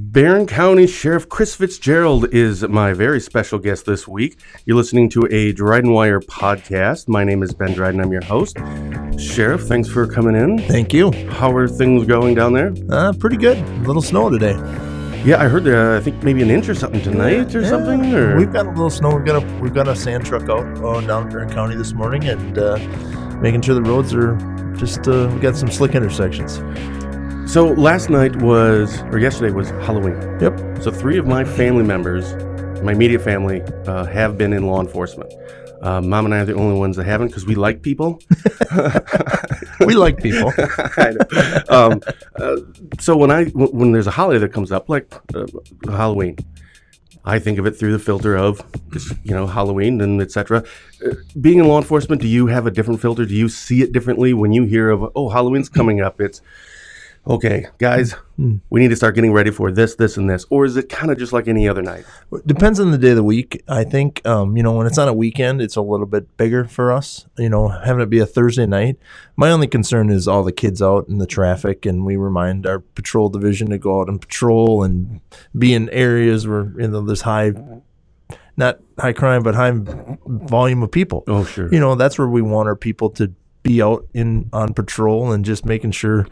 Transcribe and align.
Barron 0.00 0.46
County 0.46 0.86
Sheriff 0.86 1.28
Chris 1.28 1.56
Fitzgerald 1.56 2.32
is 2.32 2.62
my 2.68 2.92
very 2.92 3.18
special 3.18 3.58
guest 3.58 3.84
this 3.84 4.06
week. 4.06 4.38
You're 4.64 4.76
listening 4.76 5.08
to 5.10 5.26
a 5.28 5.50
Dryden 5.52 5.90
Wire 5.92 6.20
podcast. 6.20 7.08
My 7.08 7.24
name 7.24 7.42
is 7.42 7.52
Ben 7.52 7.72
Dryden. 7.74 8.00
I'm 8.00 8.12
your 8.12 8.22
host. 8.22 8.58
Sheriff, 9.18 9.62
thanks 9.62 9.88
for 9.88 10.06
coming 10.06 10.36
in. 10.36 10.58
Thank 10.68 10.92
you. 10.94 11.10
How 11.30 11.50
are 11.50 11.66
things 11.66 12.06
going 12.06 12.36
down 12.36 12.52
there? 12.52 12.72
Uh, 12.88 13.12
pretty 13.12 13.36
good. 13.36 13.58
A 13.58 13.72
little 13.88 14.00
snow 14.00 14.30
today. 14.30 14.52
Yeah, 15.24 15.42
I 15.42 15.48
heard 15.48 15.66
uh, 15.66 15.96
I 15.96 16.00
think 16.00 16.22
maybe 16.22 16.42
an 16.42 16.50
inch 16.50 16.68
or 16.68 16.76
something 16.76 17.02
tonight 17.02 17.52
or 17.56 17.62
Yeah, 17.62 17.68
something. 17.68 18.14
Or 18.14 18.36
We've 18.36 18.52
got 18.52 18.66
a 18.66 18.70
little 18.70 18.90
snow. 18.90 19.16
We've 19.16 19.26
got 19.26 19.42
a 19.42 19.58
we've 19.60 19.74
got 19.74 19.88
a 19.88 19.96
sand 19.96 20.24
truck 20.24 20.48
out 20.48 20.64
uh, 20.78 21.00
down 21.00 21.24
in 21.24 21.28
Barron 21.30 21.50
County 21.50 21.74
this 21.74 21.92
morning, 21.92 22.22
and 22.28 22.56
uh, 22.56 22.76
making 23.40 23.62
sure 23.62 23.74
the 23.74 23.82
roads 23.82 24.14
are 24.14 24.36
just. 24.76 25.08
Uh, 25.08 25.28
we 25.34 25.40
got 25.40 25.56
some 25.56 25.68
slick 25.72 25.96
intersections. 25.96 26.58
So 27.48 27.64
last 27.64 28.10
night 28.10 28.36
was 28.42 29.00
or 29.04 29.18
yesterday 29.18 29.52
was 29.52 29.70
Halloween. 29.70 30.20
Yep. 30.38 30.82
So 30.82 30.90
three 30.90 31.16
of 31.16 31.26
my 31.26 31.44
family 31.44 31.82
members, 31.82 32.34
my 32.82 32.92
immediate 32.92 33.22
family, 33.22 33.62
uh, 33.86 34.04
have 34.04 34.36
been 34.36 34.52
in 34.52 34.66
law 34.66 34.80
enforcement. 34.80 35.32
Uh, 35.80 36.02
Mom 36.02 36.26
and 36.26 36.34
I 36.34 36.40
are 36.40 36.44
the 36.44 36.54
only 36.54 36.78
ones 36.78 36.96
that 36.96 37.04
haven't 37.04 37.28
because 37.28 37.46
we 37.46 37.54
like 37.54 37.82
people. 37.82 38.20
We 39.80 39.94
like 39.94 40.18
people. 40.18 40.52
Um, 41.70 42.00
uh, 42.36 42.56
so 42.98 43.16
when 43.16 43.30
I 43.30 43.44
w- 43.44 43.70
when 43.70 43.92
there's 43.92 44.08
a 44.08 44.10
holiday 44.10 44.40
that 44.40 44.52
comes 44.52 44.72
up 44.72 44.88
like 44.88 45.14
uh, 45.34 45.46
Halloween, 45.86 46.36
I 47.24 47.38
think 47.38 47.58
of 47.58 47.66
it 47.66 47.72
through 47.72 47.92
the 47.92 47.98
filter 47.98 48.36
of 48.36 48.60
you 49.22 49.34
know 49.34 49.46
Halloween 49.46 50.00
and 50.00 50.20
etc. 50.20 50.64
Uh, 51.04 51.14
being 51.40 51.58
in 51.58 51.68
law 51.68 51.78
enforcement, 51.78 52.20
do 52.20 52.28
you 52.28 52.48
have 52.48 52.66
a 52.66 52.70
different 52.70 53.00
filter? 53.00 53.24
Do 53.24 53.34
you 53.34 53.48
see 53.48 53.82
it 53.82 53.92
differently 53.92 54.34
when 54.34 54.52
you 54.52 54.64
hear 54.64 54.90
of 54.90 55.12
oh 55.14 55.28
Halloween's 55.28 55.68
coming 55.68 56.00
up? 56.00 56.20
It's 56.20 56.40
okay, 57.28 57.66
guys, 57.78 58.14
we 58.70 58.80
need 58.80 58.88
to 58.88 58.96
start 58.96 59.14
getting 59.14 59.32
ready 59.32 59.50
for 59.50 59.70
this, 59.70 59.96
this, 59.96 60.16
and 60.16 60.30
this, 60.30 60.46
or 60.48 60.64
is 60.64 60.76
it 60.76 60.88
kind 60.88 61.10
of 61.10 61.18
just 61.18 61.32
like 61.32 61.46
any 61.46 61.68
other 61.68 61.82
night? 61.82 62.04
Depends 62.46 62.80
on 62.80 62.90
the 62.90 62.98
day 62.98 63.10
of 63.10 63.16
the 63.16 63.22
week. 63.22 63.62
I 63.68 63.84
think 63.84 64.26
um, 64.26 64.56
you 64.56 64.62
know 64.62 64.72
when 64.72 64.86
it's 64.86 64.98
on 64.98 65.08
a 65.08 65.12
weekend, 65.12 65.60
it's 65.60 65.76
a 65.76 65.82
little 65.82 66.06
bit 66.06 66.36
bigger 66.36 66.64
for 66.64 66.92
us. 66.92 67.26
You 67.36 67.48
know, 67.48 67.68
having 67.68 68.02
it 68.02 68.10
be 68.10 68.18
a 68.18 68.26
Thursday 68.26 68.66
night. 68.66 68.96
My 69.36 69.50
only 69.50 69.66
concern 69.66 70.10
is 70.10 70.26
all 70.26 70.42
the 70.42 70.52
kids 70.52 70.80
out 70.80 71.08
in 71.08 71.18
the 71.18 71.26
traffic, 71.26 71.84
and 71.84 72.06
we 72.06 72.16
remind 72.16 72.66
our 72.66 72.80
patrol 72.80 73.28
division 73.28 73.70
to 73.70 73.78
go 73.78 74.00
out 74.00 74.08
and 74.08 74.20
patrol 74.20 74.82
and 74.82 75.20
be 75.56 75.74
in 75.74 75.88
areas 75.90 76.46
where 76.46 76.72
you 76.78 76.88
know 76.88 77.02
there's 77.02 77.22
high, 77.22 77.52
not 78.56 78.78
high 78.98 79.12
crime, 79.12 79.42
but 79.42 79.54
high 79.54 79.72
volume 80.26 80.82
of 80.82 80.90
people. 80.90 81.24
Oh 81.26 81.44
sure, 81.44 81.72
You 81.72 81.80
know, 81.80 81.94
that's 81.94 82.18
where 82.18 82.28
we 82.28 82.42
want 82.42 82.68
our 82.68 82.76
people 82.76 83.10
to 83.10 83.32
be 83.62 83.82
out 83.82 84.06
in 84.14 84.48
on 84.52 84.72
patrol 84.72 85.32
and 85.32 85.44
just 85.44 85.66
making 85.66 85.90
sure 85.90 86.26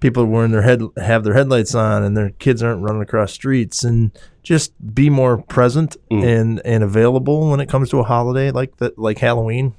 people 0.00 0.22
are 0.22 0.26
wearing 0.26 0.50
their 0.52 0.62
head 0.62 0.80
have 0.96 1.24
their 1.24 1.34
headlights 1.34 1.74
on 1.74 2.02
and 2.02 2.16
their 2.16 2.30
kids 2.30 2.62
aren't 2.62 2.82
running 2.82 3.02
across 3.02 3.32
streets 3.32 3.82
and 3.84 4.10
just 4.42 4.72
be 4.94 5.10
more 5.10 5.38
present 5.42 5.96
and 6.10 6.60
and 6.64 6.82
available 6.84 7.50
when 7.50 7.60
it 7.60 7.68
comes 7.68 7.90
to 7.90 7.98
a 7.98 8.04
holiday 8.04 8.50
like 8.50 8.76
that 8.78 8.98
like 8.98 9.18
Halloween. 9.18 9.74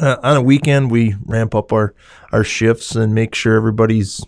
Uh, 0.00 0.16
on 0.22 0.36
a 0.36 0.42
weekend, 0.42 0.90
we 0.90 1.16
ramp 1.26 1.54
up 1.54 1.72
our 1.72 1.94
our 2.32 2.44
shifts 2.44 2.94
and 2.94 3.12
make 3.14 3.34
sure 3.34 3.56
everybody's 3.56 4.24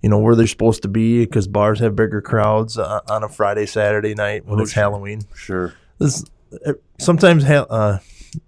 you 0.00 0.08
know 0.08 0.18
where 0.18 0.34
they're 0.36 0.46
supposed 0.46 0.82
to 0.82 0.88
be 0.88 1.24
because 1.24 1.48
bars 1.48 1.80
have 1.80 1.96
bigger 1.96 2.20
crowds 2.20 2.78
uh, 2.78 3.00
on 3.08 3.24
a 3.24 3.28
Friday 3.28 3.66
Saturday 3.66 4.14
night 4.14 4.46
when 4.46 4.60
Oh, 4.60 4.62
it's 4.62 4.72
sure. 4.72 4.82
Halloween 4.82 5.22
sure. 5.34 5.74
this 5.98 6.24
uh, 6.66 6.74
sometimes 7.00 7.44
uh, 7.44 7.98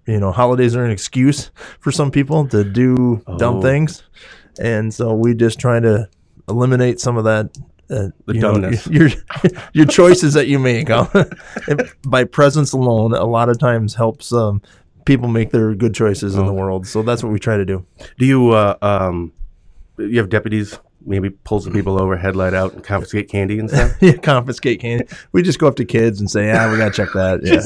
you 0.07 0.21
know 0.21 0.31
holidays 0.31 0.77
are 0.77 0.85
an 0.85 0.91
excuse 0.93 1.51
for 1.81 1.91
some 1.91 2.11
people 2.13 2.47
to 2.49 2.63
do 2.65 3.23
dumb 3.37 3.57
Oh. 3.57 3.63
things 3.63 4.03
and 4.59 4.93
so 4.93 5.15
we 5.15 5.35
just 5.35 5.59
try 5.59 5.81
to 5.81 6.09
eliminate 6.49 7.01
some 7.01 7.17
of 7.17 7.25
that 7.25 7.47
uh, 7.91 8.09
The 8.27 8.35
you 8.35 8.41
know, 8.41 8.53
dumbness. 8.53 8.87
your 8.91 9.09
your 9.73 9.87
choices 9.87 10.35
that 10.35 10.47
you 10.49 10.59
make? 10.59 10.89
By 12.07 12.25
presence 12.25 12.73
alone 12.73 13.13
a 13.15 13.25
lot 13.25 13.49
of 13.49 13.59
times 13.59 13.95
helps 13.95 14.33
um, 14.33 14.63
people 15.05 15.29
make 15.29 15.51
their 15.51 15.75
good 15.75 15.95
choices 15.95 16.35
in 16.35 16.47
the 16.47 16.53
Oh. 16.53 16.55
world 16.55 16.87
so 16.87 17.03
that's 17.03 17.23
what 17.23 17.33
we 17.33 17.39
try 17.39 17.57
to 17.57 17.65
do 17.65 17.85
Do 18.19 18.27
you 18.27 18.51
uh, 18.51 18.77
um, 18.83 19.33
you 19.99 20.19
have 20.19 20.29
deputies 20.29 20.79
maybe 21.07 21.29
pull 21.29 21.61
some 21.61 21.75
people 21.75 22.01
over, 22.01 22.17
headlight 22.17 22.55
out, 22.55 22.73
and 22.73 22.83
confiscate 22.83 23.29
candy 23.29 23.59
and 23.59 23.69
stuff? 23.69 23.93
yeah 24.01 24.17
confiscate 24.17 24.81
candy 24.81 25.05
we 25.33 25.43
just 25.43 25.59
go 25.59 25.67
up 25.67 25.77
to 25.77 25.85
kids 25.85 26.19
and 26.21 26.31
say 26.31 26.47
yeah 26.47 26.71
we 26.73 26.79
gotta 26.79 26.91
check 26.91 27.09
that 27.15 27.41
yeah 27.45 27.61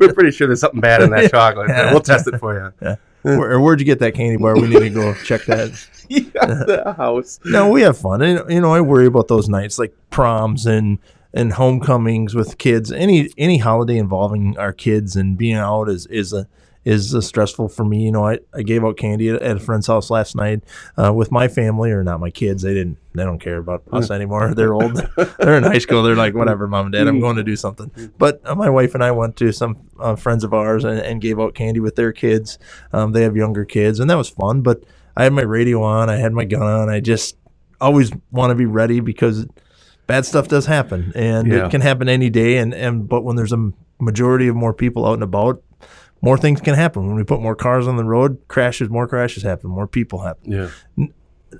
We're 0.00 0.14
pretty 0.14 0.30
sure 0.32 0.46
there's 0.46 0.60
something 0.60 0.80
bad 0.80 1.02
in 1.02 1.10
that 1.10 1.30
chocolate. 1.30 1.68
Yeah. 1.68 1.90
We'll 1.92 2.00
test 2.00 2.26
it 2.26 2.38
for 2.40 2.72
you. 2.80 2.96
Where, 3.22 3.60
where'd 3.60 3.80
you 3.80 3.86
get 3.86 4.00
that 4.00 4.14
candy 4.14 4.36
bar 4.36 4.54
we 4.54 4.68
need 4.68 4.80
to 4.80 4.90
go 4.90 5.14
check 5.24 5.44
that 5.44 5.70
yeah, 6.08 6.22
uh-huh. 6.40 6.64
the 6.64 6.92
house. 6.94 7.40
No, 7.44 7.68
we 7.68 7.82
have 7.82 7.96
fun. 7.96 8.20
And, 8.22 8.50
you 8.50 8.60
know, 8.60 8.74
I 8.74 8.80
worry 8.80 9.06
about 9.06 9.28
those 9.28 9.48
nights 9.48 9.78
like 9.78 9.94
proms 10.10 10.66
and 10.66 10.98
and 11.34 11.54
homecomings 11.54 12.34
with 12.34 12.58
kids. 12.58 12.92
Any 12.92 13.30
any 13.38 13.58
holiday 13.58 13.96
involving 13.96 14.58
our 14.58 14.72
kids 14.72 15.16
and 15.16 15.38
being 15.38 15.56
out 15.56 15.88
is 15.88 16.06
is 16.06 16.32
a 16.32 16.46
is 16.84 17.14
stressful 17.26 17.68
for 17.68 17.84
me. 17.84 18.04
You 18.04 18.12
know, 18.12 18.26
I, 18.26 18.38
I 18.54 18.62
gave 18.62 18.84
out 18.84 18.96
candy 18.96 19.28
at, 19.28 19.40
at 19.42 19.56
a 19.56 19.60
friend's 19.60 19.86
house 19.86 20.10
last 20.10 20.34
night 20.34 20.62
uh, 20.96 21.12
with 21.12 21.30
my 21.30 21.48
family, 21.48 21.90
or 21.92 22.02
not 22.02 22.18
my 22.20 22.30
kids. 22.30 22.62
They 22.62 22.74
didn't. 22.74 22.98
They 23.14 23.24
don't 23.24 23.38
care 23.38 23.58
about 23.58 23.82
us 23.92 24.10
anymore. 24.10 24.54
They're 24.54 24.72
old. 24.74 24.96
They're 25.38 25.56
in 25.58 25.64
high 25.64 25.78
school. 25.78 26.02
They're 26.02 26.16
like, 26.16 26.34
whatever, 26.34 26.66
mom 26.66 26.86
and 26.86 26.92
dad. 26.92 27.06
I'm 27.08 27.20
going 27.20 27.36
to 27.36 27.44
do 27.44 27.56
something. 27.56 27.90
But 28.18 28.40
uh, 28.44 28.54
my 28.54 28.70
wife 28.70 28.94
and 28.94 29.04
I 29.04 29.10
went 29.10 29.36
to 29.36 29.52
some 29.52 29.76
uh, 30.00 30.16
friends 30.16 30.44
of 30.44 30.52
ours 30.54 30.84
and, 30.84 30.98
and 30.98 31.20
gave 31.20 31.38
out 31.38 31.54
candy 31.54 31.78
with 31.80 31.94
their 31.96 32.12
kids. 32.12 32.58
Um, 32.92 33.12
they 33.12 33.22
have 33.22 33.36
younger 33.36 33.64
kids, 33.64 34.00
and 34.00 34.08
that 34.10 34.16
was 34.16 34.28
fun. 34.30 34.62
But 34.62 34.82
I 35.16 35.24
had 35.24 35.32
my 35.34 35.42
radio 35.42 35.82
on. 35.82 36.08
I 36.10 36.16
had 36.16 36.32
my 36.32 36.44
gun 36.44 36.62
on. 36.62 36.88
I 36.88 37.00
just 37.00 37.36
always 37.80 38.10
want 38.30 38.50
to 38.50 38.54
be 38.54 38.66
ready 38.66 39.00
because 39.00 39.46
bad 40.06 40.24
stuff 40.24 40.48
does 40.48 40.66
happen, 40.66 41.12
and 41.14 41.46
Yeah. 41.48 41.66
it 41.66 41.70
can 41.70 41.80
happen 41.80 42.08
any 42.08 42.30
day. 42.30 42.56
And 42.56 42.72
and 42.74 43.08
but 43.08 43.22
when 43.24 43.36
there's 43.36 43.52
a 43.52 43.70
majority 44.00 44.48
of 44.48 44.56
more 44.56 44.72
people 44.72 45.06
out 45.06 45.14
and 45.14 45.22
about, 45.22 45.62
more 46.22 46.38
things 46.38 46.60
can 46.60 46.74
happen. 46.74 47.06
When 47.06 47.16
we 47.16 47.24
put 47.24 47.42
more 47.42 47.56
cars 47.56 47.86
on 47.86 47.96
the 47.96 48.04
road, 48.04 48.38
crashes, 48.48 48.88
more 48.88 49.06
crashes 49.06 49.42
happen, 49.42 49.68
more 49.68 49.86
people 49.86 50.20
happen. 50.20 50.52
Yeah. 50.52 51.06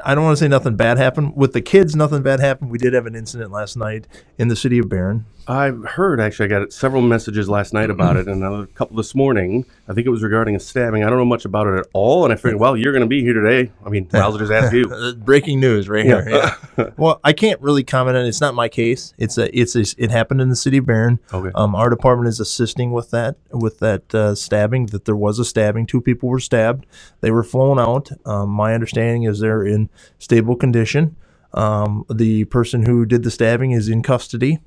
I 0.02 0.14
don't 0.14 0.24
want 0.24 0.38
to 0.38 0.42
say 0.42 0.48
nothing 0.48 0.76
bad 0.76 0.96
happened 0.96 1.36
with 1.36 1.52
the 1.52 1.60
kids. 1.60 1.94
Nothing 1.94 2.22
bad 2.22 2.40
happened. 2.40 2.70
We 2.70 2.78
did 2.78 2.94
have 2.94 3.04
an 3.04 3.14
incident 3.14 3.52
last 3.52 3.76
night 3.76 4.06
in 4.38 4.48
the 4.48 4.56
city 4.56 4.78
of 4.78 4.88
Barron. 4.88 5.26
I've 5.48 5.84
heard 5.84 6.20
actually. 6.20 6.46
I 6.46 6.60
got 6.60 6.72
several 6.72 7.02
messages 7.02 7.48
last 7.48 7.72
night 7.72 7.90
about 7.90 8.16
it, 8.16 8.28
and 8.28 8.42
another 8.42 8.66
couple 8.66 8.96
this 8.96 9.14
morning. 9.14 9.64
I 9.88 9.94
think 9.94 10.06
it 10.06 10.10
was 10.10 10.22
regarding 10.22 10.54
a 10.54 10.60
stabbing. 10.60 11.02
I 11.02 11.10
don't 11.10 11.18
know 11.18 11.24
much 11.24 11.44
about 11.44 11.66
it 11.66 11.78
at 11.80 11.86
all, 11.92 12.24
and 12.24 12.32
I 12.32 12.36
figured, 12.36 12.60
well, 12.60 12.76
you're 12.76 12.92
going 12.92 13.02
to 13.02 13.08
be 13.08 13.22
here 13.22 13.34
today. 13.34 13.72
I 13.84 13.88
mean, 13.88 14.08
I'll 14.12 14.36
just 14.38 14.52
ask 14.52 14.72
you. 14.72 14.90
Uh, 15.02 15.12
breaking 15.12 15.58
news 15.58 15.88
right 15.88 16.04
here. 16.04 16.28
Yeah. 16.28 16.90
well, 16.96 17.18
I 17.24 17.32
can't 17.32 17.60
really 17.60 17.82
comment 17.82 18.16
on 18.16 18.24
it. 18.24 18.28
It's 18.28 18.40
not 18.42 18.54
my 18.54 18.68
case. 18.68 19.14
It's 19.16 19.38
a 19.38 19.58
it's 19.58 19.74
a, 19.74 19.84
it 19.96 20.10
happened 20.10 20.40
in 20.40 20.48
the 20.48 20.56
city 20.56 20.76
of 20.76 20.86
Barron. 20.86 21.18
Okay. 21.32 21.50
Um, 21.54 21.74
our 21.74 21.88
department 21.88 22.28
is 22.28 22.38
assisting 22.38 22.92
with 22.92 23.10
that 23.10 23.36
with 23.50 23.78
that 23.78 24.14
uh, 24.14 24.34
stabbing. 24.34 24.86
That 24.86 25.06
there 25.06 25.16
was 25.16 25.38
a 25.38 25.44
stabbing. 25.44 25.86
Two 25.86 26.00
people 26.00 26.28
were 26.28 26.40
stabbed. 26.40 26.84
They 27.20 27.30
were 27.30 27.42
flown 27.42 27.78
out. 27.78 28.10
Um, 28.26 28.50
my 28.50 28.74
understanding 28.74 29.24
is 29.24 29.40
they're 29.40 29.64
in 29.64 29.88
stable 30.18 30.56
condition. 30.56 31.16
Um, 31.54 32.04
the 32.10 32.44
person 32.46 32.84
who 32.84 33.04
did 33.04 33.22
the 33.22 33.30
stabbing 33.30 33.72
is 33.72 33.88
in 33.88 34.02
custody, 34.02 34.60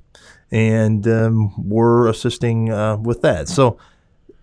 and 0.51 1.07
um, 1.07 1.53
we're 1.69 2.07
assisting 2.07 2.71
uh, 2.71 2.97
with 2.97 3.21
that. 3.21 3.47
So, 3.49 3.77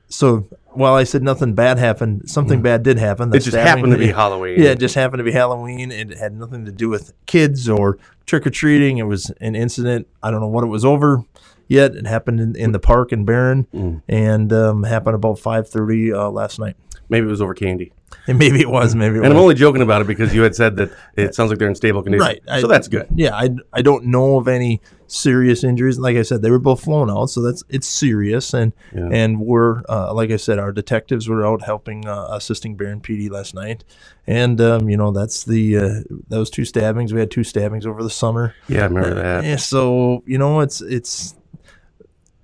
so 0.09 0.47
while 0.71 0.95
I 0.95 1.05
said 1.05 1.23
nothing 1.23 1.55
bad 1.55 1.79
happened, 1.79 2.29
something 2.31 2.63
bad 2.63 2.83
did 2.83 2.99
happen. 2.99 3.31
The 3.31 3.37
It 3.39 3.41
just 3.45 3.57
happened 3.57 3.93
to 3.93 3.99
be 3.99 4.09
Halloween. 4.09 4.61
yeah, 4.61 4.71
it 4.71 4.79
just 4.79 4.95
happened 4.95 5.19
to 5.21 5.25
be 5.25 5.33
Halloween. 5.33 5.91
It 5.93 6.17
had 6.19 6.35
nothing 6.35 6.65
to 6.65 6.73
do 6.73 6.89
with 6.89 7.13
kids 7.27 7.69
or 7.69 7.99
trick 8.27 8.47
or 8.47 8.51
treating. 8.51 8.99
It 8.99 9.05
was 9.07 9.31
an 9.41 9.55
incident. 9.55 10.07
I 10.23 10.31
don't 10.31 10.41
know 10.41 10.47
what 10.49 10.65
it 10.65 10.69
was 10.69 10.85
over 10.85 11.25
yet. 11.69 11.95
It 11.95 12.07
happened 12.07 12.41
in, 12.41 12.57
in 12.57 12.73
the 12.73 12.79
park 12.79 13.13
in 13.13 13.25
Barron, 13.25 13.67
Mm. 13.75 14.03
and 14.09 14.53
um, 14.53 14.83
happened 14.85 15.15
about 15.15 15.39
five 15.39 15.69
thirty 15.69 16.13
uh, 16.13 16.29
last 16.31 16.59
night. 16.59 16.77
Maybe 17.09 17.27
it 17.27 17.31
was 17.31 17.43
over 17.43 17.55
candy. 17.55 17.93
And 18.29 18.39
maybe 18.39 18.61
it 18.61 18.71
was. 18.71 18.95
Maybe 18.95 19.17
it 19.17 19.25
And 19.25 19.33
I'm 19.33 19.39
only 19.39 19.55
joking 19.55 19.83
about 19.83 20.01
it 20.01 20.07
because 20.07 20.35
you 20.35 20.43
had 20.43 20.55
said 20.55 20.77
that 20.77 20.91
it 21.17 21.35
sounds 21.35 21.51
like 21.51 21.59
they're 21.59 21.69
in 21.69 21.75
stable 21.75 22.03
condition. 22.03 22.25
Right. 22.27 22.43
I- 22.49 22.61
so 22.61 22.67
that's 22.69 22.89
good. 22.89 23.09
Yeah, 23.15 23.35
I, 23.35 23.51
I 23.73 23.83
don't 23.83 24.07
know 24.07 24.39
of 24.39 24.47
any 24.49 24.81
serious 25.09 25.63
injuries. 25.65 25.99
Like 25.99 26.17
I 26.17 26.23
said, 26.23 26.41
they 26.43 26.51
were 26.51 26.59
both 26.59 26.83
flown 26.85 27.11
out, 27.11 27.27
so 27.27 27.43
that's 27.43 27.63
it's 27.69 27.87
serious. 27.87 28.55
And 28.55 28.73
Yeah. 28.95 29.09
and 29.13 29.41
we're 29.41 29.83
uh, 29.89 30.15
like 30.15 30.31
I 30.31 30.37
said, 30.37 30.59
our 30.59 30.73
detectives 30.73 31.29
were 31.29 31.45
out 31.47 31.63
helping 31.63 32.07
uh, 32.07 32.29
assisting 32.31 32.77
Barron 32.77 33.01
PD 33.01 33.31
last 33.31 33.55
night, 33.55 33.85
and 34.27 34.61
um, 34.61 34.89
you 34.89 34.97
know 34.97 35.11
that's 35.11 35.45
the 35.45 35.77
uh, 35.77 36.01
those 36.29 36.49
two 36.49 36.65
stabbings. 36.65 37.13
We 37.13 37.21
had 37.21 37.31
two 37.31 37.45
stabbings 37.45 37.87
over 37.87 38.03
the 38.03 38.11
summer. 38.11 38.55
Yeah, 38.69 38.83
I 38.83 38.85
remember 38.85 39.15
that. 39.15 39.45
Yeah, 39.45 39.57
so 39.57 40.23
you 40.27 40.39
know 40.39 40.61
it's 40.61 40.81
it's 40.81 41.35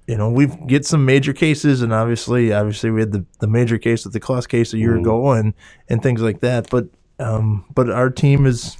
you 0.08 0.16
know 0.16 0.30
we 0.30 0.46
get 0.66 0.84
some 0.86 1.04
major 1.04 1.32
cases, 1.32 1.82
and 1.82 1.92
obviously 1.92 2.52
obviously 2.52 2.90
we 2.90 3.00
had 3.00 3.12
the, 3.12 3.24
the 3.40 3.46
major 3.46 3.78
case 3.78 4.04
with 4.04 4.12
the 4.14 4.20
Closs 4.20 4.46
case 4.46 4.72
a 4.74 4.78
year 4.78 4.94
Mhm. 4.96 5.00
ago, 5.00 5.32
and 5.32 5.54
and 5.88 6.02
things 6.02 6.20
like 6.22 6.40
that. 6.40 6.68
But 6.70 6.88
um, 7.20 7.64
but 7.74 7.90
our 7.90 8.10
team 8.10 8.46
is. 8.46 8.76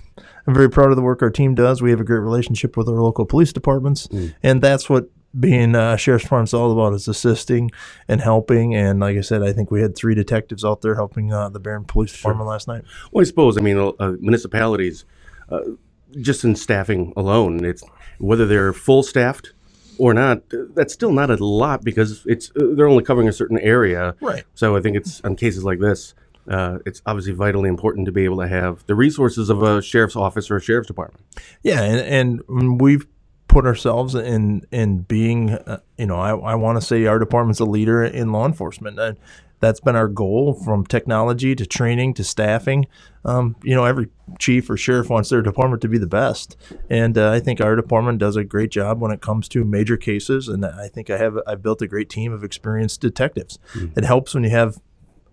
I'm 0.46 0.54
very 0.54 0.70
proud 0.70 0.88
of 0.88 0.96
the 0.96 1.02
work 1.02 1.20
our 1.22 1.28
team 1.30 1.54
does. 1.54 1.82
We 1.82 1.90
have 1.90 2.00
a 2.00 2.04
great 2.04 2.20
relationship 2.20 2.75
with 2.75 2.88
our 2.88 2.94
local 2.94 3.26
police 3.26 3.52
departments, 3.52 4.06
Mm. 4.08 4.34
and 4.42 4.62
that's 4.62 4.88
what 4.88 5.10
being 5.38 5.75
uh, 5.75 5.94
sheriff's 5.96 6.25
department's 6.25 6.54
all 6.54 6.72
about 6.72 6.94
is 6.94 7.06
assisting 7.06 7.70
and 8.08 8.22
helping. 8.22 8.75
And 8.75 8.98
like 8.98 9.19
I 9.19 9.20
said, 9.20 9.42
I 9.42 9.52
think 9.52 9.70
we 9.70 9.82
had 9.82 9.94
three 9.94 10.14
detectives 10.14 10.64
out 10.64 10.80
there 10.80 10.94
helping 10.94 11.34
uh, 11.34 11.50
the 11.50 11.60
Barron 11.60 11.84
Police 11.84 12.16
Department 12.16 12.48
last 12.48 12.66
night. 12.66 12.82
Well, 13.12 13.20
I 13.20 13.25
suppose, 13.25 13.58
I 13.58 13.60
mean, 13.60 13.76
uh, 13.76 14.12
municipalities, 14.20 15.04
uh, 15.50 15.60
just 16.19 16.44
in 16.44 16.56
staffing 16.56 17.12
alone, 17.14 17.62
it's 17.62 17.82
whether 18.19 18.46
they're 18.46 18.72
full 18.72 19.02
staffed 19.02 19.52
or 19.98 20.14
not. 20.14 20.42
That's 20.50 20.92
still 20.92 21.12
not 21.12 21.30
a 21.30 21.36
lot 21.44 21.84
because 21.84 22.24
it's 22.26 22.50
uh, 22.50 22.74
they're 22.74 22.88
only 22.88 23.04
covering 23.04 23.28
a 23.28 23.32
certain 23.32 23.58
area. 23.58 24.14
Right. 24.20 24.44
So 24.54 24.76
I 24.76 24.80
think 24.80 24.96
it's 24.96 25.20
on 25.22 25.36
cases 25.36 25.64
like 25.64 25.80
this. 25.80 26.14
Uh, 26.48 26.78
it's 26.86 27.02
obviously 27.04 27.34
vitally 27.34 27.68
important 27.68 28.06
to 28.06 28.12
be 28.12 28.24
able 28.24 28.38
to 28.38 28.48
have 28.48 28.86
the 28.86 28.94
resources 28.94 29.50
of 29.50 29.62
a 29.62 29.82
sheriff's 29.82 30.16
office 30.16 30.50
or 30.50 30.56
a 30.56 30.60
sheriff's 30.62 30.86
department. 30.86 31.22
Yeah, 31.62 31.82
and, 31.82 32.40
and 32.40 32.80
we've 32.80 33.06
put 33.48 33.66
ourselves 33.66 34.14
in 34.14 34.66
in 34.70 35.00
being, 35.00 35.50
uh, 35.50 35.80
you 35.96 36.06
know, 36.06 36.16
I, 36.16 36.30
I 36.30 36.54
want 36.54 36.80
to 36.80 36.86
say 36.86 37.06
our 37.06 37.18
department's 37.18 37.60
a 37.60 37.64
leader 37.64 38.04
in 38.04 38.32
law 38.32 38.46
enforcement. 38.46 38.98
And 38.98 39.18
that's 39.60 39.81
been 39.81 39.96
our 39.96 40.08
goal 40.08 40.55
from 40.55 40.87
technology 40.87 41.55
to 41.55 41.66
training 41.66 42.14
to 42.14 42.25
staffing. 42.25 42.87
Um, 43.25 43.56
you 43.62 43.75
know, 43.75 43.84
every 43.84 44.08
chief 44.38 44.70
or 44.70 44.76
sheriff 44.76 45.10
wants 45.10 45.28
their 45.28 45.43
department 45.43 45.82
to 45.82 45.88
be 45.88 45.99
the 45.99 46.06
best, 46.06 46.56
and 46.88 47.19
uh, 47.19 47.31
I 47.31 47.40
think 47.40 47.60
our 47.60 47.76
department 47.76 48.19
does 48.19 48.37
a 48.37 48.44
great 48.44 48.70
job 48.70 49.00
when 49.00 49.10
it 49.10 49.20
comes 49.20 49.49
to 49.50 49.64
major 49.64 49.96
cases. 49.96 50.49
And 50.49 50.64
I 50.64 50.88
think 50.88 51.10
I 51.10 51.19
have 51.19 51.38
I've 51.46 51.62
built 51.62 51.82
a 51.82 51.87
great 51.87 52.08
team 52.08 52.32
of 52.32 52.44
experienced 52.44 53.00
detectives. 53.00 53.58
Mm-hmm. 53.75 53.99
It 53.99 54.05
helps 54.05 54.34
when 54.34 54.44
you 54.44 54.50
have 54.50 54.81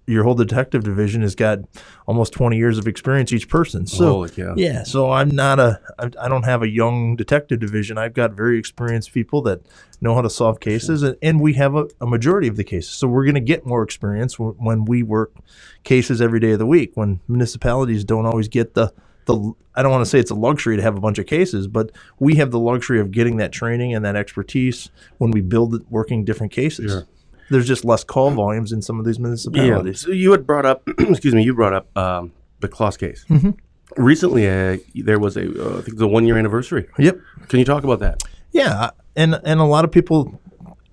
your 0.07 0.23
whole 0.23 0.35
detective 0.35 0.83
division 0.83 1.21
has 1.21 1.35
got 1.35 1.59
almost 2.05 2.33
20 2.33 2.57
years 2.57 2.77
of 2.77 2.87
experience 2.87 3.33
each 3.33 3.49
person. 3.49 3.87
So 3.87 4.23
yeah. 4.55 4.83
so 4.83 5.11
I'm 5.11 5.29
not 5.29 5.59
a 5.59 5.79
I 6.19 6.27
don't 6.27 6.43
have 6.43 6.61
a 6.61 6.69
young 6.69 7.15
detective 7.15 7.59
division. 7.59 7.97
I've 7.97 8.13
got 8.13 8.33
very 8.33 8.59
experienced 8.59 9.13
people 9.13 9.41
that 9.43 9.61
know 10.01 10.13
how 10.13 10.21
to 10.21 10.29
solve 10.29 10.59
cases, 10.59 11.01
and, 11.03 11.17
and 11.21 11.41
we 11.41 11.53
have 11.53 11.75
a, 11.75 11.87
a, 12.01 12.05
majority 12.05 12.47
of 12.47 12.57
the 12.57 12.63
cases. 12.63 12.91
So 12.91 13.07
we're 13.07 13.23
going 13.23 13.35
to 13.35 13.41
get 13.41 13.65
more 13.65 13.81
experience 13.81 14.33
w- 14.35 14.55
when 14.59 14.85
we 14.85 15.01
work 15.01 15.33
cases 15.83 16.21
every 16.21 16.39
day 16.39 16.51
of 16.51 16.59
the 16.59 16.65
week. 16.65 16.91
When 16.95 17.21
municipalities 17.27 18.03
don't 18.03 18.25
always 18.25 18.47
get 18.47 18.73
the 18.73 18.93
the 19.25 19.53
I 19.73 19.81
don't 19.81 19.91
want 19.91 20.05
to 20.05 20.09
say 20.09 20.19
it's 20.19 20.31
a 20.31 20.35
luxury 20.35 20.75
to 20.75 20.83
have 20.83 20.95
a 20.95 21.01
bunch 21.01 21.17
of 21.17 21.25
cases, 21.25 21.67
but 21.67 21.91
we 22.19 22.35
have 22.35 22.51
the 22.51 22.59
luxury 22.59 22.99
of 22.99 23.11
getting 23.11 23.37
that 23.37 23.51
training 23.51 23.95
and 23.95 24.05
that 24.05 24.15
expertise 24.15 24.91
when 25.17 25.31
we 25.31 25.41
build 25.41 25.89
working 25.89 26.23
different 26.23 26.53
cases. 26.53 26.91
Sure 26.91 27.07
there's 27.49 27.67
just 27.67 27.85
less 27.85 28.03
call 28.03 28.31
volumes 28.31 28.71
in 28.71 28.81
some 28.81 28.99
of 28.99 29.05
these 29.05 29.19
municipalities. 29.19 30.03
Yeah. 30.03 30.07
So 30.07 30.11
you 30.11 30.31
had 30.31 30.45
brought 30.45 30.65
up, 30.65 30.83
excuse 30.99 31.33
me, 31.33 31.43
you 31.43 31.53
brought 31.53 31.73
up 31.73 31.97
um, 31.97 32.31
the 32.59 32.67
Closs 32.67 32.97
case. 32.97 33.25
Mm-hmm. 33.29 33.51
Recently, 33.97 34.47
uh, 34.47 34.77
there 34.95 35.19
was 35.19 35.37
a, 35.37 35.43
uh, 35.43 35.79
I 35.79 35.81
think 35.81 35.97
the 35.97 36.07
one 36.07 36.25
year 36.25 36.37
anniversary. 36.37 36.87
Yep. 36.97 37.19
Can 37.47 37.59
you 37.59 37.65
talk 37.65 37.83
about 37.83 37.99
that? 37.99 38.23
Yeah, 38.51 38.91
and 39.15 39.39
and 39.43 39.59
a 39.59 39.65
lot 39.65 39.85
of 39.85 39.91
people 39.91 40.39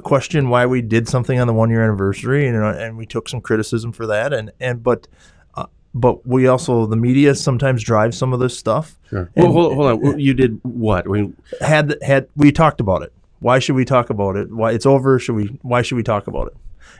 question 0.02 0.48
why 0.48 0.66
we 0.66 0.82
did 0.82 1.08
something 1.08 1.38
on 1.38 1.46
the 1.46 1.52
one 1.52 1.70
year 1.70 1.82
anniversary, 1.82 2.46
and 2.46 2.56
and 2.56 2.96
we 2.96 3.06
took 3.06 3.28
some 3.28 3.40
criticism 3.40 3.92
for 3.92 4.06
that, 4.06 4.32
and 4.32 4.52
and 4.60 4.82
but. 4.82 5.08
Uh, 5.54 5.66
but 5.94 6.26
we 6.26 6.46
also 6.46 6.86
the 6.86 6.96
media 6.96 7.34
sometimes 7.34 7.84
drives 7.84 8.16
some 8.16 8.32
of 8.32 8.40
this 8.40 8.56
stuff. 8.56 8.98
Sure. 9.10 9.30
Well, 9.36 9.52
hold, 9.52 9.74
hold 9.74 10.04
on. 10.04 10.18
You 10.18 10.32
did 10.32 10.58
what? 10.62 11.06
We 11.06 11.34
had 11.60 11.98
had 12.02 12.28
we 12.34 12.50
talked 12.50 12.80
about 12.80 13.02
it. 13.02 13.12
Why 13.42 13.58
should 13.58 13.76
we 13.76 13.84
talk 13.84 14.08
about 14.08 14.36
it? 14.36 14.52
Why 14.52 14.72
it's 14.72 14.86
over? 14.86 15.18
Should 15.18 15.34
we? 15.34 15.58
Why 15.62 15.82
should 15.82 15.96
we 15.96 16.02
talk 16.02 16.26
about 16.26 16.46
it? 16.46 16.56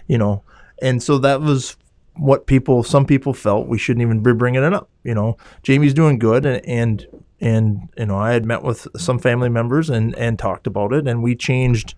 You 0.09 0.19
know, 0.19 0.43
and 0.81 1.03
so 1.03 1.19
that 1.19 1.41
was 1.41 1.77
what 2.17 2.47
people, 2.47 2.83
some 2.83 3.07
people 3.07 3.33
felt 3.33 3.69
we 3.69 3.79
shouldn't 3.79 4.03
even 4.03 4.23
be 4.23 4.33
bringing 4.35 4.63
it 4.63 4.75
up. 4.75 4.91
You 5.05 5.15
know, 5.15 5.37
Jayme's 5.63 5.95
doing 5.95 6.19
good, 6.19 6.45
and 6.45 6.65
and 6.67 7.07
and 7.41 7.89
you 7.97 8.07
know, 8.07 8.19
I 8.19 8.33
had 8.33 8.45
met 8.45 8.63
with 8.63 8.87
some 8.97 9.19
family 9.19 9.49
members 9.49 9.89
and 9.89 10.15
and 10.17 10.39
talked 10.39 10.67
about 10.67 10.93
it, 10.93 11.07
and 11.07 11.23
we 11.23 11.35
changed. 11.37 11.95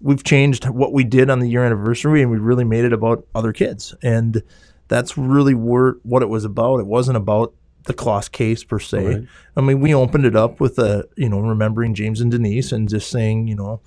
We've 0.00 0.24
changed 0.24 0.68
what 0.68 0.92
we 0.92 1.04
did 1.04 1.30
on 1.30 1.38
the 1.38 1.48
year 1.48 1.64
anniversary, 1.64 2.20
and 2.20 2.30
we 2.30 2.38
really 2.38 2.64
made 2.64 2.84
it 2.84 2.92
about 2.92 3.26
other 3.34 3.52
kids, 3.52 3.94
and 4.02 4.42
that's 4.88 5.16
really 5.16 5.54
where, 5.54 5.92
what 6.02 6.22
it 6.22 6.28
was 6.28 6.44
about. 6.44 6.80
It 6.80 6.86
wasn't 6.86 7.16
about 7.16 7.54
the 7.84 7.94
Closs 7.94 8.28
case 8.28 8.64
per 8.64 8.78
se. 8.78 9.06
Right. 9.06 9.26
I 9.56 9.60
mean, 9.60 9.80
we 9.80 9.94
opened 9.94 10.26
it 10.26 10.36
up 10.36 10.60
with 10.60 10.78
a 10.78 11.06
you 11.16 11.28
know 11.28 11.40
remembering 11.40 11.94
James 11.94 12.20
and 12.20 12.30
Denise 12.30 12.72
and 12.72 12.88
just 12.88 13.10
saying 13.10 13.48
you 13.48 13.54
know 13.54 13.80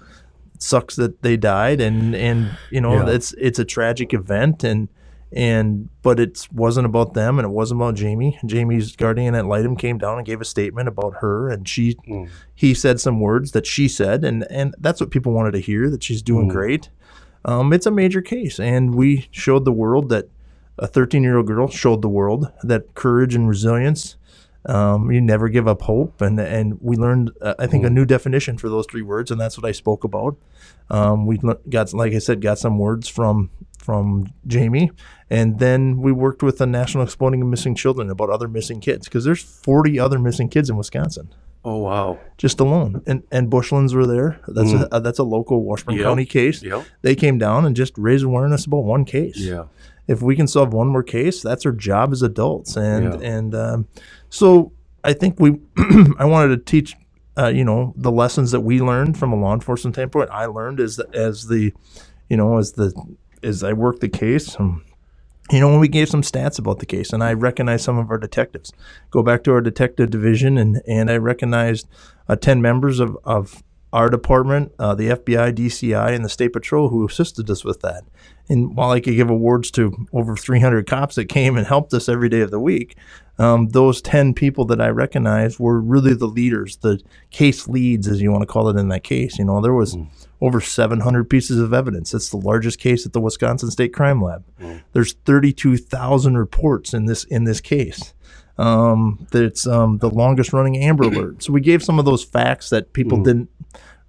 it 0.55 0.63
sucks 0.63 0.95
that 0.95 1.21
they 1.21 1.37
died 1.37 1.81
and 1.81 2.15
and 2.15 2.57
you 2.71 2.81
know 2.81 2.93
yeah. 2.93 3.13
it's 3.13 3.33
it's 3.33 3.59
a 3.59 3.65
tragic 3.65 4.13
event 4.13 4.63
and 4.63 4.87
and 5.31 5.89
but 6.03 6.19
it 6.19 6.47
wasn't 6.53 6.85
about 6.85 7.13
them 7.13 7.37
and 7.37 7.45
it 7.45 7.51
wasn't 7.51 7.79
about 7.79 7.95
Jayme. 7.95 8.39
Jayme's 8.43 8.95
guardian 8.95 9.35
at 9.35 9.45
Lytham 9.45 9.77
came 9.77 9.97
down 9.97 10.17
and 10.17 10.25
gave 10.25 10.39
a 10.39 10.45
statement 10.45 10.87
about 10.87 11.15
her 11.19 11.49
and 11.49 11.67
she 11.67 11.95
mm. 12.07 12.29
he 12.55 12.73
said 12.73 12.99
some 12.99 13.19
words 13.19 13.51
that 13.51 13.65
she 13.65 13.87
said 13.87 14.23
and 14.23 14.45
and 14.49 14.73
that's 14.79 15.01
what 15.01 15.11
people 15.11 15.33
wanted 15.33 15.51
to 15.51 15.59
hear 15.59 15.89
that 15.89 16.03
she's 16.03 16.21
doing 16.21 16.47
mm. 16.47 16.51
great. 16.51 16.89
Um, 17.45 17.71
it's 17.71 17.85
a 17.85 17.91
major 17.91 18.21
case 18.21 18.59
and 18.59 18.95
we 18.95 19.27
showed 19.31 19.65
the 19.65 19.71
world 19.71 20.09
that 20.09 20.29
a 20.79 20.87
13 20.87 21.23
year 21.23 21.37
old 21.37 21.47
girl 21.47 21.67
showed 21.67 22.01
the 22.01 22.09
world 22.09 22.51
that 22.63 22.93
courage 22.95 23.35
and 23.35 23.47
resilience. 23.49 24.15
Um, 24.65 25.11
you 25.11 25.21
never 25.21 25.47
give 25.47 25.67
up 25.67 25.83
hope, 25.83 26.19
and 26.21 26.37
and 26.39 26.77
we 26.81 26.97
learned 26.97 27.31
uh, 27.41 27.53
I 27.57 27.67
think 27.67 27.85
a 27.85 27.89
new 27.89 28.03
definition 28.03 28.57
for 28.57 28.67
those 28.67 28.85
three 28.85 29.01
words, 29.01 29.31
and 29.31 29.39
that's 29.39 29.57
what 29.57 29.65
I 29.65 29.71
spoke 29.71 30.03
about. 30.03 30.35
Um, 30.89 31.25
we 31.25 31.39
got 31.69 31.93
like 31.93 32.13
I 32.13 32.19
said, 32.19 32.41
got 32.41 32.59
some 32.59 32.77
words 32.77 33.07
from 33.07 33.49
from 33.77 34.33
Jayme, 34.45 34.89
and 35.29 35.59
then 35.59 36.01
we 36.01 36.11
worked 36.11 36.43
with 36.43 36.57
the 36.57 36.65
National 36.65 37.05
Exploited 37.05 37.39
and 37.39 37.49
Missing 37.49 37.75
Children 37.75 38.09
about 38.09 38.29
other 38.29 38.49
missing 38.49 38.81
kids 38.81 39.07
because 39.07 39.23
there's 39.23 39.41
40 39.41 39.99
other 39.99 40.19
missing 40.19 40.49
kids 40.49 40.69
in 40.69 40.75
Wisconsin. 40.75 41.33
Oh 41.63 41.77
wow! 41.77 42.19
Just 42.37 42.59
alone, 42.59 43.03
and 43.07 43.23
and 43.31 43.49
Bushlands 43.49 43.93
were 43.93 44.05
there. 44.05 44.41
That's 44.49 44.71
mm. 44.71 44.87
a, 44.91 44.99
that's 44.99 45.19
a 45.19 45.23
local 45.23 45.63
Washburn 45.63 45.95
yep. 45.95 46.05
County 46.05 46.25
case. 46.25 46.61
Yep. 46.61 46.85
They 47.03 47.15
came 47.15 47.37
down 47.37 47.65
and 47.65 47.73
just 47.73 47.97
raised 47.97 48.25
awareness 48.25 48.65
about 48.65 48.83
one 48.83 49.05
case. 49.05 49.37
Yeah 49.37 49.65
if 50.07 50.21
we 50.21 50.35
can 50.35 50.47
solve 50.47 50.73
one 50.73 50.87
more 50.87 51.03
case, 51.03 51.41
that's 51.41 51.65
our 51.65 51.71
job 51.71 52.11
as 52.11 52.21
adults. 52.21 52.75
And 52.75 53.21
yeah. 53.21 53.27
and 53.27 53.55
um, 53.55 53.87
so 54.29 54.71
I 55.03 55.13
think 55.13 55.39
we 55.39 55.59
I 56.17 56.25
wanted 56.25 56.49
to 56.49 56.71
teach 56.71 56.95
uh, 57.37 57.47
you 57.47 57.63
know 57.63 57.93
the 57.95 58.11
lessons 58.11 58.51
that 58.51 58.61
we 58.61 58.81
learned 58.81 59.17
from 59.17 59.33
a 59.33 59.35
law 59.35 59.53
enforcement 59.53 59.95
standpoint. 59.95 60.29
I 60.31 60.45
learned 60.45 60.79
as 60.79 60.95
the, 60.95 61.07
as 61.13 61.47
the 61.47 61.73
you 62.29 62.37
know 62.37 62.57
as 62.57 62.73
the 62.73 62.93
as 63.43 63.63
I 63.63 63.73
worked 63.73 64.01
the 64.01 64.09
case. 64.09 64.59
Um, 64.59 64.83
you 65.51 65.61
know, 65.61 65.69
when 65.69 65.79
we 65.79 65.87
gave 65.87 66.09
some 66.09 66.23
stats 66.23 66.59
about 66.59 66.79
the 66.79 66.85
case, 66.85 67.13
and 67.13 67.23
I 67.23 67.33
recognized 67.33 67.85
some 67.85 67.97
of 67.97 68.11
our 68.11 68.17
detectives. 68.17 68.73
Go 69.11 69.23
back 69.23 69.43
to 69.45 69.53
our 69.53 69.61
detective 69.61 70.09
division, 70.09 70.57
and, 70.57 70.81
and 70.85 71.09
I 71.09 71.15
recognized 71.15 71.87
uh, 72.27 72.35
10 72.35 72.61
members 72.61 72.99
of, 72.99 73.17
of 73.23 73.63
our 73.93 74.09
department, 74.09 74.73
uh, 74.77 74.93
the 74.93 75.09
FBI, 75.09 75.53
DCI, 75.53 76.13
and 76.13 76.25
the 76.25 76.29
State 76.29 76.51
Patrol 76.51 76.89
who 76.89 77.07
assisted 77.07 77.49
us 77.49 77.63
with 77.63 77.79
that. 77.81 78.03
And 78.49 78.75
while 78.75 78.91
I 78.91 78.99
could 78.99 79.15
give 79.15 79.29
awards 79.29 79.71
to 79.71 80.07
over 80.13 80.35
300 80.35 80.87
cops 80.87 81.15
that 81.15 81.25
came 81.25 81.57
and 81.57 81.67
helped 81.67 81.93
us 81.93 82.07
every 82.07 82.29
day 82.29 82.41
of 82.41 82.51
the 82.51 82.59
week, 82.59 82.95
um, 83.39 83.69
those 83.69 84.01
10 84.01 84.33
people 84.33 84.65
that 84.65 84.81
I 84.81 84.89
recognized 84.89 85.59
were 85.59 85.79
really 85.79 86.13
the 86.13 86.27
leaders, 86.27 86.77
the 86.77 86.99
case 87.29 87.67
leads, 87.67 88.07
as 88.07 88.21
you 88.21 88.31
want 88.31 88.41
to 88.41 88.47
call 88.47 88.69
it 88.69 88.77
in 88.77 88.87
that 88.89 89.03
case. 89.03 89.37
You 89.37 89.45
know, 89.45 89.61
there 89.61 89.73
was 89.73 89.95
mm. 89.95 90.07
over 90.41 90.59
700 90.59 91.29
pieces 91.29 91.59
of 91.59 91.73
evidence. 91.73 92.13
It's 92.13 92.29
the 92.29 92.37
largest 92.37 92.79
case 92.79 93.05
at 93.05 93.13
the 93.13 93.21
Wisconsin 93.21 93.69
State 93.69 93.93
Crime 93.93 94.21
Lab. 94.21 94.43
Mm. 94.59 94.81
There's 94.93 95.13
32,000 95.13 96.37
reports 96.37 96.93
in 96.93 97.05
this 97.05 97.25
in 97.25 97.43
this 97.43 97.61
case. 97.61 98.13
Um, 98.57 99.27
that's 99.31 99.67
um, 99.67 99.99
the 99.99 100.09
longest 100.09 100.51
running 100.51 100.77
Amber 100.77 101.03
Alert. 101.03 101.43
So 101.43 101.53
we 101.53 101.61
gave 101.61 101.83
some 101.83 101.99
of 101.99 102.05
those 102.05 102.23
facts 102.23 102.71
that 102.71 102.91
people 102.93 103.19
mm. 103.19 103.23
didn't 103.23 103.49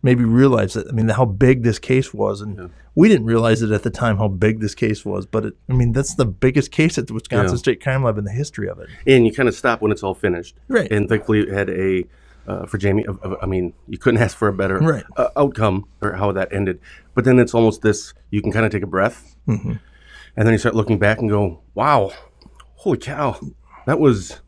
maybe 0.02 0.24
realize 0.24 0.74
that. 0.74 0.88
I 0.88 0.92
mean, 0.92 1.08
how 1.08 1.24
big 1.24 1.62
this 1.62 1.78
case 1.78 2.14
was, 2.14 2.40
and 2.40 2.56
yeah. 2.56 2.66
we 2.94 3.08
didn't 3.08 3.26
realize 3.26 3.62
it 3.62 3.70
at 3.70 3.82
the 3.82 3.90
time 3.90 4.18
how 4.18 4.28
big 4.28 4.60
this 4.60 4.74
case 4.74 5.04
was. 5.04 5.26
But 5.26 5.46
it, 5.46 5.56
I 5.68 5.72
mean, 5.72 5.92
that's 5.92 6.14
the 6.14 6.26
biggest 6.26 6.70
case 6.70 6.98
at 6.98 7.06
the 7.06 7.14
Wisconsin 7.14 7.56
yeah. 7.56 7.58
State 7.58 7.82
Crime 7.82 8.04
Lab 8.04 8.18
in 8.18 8.24
the 8.24 8.32
history 8.32 8.68
of 8.68 8.78
it. 8.78 8.88
And 9.06 9.26
you 9.26 9.32
kind 9.32 9.48
of 9.48 9.54
stop 9.54 9.80
when 9.80 9.92
it's 9.92 10.02
all 10.02 10.14
finished, 10.14 10.56
right? 10.68 10.90
And 10.90 11.08
thankfully, 11.08 11.40
it 11.40 11.48
had 11.48 11.70
a 11.70 12.04
uh, 12.46 12.66
for 12.66 12.78
Jayme. 12.78 13.04
Uh, 13.22 13.36
I 13.42 13.46
mean, 13.46 13.74
you 13.86 13.98
couldn't 13.98 14.20
ask 14.22 14.36
for 14.36 14.48
a 14.48 14.52
better 14.52 14.78
right. 14.78 15.04
uh, 15.16 15.28
outcome 15.36 15.86
or 16.00 16.14
how 16.14 16.32
that 16.32 16.52
ended. 16.52 16.80
But 17.14 17.24
then 17.24 17.38
it's 17.38 17.54
almost 17.54 17.82
this: 17.82 18.14
you 18.30 18.42
can 18.42 18.52
kind 18.52 18.66
of 18.66 18.72
take 18.72 18.82
a 18.82 18.88
breath, 18.88 19.36
mm-hmm. 19.46 19.72
and 20.36 20.46
then 20.46 20.52
you 20.52 20.58
start 20.58 20.74
looking 20.74 20.98
back 20.98 21.18
and 21.18 21.28
go, 21.28 21.60
"Wow, 21.74 22.12
holy 22.76 22.98
cow, 22.98 23.38
that 23.86 24.00
was 24.00 24.40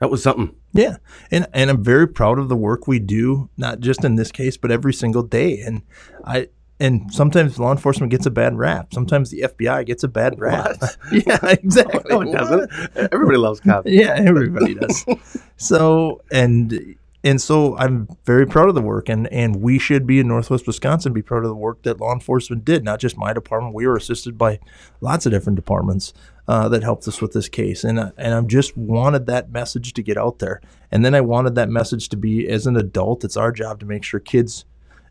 that 0.00 0.10
was 0.10 0.22
something." 0.22 0.56
Yeah, 0.72 0.96
and 1.30 1.46
and 1.52 1.70
I'm 1.70 1.82
very 1.82 2.06
proud 2.06 2.38
of 2.38 2.48
the 2.48 2.56
work 2.56 2.86
we 2.86 2.98
do, 2.98 3.50
not 3.56 3.80
just 3.80 4.04
in 4.04 4.14
this 4.14 4.30
case, 4.30 4.56
but 4.56 4.70
every 4.70 4.92
single 4.92 5.22
day. 5.22 5.60
And 5.60 5.82
I 6.24 6.48
and 6.80 7.12
sometimes 7.12 7.58
law 7.58 7.70
enforcement 7.70 8.10
gets 8.10 8.24
a 8.24 8.30
bad 8.30 8.56
rap. 8.56 8.92
Sometimes 8.94 9.30
the 9.30 9.42
FBI 9.42 9.84
gets 9.84 10.02
a 10.02 10.08
bad 10.08 10.40
rap. 10.40 10.76
yeah, 11.12 11.38
oh, 11.42 11.48
exactly. 11.48 12.02
No, 12.08 12.22
it 12.22 12.32
doesn't. 12.32 12.70
Everybody 13.12 13.36
loves 13.36 13.60
cops. 13.60 13.90
yeah, 13.90 14.14
everybody 14.16 14.74
does. 14.74 15.04
so 15.58 16.22
and 16.32 16.96
and 17.22 17.40
so 17.40 17.76
I'm 17.76 18.08
very 18.24 18.46
proud 18.46 18.68
of 18.68 18.74
the 18.74 18.80
work, 18.80 19.08
and 19.08 19.26
and 19.28 19.56
we 19.56 19.78
should 19.78 20.06
be 20.06 20.20
in 20.20 20.28
Northwest 20.28 20.66
Wisconsin 20.66 21.12
be 21.12 21.22
proud 21.22 21.44
of 21.44 21.48
the 21.48 21.54
work 21.54 21.82
that 21.82 22.00
law 22.00 22.12
enforcement 22.14 22.64
did. 22.64 22.82
Not 22.82 22.98
just 22.98 23.16
my 23.16 23.32
department; 23.32 23.74
we 23.74 23.86
were 23.86 23.96
assisted 23.96 24.38
by 24.38 24.58
lots 25.00 25.26
of 25.26 25.32
different 25.32 25.56
departments 25.56 26.14
uh, 26.48 26.68
that 26.70 26.82
helped 26.82 27.06
us 27.06 27.20
with 27.20 27.32
this 27.32 27.48
case, 27.48 27.84
and 27.84 27.98
uh, 27.98 28.12
and 28.16 28.34
I 28.34 28.40
just 28.42 28.76
wanted 28.76 29.26
that 29.26 29.50
message 29.50 29.92
to 29.92 30.02
get 30.02 30.16
out 30.16 30.38
there, 30.38 30.62
and 30.90 31.04
then 31.04 31.14
I 31.14 31.20
wanted 31.20 31.54
that 31.56 31.68
message 31.68 32.08
to 32.10 32.16
be 32.16 32.48
as 32.48 32.66
an 32.66 32.76
adult, 32.76 33.24
it's 33.24 33.36
our 33.36 33.52
job 33.52 33.80
to 33.80 33.86
make 33.86 34.02
sure 34.02 34.18
kids 34.18 34.64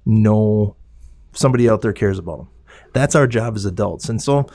know 0.06 0.76
somebody 1.34 1.70
out 1.70 1.82
there 1.82 1.94
cares 1.94 2.18
about 2.18 2.38
them. 2.38 2.50
That's 2.94 3.14
our 3.14 3.28
job 3.28 3.56
as 3.56 3.66
adults, 3.66 4.10
and 4.10 4.20
so 4.20 4.48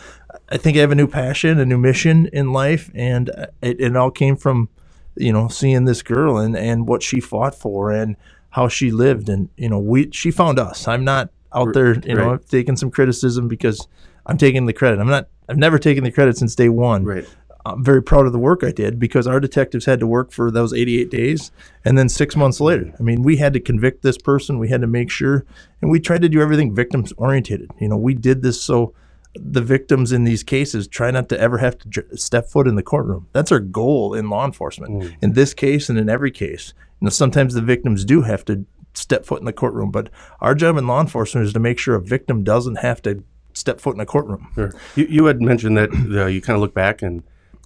I 0.48 0.56
think 0.56 0.76
I 0.76 0.80
have 0.80 0.90
a 0.90 0.96
new 0.96 1.06
passion, 1.06 1.60
a 1.60 1.64
new 1.64 1.78
mission 1.78 2.28
in 2.32 2.52
life, 2.52 2.90
and 2.94 3.28
it, 3.62 3.80
it 3.80 3.96
all 3.96 4.10
came 4.10 4.36
from 4.36 4.68
you 5.16 5.32
know, 5.32 5.48
seeing 5.48 5.84
this 5.84 6.02
girl 6.02 6.36
and 6.38 6.56
and 6.56 6.88
what 6.88 7.02
she 7.02 7.20
fought 7.20 7.54
for 7.54 7.90
and 7.90 8.16
how 8.50 8.68
she 8.68 8.90
lived, 8.90 9.28
and 9.28 9.48
you 9.56 9.68
know, 9.68 9.78
we 9.78 10.10
she 10.12 10.30
found 10.30 10.58
us. 10.58 10.86
I'm 10.88 11.04
not 11.04 11.30
out 11.54 11.72
there, 11.74 11.94
you 12.00 12.14
know, 12.14 12.32
Right. 12.32 12.48
taking 12.48 12.76
some 12.76 12.90
criticism 12.90 13.48
because 13.48 13.86
I'm 14.26 14.36
taking 14.38 14.66
the 14.66 14.72
credit. 14.72 15.00
I'm 15.00 15.08
not. 15.08 15.28
I've 15.48 15.56
never 15.58 15.78
taken 15.78 16.04
the 16.04 16.10
credit 16.10 16.36
since 16.38 16.54
day 16.54 16.68
one. 16.68 17.04
Right. 17.04 17.26
I'm 17.66 17.82
very 17.82 18.02
proud 18.02 18.26
of 18.26 18.32
the 18.32 18.38
work 18.38 18.62
I 18.62 18.72
did 18.72 18.98
because 18.98 19.26
our 19.26 19.40
detectives 19.40 19.86
had 19.86 19.98
to 20.00 20.06
work 20.06 20.32
for 20.32 20.50
those 20.50 20.74
88 20.74 21.10
days 21.10 21.50
and 21.82 21.96
then 21.96 22.10
six 22.10 22.36
months 22.36 22.60
later. 22.60 22.92
I 23.00 23.02
mean, 23.02 23.22
we 23.22 23.38
had 23.38 23.54
to 23.54 23.60
convict 23.60 24.02
this 24.02 24.18
person. 24.18 24.58
We 24.58 24.68
had 24.68 24.82
to 24.82 24.86
make 24.86 25.10
sure, 25.10 25.46
and 25.80 25.90
we 25.90 25.98
tried 25.98 26.20
to 26.22 26.28
do 26.28 26.42
everything 26.42 26.74
victims 26.74 27.12
orientated. 27.16 27.70
You 27.80 27.88
know, 27.88 27.96
we 27.96 28.12
did 28.12 28.42
this 28.42 28.60
so 28.60 28.92
the 29.34 29.60
victims 29.62 30.12
in 30.12 30.24
these 30.24 30.42
cases 30.42 30.86
try 30.86 31.10
not 31.10 31.28
to 31.28 31.40
ever 31.40 31.58
have 31.58 31.76
to 31.78 32.04
step 32.16 32.46
foot 32.48 32.66
in 32.68 32.76
the 32.76 32.82
courtroom. 32.82 33.26
That's 33.32 33.50
our 33.52 33.60
goal 33.60 34.14
in 34.14 34.30
law 34.30 34.44
enforcement. 34.44 35.12
In 35.22 35.32
this 35.32 35.54
case 35.54 35.88
and 35.88 35.98
in 35.98 36.08
every 36.08 36.30
case, 36.30 36.72
you 37.00 37.06
know, 37.06 37.10
sometimes 37.10 37.54
the 37.54 37.60
victims 37.62 38.04
do 38.04 38.22
have 38.22 38.44
to 38.46 38.64
step 38.94 39.26
foot 39.26 39.40
in 39.40 39.44
the 39.44 39.52
courtroom, 39.52 39.90
but 39.90 40.08
our 40.40 40.54
job 40.54 40.76
in 40.76 40.86
law 40.86 41.00
enforcement 41.00 41.46
is 41.46 41.52
to 41.52 41.58
make 41.58 41.78
sure 41.80 41.96
a 41.96 42.00
victim 42.00 42.44
doesn't 42.44 42.76
have 42.76 43.02
to 43.02 43.24
step 43.54 43.80
foot 43.80 43.94
in 43.96 44.00
a 44.00 44.06
courtroom. 44.06 44.48
Sure. 44.54 44.72
You, 44.94 45.06
you 45.10 45.24
had 45.24 45.40
mentioned 45.40 45.76
that 45.76 45.90
uh, 45.92 46.26
you 46.26 46.40
kind 46.40 46.54
of 46.54 46.60
look 46.60 46.74
back 46.74 47.02
and 47.02 47.22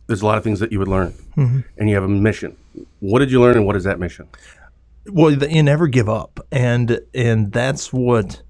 there's 0.06 0.22
a 0.22 0.26
lot 0.26 0.38
of 0.38 0.44
things 0.44 0.60
that 0.60 0.72
you 0.72 0.78
would 0.78 0.88
learn, 0.88 1.12
Mm-hmm. 1.36 1.60
and 1.76 1.88
you 1.88 1.94
have 1.94 2.04
a 2.04 2.08
mission. 2.08 2.56
What 3.00 3.18
did 3.18 3.30
you 3.30 3.40
learn, 3.42 3.56
and 3.58 3.66
what 3.66 3.76
is 3.76 3.84
that 3.84 3.98
mission? 3.98 4.28
well 5.10 5.34
the- 5.34 5.50
you 5.50 5.62
never 5.62 5.86
give 5.86 6.08
up 6.08 6.38
and 6.52 7.00
and 7.14 7.50
that's 7.52 7.92
what 7.92 8.42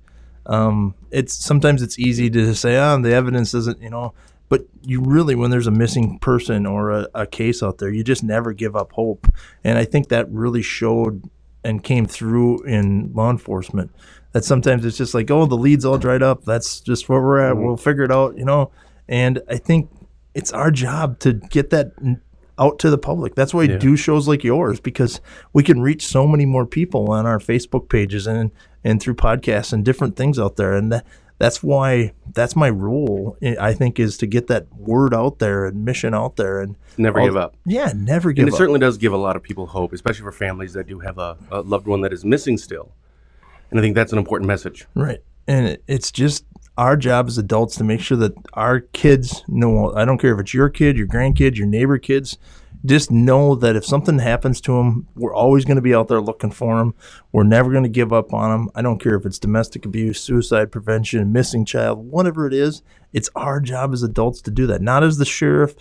um 0.48 0.94
it's 1.10 1.34
sometimes 1.34 1.82
it's 1.82 1.98
easy 1.98 2.28
to 2.30 2.54
say 2.54 2.76
oh 2.76 3.00
the 3.00 3.12
evidence 3.12 3.54
isn't 3.54 3.80
you 3.80 3.90
know 3.90 4.12
but 4.48 4.62
you 4.82 5.00
really 5.00 5.34
when 5.34 5.50
there's 5.50 5.66
a 5.66 5.72
missing 5.72 6.18
person 6.18 6.66
or 6.66 6.90
a, 6.90 7.08
a 7.14 7.26
case 7.26 7.62
out 7.62 7.78
there 7.78 7.90
you 7.90 8.02
just 8.02 8.22
never 8.22 8.52
give 8.52 8.74
up 8.74 8.92
hope. 8.92 9.26
And 9.62 9.78
i 9.78 9.84
think 9.84 10.08
that 10.08 10.30
really 10.30 10.62
showed 10.62 11.28
and 11.64 11.82
came 11.82 12.06
through 12.06 12.62
in 12.62 13.12
law 13.12 13.30
enforcement 13.30 13.90
that 14.32 14.44
sometimes 14.44 14.84
it's 14.84 14.96
just 14.96 15.14
like 15.14 15.30
oh 15.30 15.46
the 15.46 15.56
lead's 15.56 15.84
all 15.84 15.98
dried 15.98 16.22
up. 16.22 16.44
That's 16.44 16.80
just 16.80 17.08
where 17.08 17.20
we're 17.20 17.40
at. 17.40 17.56
We'll 17.56 17.76
figure 17.76 18.04
it 18.04 18.12
out 18.12 18.36
you 18.36 18.44
know? 18.44 18.70
And 19.08 19.40
i 19.48 19.56
think 19.56 19.90
it's 20.34 20.52
our 20.52 20.70
job 20.70 21.18
to 21.20 21.32
get 21.32 21.70
that 21.70 21.92
out 22.58 22.78
to 22.80 22.90
the 22.90 22.98
public. 22.98 23.34
That's 23.34 23.54
why 23.54 23.66
we 23.66 23.76
do 23.78 23.96
shows 23.96 24.28
like 24.28 24.44
yours 24.44 24.80
because 24.80 25.20
we 25.52 25.62
can 25.62 25.80
reach 25.80 26.06
so 26.06 26.26
many 26.26 26.46
more 26.46 26.66
people 26.66 27.10
on 27.10 27.26
our 27.26 27.38
Facebook 27.38 27.88
pages 27.88 28.26
and 28.26 28.50
and 28.84 29.00
through 29.02 29.14
podcasts 29.14 29.72
and 29.72 29.84
different 29.84 30.16
things 30.16 30.38
out 30.38 30.56
there. 30.56 30.72
And 30.74 30.92
that, 30.92 31.06
that's 31.38 31.62
why 31.62 32.12
that's 32.34 32.56
my 32.56 32.68
rule. 32.68 33.36
I 33.42 33.56
I 33.68 33.72
think 33.74 34.00
is 34.00 34.16
to 34.18 34.26
get 34.26 34.46
that 34.48 34.66
word 34.76 35.14
out 35.14 35.38
there 35.38 35.66
and 35.66 35.84
mission 35.84 36.14
out 36.14 36.36
there 36.36 36.60
and 36.60 36.76
Never 36.96 37.20
all- 37.20 37.26
give 37.26 37.36
up. 37.36 37.56
Yeah, 37.64 37.92
never 37.94 38.32
give 38.32 38.42
up. 38.42 38.46
And 38.46 38.48
it 38.48 38.54
up. 38.54 38.58
certainly 38.58 38.80
does 38.80 38.98
give 38.98 39.12
a 39.12 39.16
lot 39.16 39.36
of 39.36 39.42
people 39.42 39.66
hope, 39.66 39.92
especially 39.92 40.22
for 40.24 40.32
families 40.32 40.72
that 40.72 40.86
do 40.86 40.98
have 41.00 41.18
a, 41.18 41.36
a 41.50 41.60
loved 41.60 41.86
one 41.86 42.00
that 42.00 42.12
is 42.12 42.24
missing 42.24 42.58
still. 42.58 42.92
And 43.70 43.78
I 43.78 43.82
think 43.82 43.94
that's 43.94 44.12
an 44.12 44.18
important 44.18 44.48
message. 44.48 44.86
Right. 44.94 45.20
And 45.46 45.66
it, 45.66 45.84
it's 45.86 46.10
just 46.10 46.44
our 46.78 46.96
job 46.96 47.26
as 47.26 47.36
adults 47.36 47.76
to 47.76 47.84
make 47.84 48.00
sure 48.00 48.16
that 48.16 48.34
our 48.54 48.80
kids 48.80 49.44
know. 49.48 49.92
I 49.94 50.04
don't 50.04 50.18
care 50.18 50.32
if 50.32 50.40
it's 50.40 50.54
your 50.54 50.70
kid, 50.70 50.96
your 50.96 51.08
grandkid, 51.08 51.56
your 51.56 51.66
neighbor 51.66 51.98
kids. 51.98 52.38
Just 52.86 53.10
know 53.10 53.56
that 53.56 53.74
if 53.74 53.84
something 53.84 54.20
happens 54.20 54.60
to 54.60 54.76
them, 54.76 55.08
we're 55.16 55.34
always 55.34 55.64
going 55.64 55.76
to 55.76 55.82
be 55.82 55.92
out 55.92 56.06
there 56.06 56.20
looking 56.20 56.52
for 56.52 56.78
them. 56.78 56.94
We're 57.32 57.42
never 57.42 57.72
going 57.72 57.82
to 57.82 57.90
give 57.90 58.12
up 58.12 58.32
on 58.32 58.50
them. 58.50 58.70
I 58.76 58.82
don't 58.82 59.02
care 59.02 59.16
if 59.16 59.26
it's 59.26 59.40
domestic 59.40 59.84
abuse, 59.84 60.20
suicide 60.20 60.70
prevention, 60.70 61.32
missing 61.32 61.64
child, 61.64 62.08
whatever 62.08 62.46
it 62.46 62.54
is. 62.54 62.82
It's 63.12 63.28
our 63.34 63.58
job 63.58 63.92
as 63.92 64.04
adults 64.04 64.40
to 64.42 64.52
do 64.52 64.68
that. 64.68 64.80
Not 64.80 65.02
as 65.02 65.18
the 65.18 65.24
sheriff, 65.24 65.74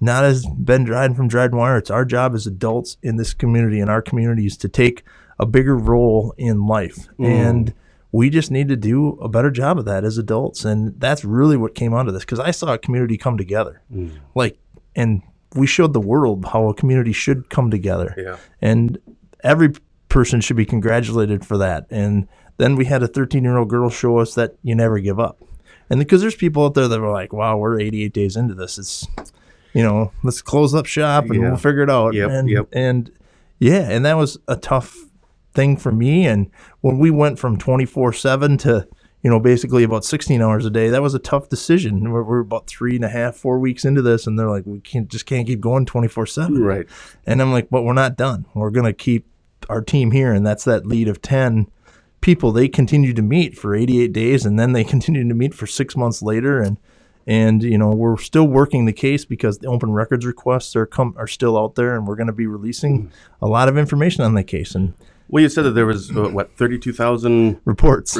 not 0.00 0.22
as 0.24 0.46
Ben 0.46 0.84
Dryden 0.84 1.16
from 1.16 1.26
Dryden 1.26 1.58
Wire. 1.58 1.78
It's 1.78 1.90
our 1.90 2.04
job 2.04 2.32
as 2.32 2.46
adults 2.46 2.96
in 3.02 3.16
this 3.16 3.34
community, 3.34 3.80
in 3.80 3.88
our 3.88 4.00
communities, 4.00 4.56
to 4.58 4.68
take 4.68 5.02
a 5.40 5.46
bigger 5.46 5.76
role 5.76 6.32
in 6.38 6.68
life. 6.68 7.08
Mm-hmm. 7.18 7.24
And 7.24 7.74
we 8.14 8.30
just 8.30 8.48
need 8.52 8.68
to 8.68 8.76
do 8.76 9.18
a 9.20 9.28
better 9.28 9.50
job 9.50 9.76
of 9.76 9.86
that 9.86 10.04
as 10.04 10.18
adults. 10.18 10.64
And 10.64 10.94
that's 11.00 11.24
really 11.24 11.56
what 11.56 11.74
came 11.74 11.92
out 11.92 12.06
of 12.06 12.14
this 12.14 12.22
because 12.22 12.38
i 12.38 12.52
saw 12.52 12.74
a 12.74 12.78
community 12.78 13.16
come 13.18 13.36
together. 13.36 13.82
Mm. 13.92 14.12
Like 14.36 14.56
and 14.94 15.20
we 15.56 15.66
showed 15.66 15.92
the 15.94 16.00
world 16.00 16.44
how 16.52 16.68
a 16.68 16.74
community 16.74 17.12
should 17.12 17.50
come 17.50 17.72
together. 17.72 18.14
Yeah. 18.16 18.36
and 18.62 18.98
every 19.42 19.72
person 20.08 20.40
should 20.40 20.54
be 20.56 20.64
congratulated 20.64 21.44
for 21.44 21.58
that. 21.58 21.86
And 21.90 22.28
then 22.58 22.76
we 22.76 22.84
had 22.84 23.02
a 23.02 23.08
13 23.08 23.42
year 23.42 23.58
old 23.58 23.68
girl 23.68 23.90
show 23.90 24.18
us 24.18 24.34
that 24.36 24.54
you 24.62 24.76
never 24.76 25.00
give 25.00 25.18
up. 25.18 25.42
And 25.90 25.98
because 25.98 26.20
there's 26.20 26.36
people 26.36 26.64
out 26.64 26.74
there 26.74 26.86
that 26.86 27.00
were 27.00 27.10
like 27.10 27.32
wow 27.32 27.56
we're 27.56 27.80
88 27.80 28.12
days 28.12 28.36
into 28.36 28.54
this. 28.54 28.78
It's 28.78 29.08
you 29.72 29.82
know 29.82 30.12
let's 30.22 30.40
close 30.40 30.72
up 30.72 30.86
shop 30.86 31.24
and 31.24 31.34
Yeah. 31.34 31.48
we'll 31.48 31.56
figure 31.56 31.82
it 31.82 31.90
out. 31.90 32.14
Yep, 32.14 32.30
and 32.30 32.48
yep. 32.48 32.68
and 32.72 33.10
yeah 33.58 33.90
and 33.90 34.04
that 34.04 34.16
was 34.16 34.38
a 34.46 34.54
tough 34.56 34.96
thing 35.54 35.76
for 35.76 35.92
me. 35.92 36.26
And 36.26 36.50
when 36.80 36.98
we 36.98 37.10
went 37.10 37.38
from 37.38 37.58
24-7 37.58 38.58
to 38.60 38.88
you 39.22 39.30
know 39.30 39.40
basically 39.40 39.84
about 39.84 40.04
16 40.04 40.42
hours 40.42 40.66
a 40.66 40.70
day 40.70 40.90
that 40.90 41.00
was 41.00 41.14
a 41.14 41.18
tough 41.18 41.48
decision. 41.48 42.10
We're, 42.10 42.22
we're 42.22 42.40
about 42.40 42.66
three 42.66 42.96
and 42.96 43.04
a 43.06 43.08
half 43.08 43.34
four 43.34 43.58
weeks 43.58 43.86
into 43.86 44.02
this 44.02 44.26
and 44.26 44.38
they're 44.38 44.50
like 44.50 44.66
we 44.66 44.80
can't 44.80 45.08
just 45.08 45.24
can't 45.24 45.46
keep 45.46 45.60
going 45.60 45.86
24-7 45.86 46.62
Right. 46.62 46.86
and 47.24 47.40
i'm 47.40 47.50
like 47.50 47.70
but 47.70 47.84
we're 47.84 47.94
not 47.94 48.18
done. 48.18 48.44
We're 48.54 48.70
going 48.70 48.84
to 48.84 48.92
keep 48.92 49.26
our 49.68 49.82
team 49.82 50.10
here. 50.10 50.32
And 50.32 50.46
that's 50.46 50.64
that 50.64 50.86
lead 50.86 51.08
of 51.08 51.22
10 51.22 51.70
people. 52.20 52.52
They 52.52 52.68
continue 52.68 53.12
to 53.12 53.22
meet 53.22 53.56
for 53.56 53.74
88 53.74 54.12
days 54.12 54.46
and 54.46 54.58
then 54.58 54.72
they 54.72 54.84
continue 54.94 55.26
to 55.26 55.34
meet 55.34 55.54
for 55.54 55.66
six 55.66 55.96
months 55.96 56.22
later. 56.22 56.60
And 56.60 56.78
and 57.26 57.62
you 57.62 57.78
know 57.78 57.88
we're 57.88 58.18
still 58.18 58.46
working 58.46 58.84
the 58.84 58.92
case 58.92 59.24
because 59.24 59.58
the 59.58 59.66
open 59.66 59.92
records 59.92 60.26
requests 60.26 60.76
are 60.76 60.84
come 60.84 61.14
are 61.16 61.26
still 61.26 61.56
out 61.56 61.74
there 61.74 61.96
and 61.96 62.06
we're 62.06 62.16
going 62.16 62.26
to 62.26 62.34
be 62.34 62.46
releasing 62.46 63.04
hmm. 63.04 63.08
a 63.40 63.48
lot 63.48 63.68
of 63.68 63.78
information 63.78 64.24
on 64.24 64.34
the 64.34 64.44
case. 64.44 64.74
And 64.74 64.94
Well, 65.28 65.42
you 65.42 65.48
said 65.48 65.62
that 65.64 65.70
there 65.72 65.86
was, 65.86 66.10
uh, 66.16 66.28
what, 66.30 66.56
32,000 66.56 67.60
reports 67.64 68.18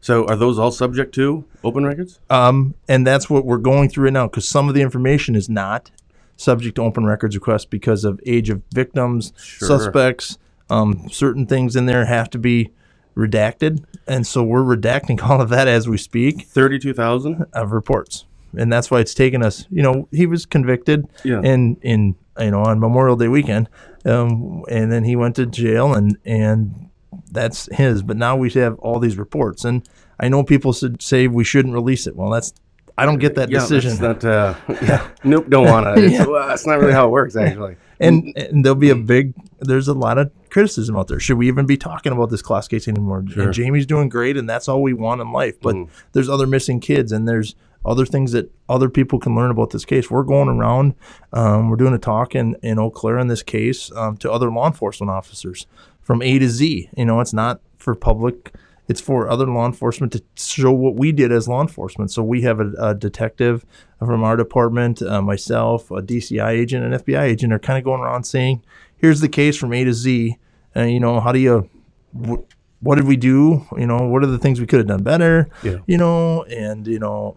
So 0.00 0.26
are 0.26 0.36
those 0.36 0.58
all 0.58 0.70
subject 0.72 1.14
to 1.16 1.44
open 1.62 1.84
records? 1.84 2.18
Um, 2.30 2.74
and 2.88 3.06
that's 3.06 3.30
what 3.30 3.44
we're 3.44 3.58
going 3.58 3.88
through 3.88 4.04
right 4.04 4.12
now 4.12 4.26
because 4.26 4.48
some 4.48 4.68
of 4.68 4.74
the 4.74 4.82
information 4.82 5.34
is 5.36 5.48
not 5.48 5.90
subject 6.36 6.74
to 6.76 6.82
open 6.82 7.04
records 7.06 7.36
requests 7.36 7.66
because 7.66 8.04
of 8.04 8.20
age 8.26 8.50
of 8.50 8.62
victims, 8.74 9.32
Sure. 9.36 9.68
suspects. 9.68 10.38
Um, 10.70 11.08
certain 11.10 11.46
things 11.46 11.76
in 11.76 11.86
there 11.86 12.06
have 12.06 12.30
to 12.30 12.38
be 12.38 12.70
redacted, 13.16 13.84
and 14.08 14.26
so 14.26 14.42
we're 14.42 14.62
redacting 14.62 15.22
all 15.28 15.40
of 15.40 15.50
that 15.50 15.68
as 15.68 15.88
we 15.88 15.98
speak 15.98 16.42
32,000? 16.48 17.44
of 17.52 17.70
reports, 17.72 18.24
and 18.56 18.72
that's 18.72 18.90
why 18.90 18.98
it's 19.00 19.14
taken 19.14 19.42
us. 19.42 19.66
You 19.70 19.82
know, 19.82 20.08
he 20.10 20.24
was 20.26 20.46
convicted 20.46 21.06
Yeah. 21.24 21.42
in 21.42 21.76
in 21.82 22.14
you 22.40 22.50
know 22.50 22.62
on 22.62 22.80
Memorial 22.80 23.16
Day 23.16 23.28
weekend, 23.28 23.68
um, 24.04 24.64
and 24.68 24.90
then 24.90 25.04
he 25.04 25.16
went 25.16 25.36
to 25.36 25.46
jail, 25.46 25.94
and 25.94 26.16
and 26.24 26.90
that's 27.30 27.68
his. 27.72 28.02
But 28.02 28.16
now 28.16 28.36
we 28.36 28.50
have 28.50 28.78
all 28.80 28.98
these 28.98 29.16
reports, 29.18 29.64
and 29.64 29.86
I 30.18 30.28
know 30.28 30.42
people 30.44 30.72
should 30.72 31.02
say 31.02 31.26
we 31.28 31.44
shouldn't 31.44 31.74
release 31.74 32.06
it. 32.06 32.16
Well, 32.16 32.30
that's 32.30 32.52
I 32.98 33.06
don't 33.06 33.18
get 33.18 33.34
that 33.36 33.50
Yeah, 33.50 33.60
decision. 33.60 33.96
that's 33.96 34.24
not, 34.24 34.24
uh, 34.24 34.54
yeah. 34.82 35.08
Nope, 35.24 35.48
don't 35.48 35.66
want 35.66 35.86
to. 35.96 36.04
It's, 36.04 36.26
well, 36.26 36.46
that's 36.48 36.66
not 36.66 36.78
really 36.78 36.92
how 36.92 37.06
it 37.06 37.10
works, 37.10 37.36
actually. 37.36 37.76
and, 38.00 38.32
and 38.36 38.64
there'll 38.64 38.74
be 38.76 38.90
a 38.90 38.94
big 38.96 39.34
there's 39.60 39.86
a 39.88 39.94
lot 39.94 40.18
of 40.18 40.30
criticism 40.50 40.96
out 40.96 41.06
there 41.06 41.20
should 41.20 41.38
we 41.38 41.46
even 41.46 41.64
be 41.66 41.76
talking 41.76 42.10
about 42.12 42.28
this 42.30 42.42
Closs 42.42 42.66
case 42.66 42.88
anymore 42.88 43.18
and 43.20 43.54
jayme's 43.54 43.86
doing 43.86 44.08
great 44.08 44.36
and 44.36 44.50
that's 44.50 44.66
all 44.68 44.82
we 44.82 44.92
want 44.92 45.20
in 45.20 45.30
life 45.30 45.54
but 45.60 45.76
there's 46.12 46.28
other 46.28 46.46
missing 46.48 46.80
kids 46.80 47.12
and 47.12 47.28
there's 47.28 47.54
other 47.84 48.06
things 48.06 48.32
that 48.32 48.50
other 48.68 48.88
people 48.88 49.18
can 49.18 49.34
learn 49.34 49.50
about 49.50 49.70
this 49.70 49.84
case 49.84 50.10
we're 50.10 50.22
going 50.22 50.48
around 50.48 50.94
um, 51.32 51.68
we're 51.68 51.76
doing 51.76 51.94
a 51.94 51.98
talk 51.98 52.34
in, 52.34 52.56
in 52.62 52.78
eau 52.78 52.90
claire 52.90 53.18
in 53.18 53.28
this 53.28 53.42
case 53.42 53.90
um, 53.96 54.16
to 54.16 54.30
other 54.30 54.50
law 54.50 54.66
enforcement 54.66 55.10
officers 55.10 55.66
from 56.00 56.22
a 56.22 56.38
to 56.38 56.48
z 56.48 56.88
you 56.96 57.04
know 57.04 57.20
it's 57.20 57.32
not 57.32 57.60
for 57.76 57.94
public 57.94 58.52
it's 58.88 59.00
for 59.00 59.28
other 59.28 59.46
law 59.46 59.66
enforcement 59.66 60.12
to 60.12 60.22
show 60.36 60.72
what 60.72 60.96
we 60.96 61.12
did 61.12 61.32
as 61.32 61.48
law 61.48 61.62
enforcement. 61.62 62.10
So 62.10 62.22
we 62.22 62.42
have 62.42 62.60
a, 62.60 62.72
a 62.78 62.94
detective 62.94 63.64
from 63.98 64.24
our 64.24 64.36
department, 64.36 65.00
uh, 65.00 65.22
myself, 65.22 65.90
a 65.90 66.02
DCI 66.02 66.50
agent, 66.50 66.84
an 66.84 66.92
FBI 67.00 67.22
agent 67.22 67.52
are 67.52 67.58
kind 67.58 67.78
of 67.78 67.84
going 67.84 68.00
around 68.00 68.24
saying, 68.24 68.62
"Here's 68.96 69.20
the 69.20 69.28
case 69.28 69.56
from 69.56 69.72
A 69.72 69.84
to 69.84 69.92
Z, 69.94 70.36
and 70.74 70.92
you 70.92 71.00
know 71.00 71.20
how 71.20 71.32
do 71.32 71.38
you, 71.38 71.70
wh- 72.12 72.42
what 72.80 72.96
did 72.96 73.06
we 73.06 73.16
do? 73.16 73.64
You 73.78 73.86
know, 73.86 73.98
what 73.98 74.24
are 74.24 74.26
the 74.26 74.38
things 74.38 74.60
we 74.60 74.66
could 74.66 74.80
have 74.80 74.88
done 74.88 75.02
better? 75.02 75.48
Yeah. 75.62 75.78
You 75.86 75.98
know, 75.98 76.42
and 76.44 76.86
you 76.86 76.98
know." 76.98 77.36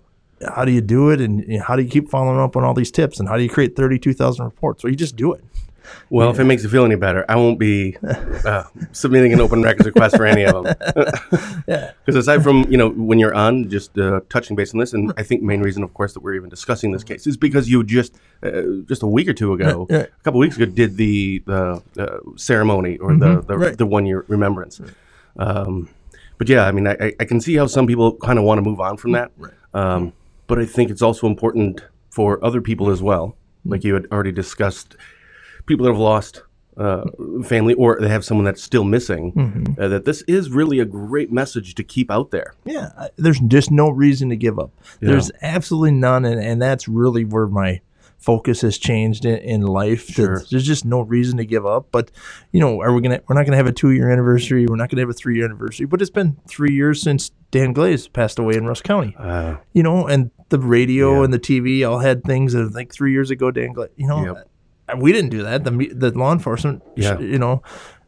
How 0.54 0.66
do 0.66 0.72
you 0.72 0.82
do 0.82 1.10
it, 1.12 1.22
and 1.22 1.40
you 1.48 1.58
know, 1.60 1.64
how 1.64 1.76
do 1.76 1.84
you 1.84 1.90
keep 1.90 2.10
following 2.10 2.40
up 2.40 2.56
on 2.58 2.64
all 2.64 2.74
these 2.74 2.92
tips, 2.92 3.20
and 3.20 3.30
how 3.30 3.38
do 3.38 3.44
you 3.44 3.50
create 3.50 3.76
thirty-two 3.76 4.14
thousand 4.14 4.46
reports? 4.46 4.84
Well, 4.84 4.92
you 4.92 4.98
just 4.98 5.16
do 5.16 5.34
it. 5.34 5.44
Well, 6.10 6.32
if 6.32 6.40
it 6.40 6.46
makes 6.46 6.64
you 6.64 6.70
feel 6.70 6.84
any 6.84 6.96
better, 6.96 7.24
I 7.30 7.36
won't 7.36 7.60
be 7.60 7.96
uh, 8.04 8.64
submitting 8.92 9.34
an 9.34 9.40
open 9.40 9.62
records 9.62 9.86
request 9.86 10.18
for 10.18 10.26
any 10.26 10.44
of 10.46 10.64
them. 10.64 10.76
Yeah. 11.68 11.92
Because 12.06 12.16
aside 12.20 12.44
from 12.44 12.66
you 12.72 12.78
know 12.78 12.90
when 12.90 13.18
you're 13.18 13.34
on, 13.34 13.70
just 13.70 13.98
uh, 13.98 14.22
touching 14.30 14.56
base 14.56 14.74
on 14.74 14.80
this, 14.80 14.94
and 14.94 15.14
I 15.18 15.24
think 15.24 15.42
main 15.42 15.62
reason, 15.62 15.84
of 15.84 15.94
course, 15.94 16.14
that 16.14 16.22
we're 16.22 16.36
even 16.36 16.50
discussing 16.50 16.92
this 16.92 17.04
case 17.04 17.26
is 17.28 17.38
because 17.38 17.70
you 17.70 17.84
just 17.84 18.16
uh, 18.44 18.62
just 18.88 19.02
a 19.04 19.08
week 19.08 19.28
or 19.28 19.34
two 19.34 19.54
ago, 19.54 19.88
Yeah, 19.90 19.98
yeah. 19.98 20.04
a 20.04 20.24
couple 20.24 20.40
weeks 20.40 20.56
ago, 20.58 20.66
did 20.66 20.98
the 20.98 21.40
the 21.46 21.82
uh, 21.98 22.18
ceremony 22.36 22.98
or 22.98 23.16
the 23.16 23.42
the, 23.42 23.58
right. 23.58 23.78
the 23.78 23.86
one 23.86 24.06
year 24.06 24.26
remembrance. 24.28 24.80
Um, 25.38 25.90
but 26.38 26.50
yeah, 26.50 26.66
I 26.66 26.72
mean, 26.72 26.88
I, 26.88 27.14
I- 27.20 27.26
can 27.26 27.40
see 27.42 27.56
how 27.56 27.66
some 27.68 27.88
people 27.88 28.14
kind 28.18 28.38
of 28.38 28.46
want 28.46 28.58
to 28.58 28.62
move 28.62 28.80
on 28.82 28.98
from 28.98 29.14
that. 29.14 29.32
Um, 29.74 30.14
but 30.48 30.60
I 30.60 30.66
think 30.66 30.90
it's 30.92 31.02
also 31.02 31.28
important 31.28 31.82
for 32.10 32.44
other 32.44 32.62
people 32.62 32.90
as 32.90 33.02
well, 33.02 33.36
like 33.66 33.84
you 33.84 33.94
had 33.94 34.06
already 34.12 34.32
discussed, 34.32 34.96
people 35.66 35.86
that 35.86 35.92
have 35.92 36.00
lost 36.00 36.44
uh, 36.78 37.04
family 37.46 37.74
or 37.76 37.98
they 38.02 38.08
have 38.10 38.24
someone 38.26 38.44
that's 38.46 38.62
still 38.62 38.84
missing, 38.84 39.32
Mm-hmm. 39.34 39.82
uh, 39.82 39.88
that 39.88 40.06
this 40.06 40.22
is 40.24 40.50
really 40.52 40.80
a 40.80 40.86
great 40.86 41.32
message 41.32 41.74
to 41.76 41.84
keep 41.84 42.12
out 42.12 42.32
there. 42.32 42.54
Yeah, 42.66 42.92
I- 42.98 43.10
there's 43.18 43.40
just 43.40 43.72
no 43.72 43.90
reason 43.90 44.30
to 44.30 44.36
give 44.36 44.60
up. 44.60 44.72
There's 45.00 45.32
absolutely 45.42 45.92
none, 45.92 46.26
and, 46.26 46.40
and 46.42 46.62
that's 46.62 46.88
really 46.88 47.24
where 47.26 47.48
my 47.48 47.82
focus 48.18 48.62
has 48.62 48.78
changed 48.78 49.24
in, 49.24 49.38
in 49.38 49.62
life. 49.62 50.08
Sure. 50.08 50.26
There's, 50.38 50.50
there's 50.50 50.66
just 50.66 50.84
no 50.84 51.02
reason 51.02 51.38
to 51.38 51.46
give 51.46 51.66
up. 51.66 51.88
But 51.92 52.12
you 52.52 52.60
know, 52.60 52.82
are 52.82 52.92
we 52.94 53.02
gonna? 53.02 53.22
We're 53.28 53.36
not 53.36 53.46
gonna 53.46 53.58
have 53.58 53.68
a 53.68 53.72
two 53.74 53.92
year 53.92 54.10
anniversary. 54.10 54.66
We're 54.68 54.76
not 54.78 54.90
gonna 54.90 55.02
have 55.02 55.10
a 55.10 55.14
three 55.14 55.36
year 55.38 55.46
anniversary. 55.46 55.86
But 55.86 56.02
it's 56.02 56.10
been 56.10 56.38
three 56.48 56.74
years 56.74 57.02
since 57.02 57.30
Dan 57.52 57.72
Glaze 57.74 58.08
passed 58.08 58.38
away 58.40 58.56
in 58.56 58.66
Rusk 58.66 58.84
County. 58.84 59.16
Uh, 59.18 59.58
You 59.74 59.84
know, 59.84 60.08
and 60.08 60.32
the 60.50 60.60
radio 60.60 61.18
Yeah. 61.20 61.24
and 61.26 61.34
the 61.34 61.40
TV 61.40 61.88
all 61.90 62.00
had 62.00 62.24
things 62.24 62.54
that 62.54 62.74
like 62.74 62.92
three 62.94 63.12
years 63.12 63.32
ago. 63.32 63.52
Dan. 63.52 63.74
You 63.96 64.08
know, 64.08 64.26
Yep. 64.90 65.00
we 65.00 65.12
didn't 65.12 65.30
do 65.32 65.44
that. 65.44 65.64
The 65.64 65.72
the 65.94 66.12
law 66.12 66.32
enforcement. 66.32 66.84
Yeah. 66.96 67.20
You 67.20 67.40
know. 67.40 67.62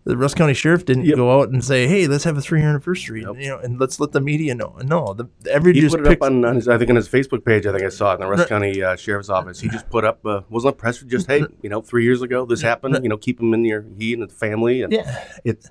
The 0.06 0.15
Rusk 0.15 0.38
County 0.38 0.53
Sheriff 0.53 0.86
didn't 0.86 1.03
Yep. 1.03 1.17
go 1.17 1.38
out 1.38 1.50
and 1.50 1.62
say, 1.62 1.86
"Hey, 1.86 2.08
let's 2.08 2.24
have 2.24 2.38
a 2.38 2.41
three-year 2.41 2.70
anniversary," 2.70 3.20
you 3.24 3.50
know, 3.50 3.58
and 3.58 3.77
let's 3.77 4.00
let 4.00 4.13
the 4.13 4.22
media 4.22 4.56
know. 4.56 4.74
No, 4.86 5.13
the 5.13 5.27
every 5.51 5.74
he 5.74 5.82
just 5.82 5.98
put 5.98 6.06
it 6.06 6.10
picked, 6.10 6.22
up 6.24 6.32
on, 6.32 6.46
on 6.46 6.56
his, 6.56 6.70
I 6.70 6.77
think 6.77 6.89
on 6.89 6.96
his 6.96 7.10
Facebook 7.10 7.44
page. 7.44 7.65
I 7.67 7.72
think 7.74 7.84
I 7.84 7.89
saw 7.89 8.12
it 8.12 8.13
in 8.13 8.20
the 8.22 8.27
Rusk 8.27 8.48
County 8.48 8.82
uh, 8.82 8.96
Sheriff's 8.96 9.27
Office. 9.29 9.60
He 9.60 9.67
just 9.67 9.89
put 9.89 10.06
up, 10.06 10.25
uh, 10.25 10.44
wasn't 10.50 10.75
a 10.75 10.77
press 10.77 11.00
just 11.01 11.27
hey, 11.27 11.44
you 11.62 11.70
know, 11.70 11.82
three 11.82 12.06
years 12.06 12.22
ago 12.22 12.46
this 12.46 12.62
happened. 12.62 12.98
You 13.03 13.10
know, 13.10 13.17
keep 13.17 13.41
him 13.41 13.53
in 13.53 13.65
your 13.65 13.84
he 13.98 14.13
and 14.13 14.22
his 14.24 14.32
family. 14.32 14.82
And 14.82 14.94
Yeah, 14.94 15.25
it 15.44 15.70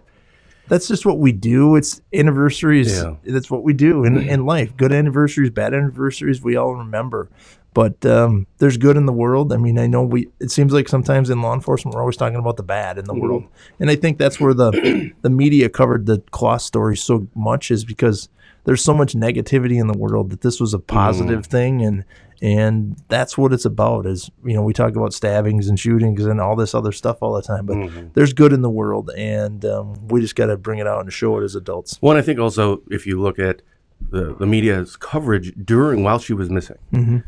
that's 0.68 0.88
just 0.88 1.06
what 1.06 1.18
we 1.18 1.32
do. 1.32 1.76
It's 1.76 2.00
anniversaries. 2.12 2.96
Yeah. 2.96 3.14
That's 3.24 3.50
what 3.50 3.62
we 3.62 3.72
do 3.72 4.04
in, 4.04 4.18
in 4.18 4.46
life. 4.46 4.76
Good 4.76 4.92
anniversaries, 4.92 5.50
bad 5.50 5.74
anniversaries, 5.74 6.42
we 6.42 6.56
all 6.56 6.74
remember. 6.74 7.28
But 7.74 8.06
um, 8.06 8.46
there's 8.56 8.78
good 8.78 8.96
in 8.96 9.04
the 9.04 9.12
world. 9.12 9.52
I 9.52 9.58
mean, 9.58 9.78
I 9.78 9.86
know 9.86 10.02
we. 10.02 10.28
It 10.40 10.50
seems 10.50 10.72
like 10.72 10.88
sometimes 10.88 11.28
in 11.28 11.42
law 11.42 11.52
enforcement 11.52 11.94
we're 11.94 12.00
always 12.00 12.16
talking 12.16 12.38
about 12.38 12.56
the 12.56 12.62
bad 12.62 12.96
in 12.96 13.04
the 13.04 13.12
world, 13.12 13.44
and 13.78 13.90
I 13.90 13.96
think 13.96 14.16
that's 14.16 14.40
where 14.40 14.54
the 14.54 15.12
the 15.20 15.28
media 15.28 15.68
covered 15.68 16.06
the 16.06 16.22
Closs 16.30 16.64
story 16.64 16.96
so 16.96 17.28
much 17.34 17.70
is 17.70 17.84
because 17.84 18.30
there's 18.64 18.82
so 18.82 18.94
much 18.94 19.12
negativity 19.12 19.78
in 19.78 19.88
the 19.88 19.98
world 19.98 20.30
that 20.30 20.40
this 20.40 20.58
was 20.58 20.72
a 20.72 20.78
positive 20.78 21.44
thing, 21.44 21.82
and 21.82 22.06
and 22.42 22.96
that's 23.08 23.36
what 23.38 23.52
it's 23.52 23.64
about. 23.64 24.06
Is 24.06 24.30
you 24.44 24.54
know 24.54 24.62
we 24.62 24.72
talk 24.72 24.94
about 24.96 25.12
stabbings 25.12 25.68
and 25.68 25.78
shootings 25.78 26.24
and 26.24 26.40
all 26.40 26.56
this 26.56 26.74
other 26.74 26.92
stuff 26.92 27.18
all 27.22 27.32
the 27.34 27.42
time, 27.42 27.66
but 27.66 27.76
there's 28.14 28.32
good 28.32 28.52
in 28.52 28.62
the 28.62 28.70
world, 28.70 29.10
and 29.16 29.64
um, 29.64 30.06
we 30.08 30.20
just 30.20 30.36
got 30.36 30.46
to 30.46 30.56
bring 30.56 30.78
it 30.78 30.86
out 30.86 31.00
and 31.00 31.12
show 31.12 31.38
it 31.38 31.44
as 31.44 31.54
adults. 31.54 31.96
One, 32.00 32.16
I 32.16 32.22
think 32.22 32.38
also 32.38 32.82
if 32.90 33.06
you 33.06 33.20
look 33.20 33.38
at 33.38 33.62
the, 34.10 34.34
the 34.34 34.46
media's 34.46 34.96
coverage 34.96 35.54
during 35.64 36.02
while 36.04 36.18
she 36.18 36.32
was 36.34 36.50
missing, 36.50 36.76
Mm-hmm. 36.92 37.18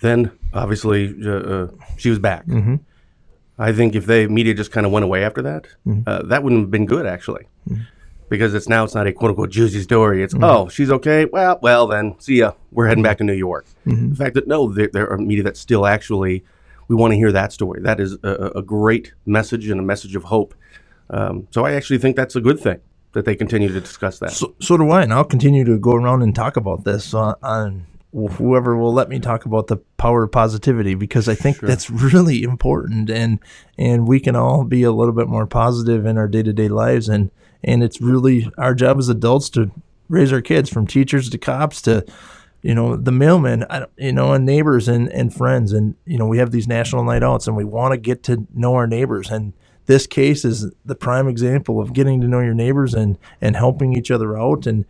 then 0.00 0.30
obviously 0.54 1.14
uh, 1.24 1.30
uh, 1.30 1.68
she 1.96 2.10
was 2.10 2.18
back. 2.18 2.46
Mm-hmm. 2.46 2.76
I 3.58 3.72
think 3.72 3.94
if 3.94 4.06
the 4.06 4.26
media 4.28 4.54
just 4.54 4.72
kind 4.72 4.86
of 4.86 4.92
went 4.92 5.04
away 5.04 5.24
after 5.24 5.42
that, 5.42 5.66
Mm-hmm. 5.86 6.02
uh, 6.08 6.22
that 6.28 6.42
wouldn't 6.42 6.62
have 6.62 6.70
been 6.70 6.86
good 6.86 7.06
actually, 7.06 7.46
because 8.30 8.54
it's 8.54 8.68
now 8.68 8.84
it's 8.84 8.94
not 8.94 9.06
a 9.06 9.12
quote 9.12 9.30
unquote 9.30 9.50
juicy 9.50 9.82
story. 9.82 10.22
It's 10.22 10.34
oh 10.40 10.68
she's 10.68 10.90
okay. 10.90 11.26
Well, 11.26 11.58
well 11.60 11.86
then 11.86 12.18
see 12.18 12.36
ya. 12.36 12.52
We're 12.70 12.86
heading 12.86 13.02
back 13.02 13.18
to 13.18 13.24
New 13.24 13.34
York. 13.34 13.66
Mm-hmm. 13.86 14.10
The 14.10 14.16
fact 14.16 14.34
that 14.36 14.48
no, 14.48 14.72
there, 14.72 14.88
there 14.90 15.10
are 15.10 15.18
media 15.18 15.42
that 15.42 15.58
still 15.58 15.84
actually 15.84 16.44
we 16.88 16.96
want 16.96 17.12
to 17.12 17.16
hear 17.16 17.32
that 17.32 17.52
story. 17.52 17.82
That 17.82 18.00
is 18.00 18.16
a, 18.22 18.52
a- 18.56 18.62
great 18.62 19.12
message 19.26 19.68
and 19.68 19.78
a 19.78 19.82
message 19.82 20.16
of 20.16 20.24
hope. 20.24 20.54
Um, 21.10 21.46
so 21.50 21.64
I 21.64 21.72
actually 21.72 21.98
think 21.98 22.16
that's 22.16 22.34
a 22.34 22.40
good 22.40 22.58
thing 22.58 22.80
that 23.12 23.24
they 23.24 23.36
continue 23.36 23.68
to 23.68 23.80
discuss 23.80 24.18
that. 24.20 24.32
So, 24.32 24.54
so 24.60 24.76
do 24.76 24.90
I, 24.90 25.02
and 25.02 25.12
I'll 25.12 25.24
continue 25.24 25.64
to 25.64 25.78
go 25.78 25.92
around 25.92 26.22
and 26.22 26.34
talk 26.34 26.56
about 26.56 26.84
this 26.84 27.12
on, 27.14 27.34
on 27.42 27.86
whoever 28.12 28.76
will 28.76 28.92
let 28.92 29.08
me 29.08 29.20
talk 29.20 29.44
about 29.44 29.68
the 29.68 29.76
power 29.98 30.24
of 30.24 30.32
positivity 30.32 30.94
because 30.94 31.28
I 31.28 31.34
think 31.34 31.58
that's 31.58 31.90
really 31.90 32.42
important, 32.42 33.10
and 33.10 33.38
and 33.78 34.08
we 34.08 34.20
can 34.20 34.36
all 34.36 34.64
be 34.64 34.82
a 34.82 34.92
little 34.92 35.14
bit 35.14 35.28
more 35.28 35.46
positive 35.46 36.06
in 36.06 36.18
our 36.18 36.28
day 36.28 36.42
to 36.42 36.52
day 36.52 36.68
lives, 36.68 37.08
and 37.08 37.30
and 37.62 37.82
it's 37.82 38.00
really 38.00 38.50
our 38.58 38.74
job 38.74 38.98
as 38.98 39.08
adults 39.08 39.50
to 39.50 39.70
raise 40.08 40.32
our 40.32 40.40
kids 40.40 40.68
from 40.68 40.86
teachers 40.86 41.30
to 41.30 41.38
cops 41.38 41.80
to 41.82 42.04
you 42.62 42.74
know 42.74 42.96
the 42.96 43.10
mailmen 43.10 43.86
you 43.96 44.12
know 44.12 44.32
and 44.32 44.44
neighbors 44.44 44.88
and 44.88 45.08
and 45.12 45.34
friends. 45.34 45.72
And 45.72 45.94
you 46.04 46.18
know 46.18 46.26
we 46.26 46.38
have 46.38 46.50
these 46.50 46.68
national 46.68 47.04
night 47.04 47.22
outs 47.22 47.46
and 47.46 47.56
we 47.56 47.64
want 47.64 47.92
to 47.92 47.98
get 47.98 48.22
to 48.24 48.46
know 48.54 48.74
our 48.74 48.86
neighbors. 48.86 49.30
And 49.30 49.52
this 49.86 50.06
case 50.06 50.44
is 50.44 50.70
the 50.84 50.94
prime 50.94 51.26
example 51.28 51.80
of 51.80 51.92
getting 51.92 52.20
to 52.20 52.28
know 52.28 52.40
your 52.40 52.54
neighbors 52.54 52.94
and 52.94 53.18
and 53.40 53.56
helping 53.56 53.96
each 53.96 54.10
other 54.10 54.38
out. 54.38 54.66
And 54.66 54.84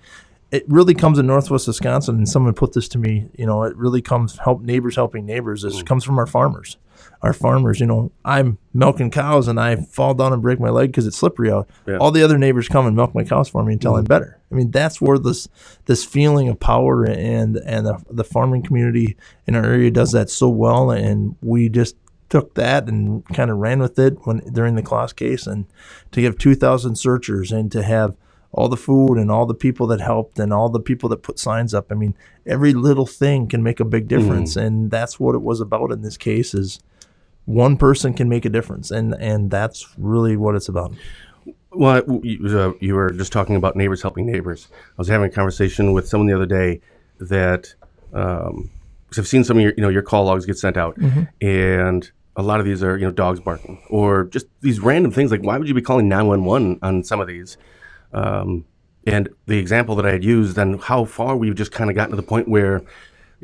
it 0.50 0.64
really 0.66 0.94
comes 0.94 1.16
in 1.16 1.28
northwest 1.28 1.68
wisconsin. 1.68 2.16
And 2.16 2.28
someone 2.28 2.54
put 2.54 2.72
this 2.72 2.88
to 2.88 2.98
me 2.98 3.28
you 3.36 3.46
know 3.46 3.62
it 3.62 3.76
really 3.76 4.02
comes 4.02 4.38
help 4.38 4.62
neighbors 4.62 4.96
helping 4.96 5.26
neighbors. 5.26 5.62
It 5.62 5.72
mm. 5.72 5.86
comes 5.86 6.02
from 6.02 6.18
our 6.18 6.26
farmers 6.26 6.76
our 7.22 7.32
farmers 7.32 7.80
you 7.80 7.86
know 7.86 8.10
i'm 8.24 8.58
milking 8.72 9.10
cows 9.10 9.48
and 9.48 9.60
i 9.60 9.76
fall 9.76 10.14
down 10.14 10.32
and 10.32 10.42
break 10.42 10.58
my 10.58 10.70
leg 10.70 10.90
because 10.90 11.06
it's 11.06 11.16
slippery 11.16 11.50
out. 11.50 11.68
Yeah. 11.86 11.98
all 11.98 12.10
the 12.10 12.22
other 12.22 12.38
neighbors 12.38 12.68
come 12.68 12.86
and 12.86 12.96
milk 12.96 13.14
my 13.14 13.24
cows 13.24 13.48
for 13.48 13.64
me 13.64 13.74
until 13.74 13.94
i'm 13.94 14.04
mm-hmm. 14.04 14.08
better. 14.08 14.40
I 14.50 14.54
mean 14.54 14.70
that's 14.70 15.00
where 15.00 15.18
this 15.18 15.48
this 15.86 16.04
feeling 16.04 16.48
of 16.48 16.58
power 16.58 17.04
and 17.04 17.56
and 17.56 17.86
the, 17.86 18.02
the 18.10 18.24
farming 18.24 18.62
community 18.62 19.16
in 19.46 19.54
our 19.54 19.64
area 19.64 19.90
does 19.90 20.12
that 20.12 20.30
so 20.30 20.48
well. 20.48 20.90
And 20.90 21.36
we 21.40 21.68
just 21.68 21.96
took 22.28 22.54
that 22.54 22.88
and 22.88 23.24
kind 23.28 23.50
of 23.50 23.58
ran 23.58 23.80
with 23.80 23.98
it 23.98 24.26
when 24.26 24.38
during 24.52 24.74
the 24.74 24.82
Closs 24.82 25.12
case 25.12 25.46
and 25.46 25.66
to 26.12 26.20
give 26.20 26.38
2000 26.38 26.96
searchers 26.96 27.52
and 27.52 27.70
to 27.72 27.82
have 27.82 28.14
all 28.52 28.68
the 28.68 28.76
food 28.76 29.16
and 29.16 29.30
all 29.30 29.46
the 29.46 29.54
people 29.54 29.86
that 29.86 30.00
helped 30.00 30.38
and 30.38 30.52
all 30.52 30.68
the 30.68 30.80
people 30.80 31.08
that 31.08 31.22
put 31.22 31.38
signs 31.38 31.72
up. 31.72 31.92
I 31.92 31.94
mean 31.94 32.14
every 32.44 32.72
little 32.72 33.06
thing 33.06 33.46
can 33.46 33.62
make 33.62 33.78
a 33.78 33.84
big 33.84 34.08
mm-hmm. 34.08 34.20
difference. 34.20 34.56
And 34.56 34.90
that's 34.90 35.20
what 35.20 35.36
it 35.36 35.42
was 35.42 35.60
about 35.60 35.92
in 35.92 36.02
this 36.02 36.16
case 36.16 36.54
is 36.54 36.80
one 37.44 37.76
person 37.76 38.14
can 38.14 38.28
make 38.28 38.44
a 38.44 38.50
difference 38.50 38.90
and 38.90 39.14
and 39.14 39.50
that's 39.50 39.88
really 39.98 40.36
what 40.36 40.54
it's 40.54 40.68
about 40.68 40.92
Well, 41.72 42.02
you, 42.22 42.58
uh, 42.58 42.72
you 42.80 42.94
were 42.94 43.10
just 43.10 43.32
talking 43.32 43.56
about 43.56 43.76
neighbors 43.76 44.02
helping 44.02 44.26
neighbors. 44.26 44.68
I 44.72 44.94
was 44.98 45.08
having 45.08 45.30
a 45.30 45.32
conversation 45.32 45.92
with 45.92 46.08
someone 46.08 46.26
the 46.26 46.34
other 46.34 46.46
day 46.46 46.80
that 47.20 47.74
um, 48.12 48.70
because 49.04 49.18
I've 49.20 49.28
seen 49.28 49.44
some 49.44 49.56
of 49.56 49.62
your 49.62 49.72
you 49.76 49.82
know 49.82 49.88
your 49.88 50.02
call 50.02 50.24
logs 50.24 50.46
get 50.46 50.58
sent 50.58 50.76
out, 50.76 50.96
and 51.40 52.10
a 52.36 52.42
lot 52.42 52.60
of 52.60 52.66
these 52.66 52.82
are 52.82 52.96
you 52.96 53.04
know 53.04 53.12
dogs 53.12 53.40
barking 53.40 53.82
or 53.88 54.24
just 54.24 54.46
these 54.60 54.80
random 54.80 55.10
things 55.12 55.30
like 55.30 55.42
why 55.42 55.58
would 55.58 55.68
you 55.68 55.74
be 55.74 55.82
calling 55.82 56.08
nine 56.08 56.26
one 56.26 56.44
one 56.44 56.78
on 56.82 57.04
some 57.04 57.20
of 57.20 57.26
these? 57.26 57.56
Um, 58.12 58.64
and 59.06 59.28
the 59.46 59.58
example 59.58 59.94
that 59.96 60.06
I 60.06 60.12
had 60.12 60.24
used 60.24 60.58
and 60.58 60.80
how 60.80 61.04
far 61.04 61.36
we've 61.36 61.54
just 61.54 61.72
kind 61.72 61.90
of 61.90 61.96
gotten 61.96 62.10
to 62.10 62.16
the 62.16 62.22
point 62.22 62.48
where 62.48 62.78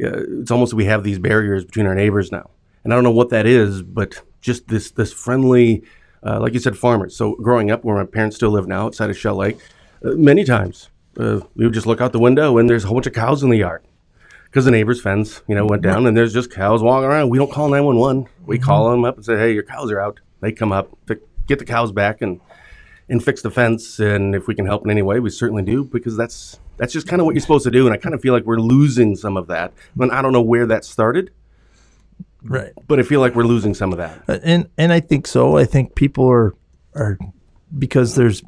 uh, 0.02 0.22
it's 0.40 0.50
almost 0.50 0.74
we 0.74 0.84
have 0.84 1.02
these 1.04 1.18
barriers 1.18 1.64
between 1.64 1.86
our 1.86 1.94
neighbors 1.94 2.30
now, 2.30 2.50
and 2.86 2.92
I 2.92 2.96
don't 2.96 3.02
know 3.02 3.10
what 3.10 3.30
that 3.30 3.46
is, 3.46 3.82
but 3.82 4.22
just 4.40 4.68
this 4.68 4.92
this 4.92 5.12
friendly, 5.12 5.82
uh, 6.22 6.38
like 6.38 6.54
you 6.54 6.60
said, 6.60 6.78
farmers. 6.78 7.16
So 7.16 7.34
growing 7.34 7.72
up, 7.72 7.84
where 7.84 7.96
my 7.96 8.04
parents 8.04 8.36
still 8.36 8.50
live 8.50 8.68
now, 8.68 8.86
outside 8.86 9.10
of 9.10 9.18
Shell 9.18 9.34
Lake, 9.34 9.58
uh, 10.04 10.10
many 10.12 10.44
times 10.44 10.88
uh, 11.18 11.40
we 11.56 11.64
would 11.64 11.74
just 11.74 11.88
look 11.88 12.00
out 12.00 12.12
the 12.12 12.20
window 12.20 12.58
and 12.58 12.70
there's 12.70 12.84
a 12.84 12.86
whole 12.86 12.94
bunch 12.94 13.08
of 13.08 13.12
cows 13.12 13.42
in 13.42 13.50
the 13.50 13.56
yard 13.56 13.84
because 14.44 14.66
the 14.66 14.70
neighbor's 14.70 15.00
fence, 15.00 15.42
you 15.48 15.56
know, 15.56 15.66
went 15.66 15.82
down 15.82 16.06
and 16.06 16.16
there's 16.16 16.32
just 16.32 16.52
cows 16.52 16.80
walking 16.80 17.08
around. 17.08 17.28
We 17.28 17.38
don't 17.38 17.50
call 17.50 17.68
911. 17.68 18.28
We 18.44 18.60
call 18.60 18.88
them 18.88 19.04
up 19.04 19.16
and 19.16 19.24
say, 19.24 19.36
hey, 19.36 19.52
your 19.52 19.64
cows 19.64 19.90
are 19.90 20.00
out. 20.00 20.20
They 20.40 20.52
come 20.52 20.70
up 20.70 20.96
to 21.08 21.20
get 21.48 21.58
the 21.58 21.64
cows 21.64 21.90
back 21.90 22.22
and 22.22 22.40
and 23.08 23.22
fix 23.22 23.42
the 23.42 23.50
fence. 23.50 23.98
And 23.98 24.36
if 24.36 24.46
we 24.46 24.54
can 24.54 24.64
help 24.64 24.84
in 24.84 24.92
any 24.92 25.02
way, 25.02 25.18
we 25.18 25.30
certainly 25.30 25.64
do 25.64 25.82
because 25.82 26.16
that's 26.16 26.60
that's 26.76 26.92
just 26.92 27.08
kind 27.08 27.20
of 27.20 27.26
what 27.26 27.34
you're 27.34 27.42
supposed 27.42 27.64
to 27.64 27.70
do. 27.70 27.86
And 27.86 27.94
I 27.94 27.96
kind 27.96 28.14
of 28.14 28.20
feel 28.20 28.32
like 28.32 28.44
we're 28.44 28.60
losing 28.60 29.16
some 29.16 29.36
of 29.36 29.48
that. 29.48 29.72
And 29.98 30.12
I 30.12 30.22
don't 30.22 30.32
know 30.32 30.42
where 30.42 30.66
that 30.66 30.84
started, 30.84 31.32
right 32.48 32.72
but 32.86 32.98
I 32.98 33.02
feel 33.02 33.20
like 33.20 33.34
we're 33.34 33.44
losing 33.44 33.74
some 33.74 33.92
of 33.92 33.98
that. 33.98 34.22
Uh, 34.28 34.38
and 34.42 34.68
and 34.78 34.92
I 34.92 35.00
think 35.00 35.26
so. 35.26 35.56
I 35.56 35.64
think 35.64 35.94
people 35.94 36.30
are 36.30 36.54
are 36.94 37.18
because 37.78 38.14
there's 38.14 38.42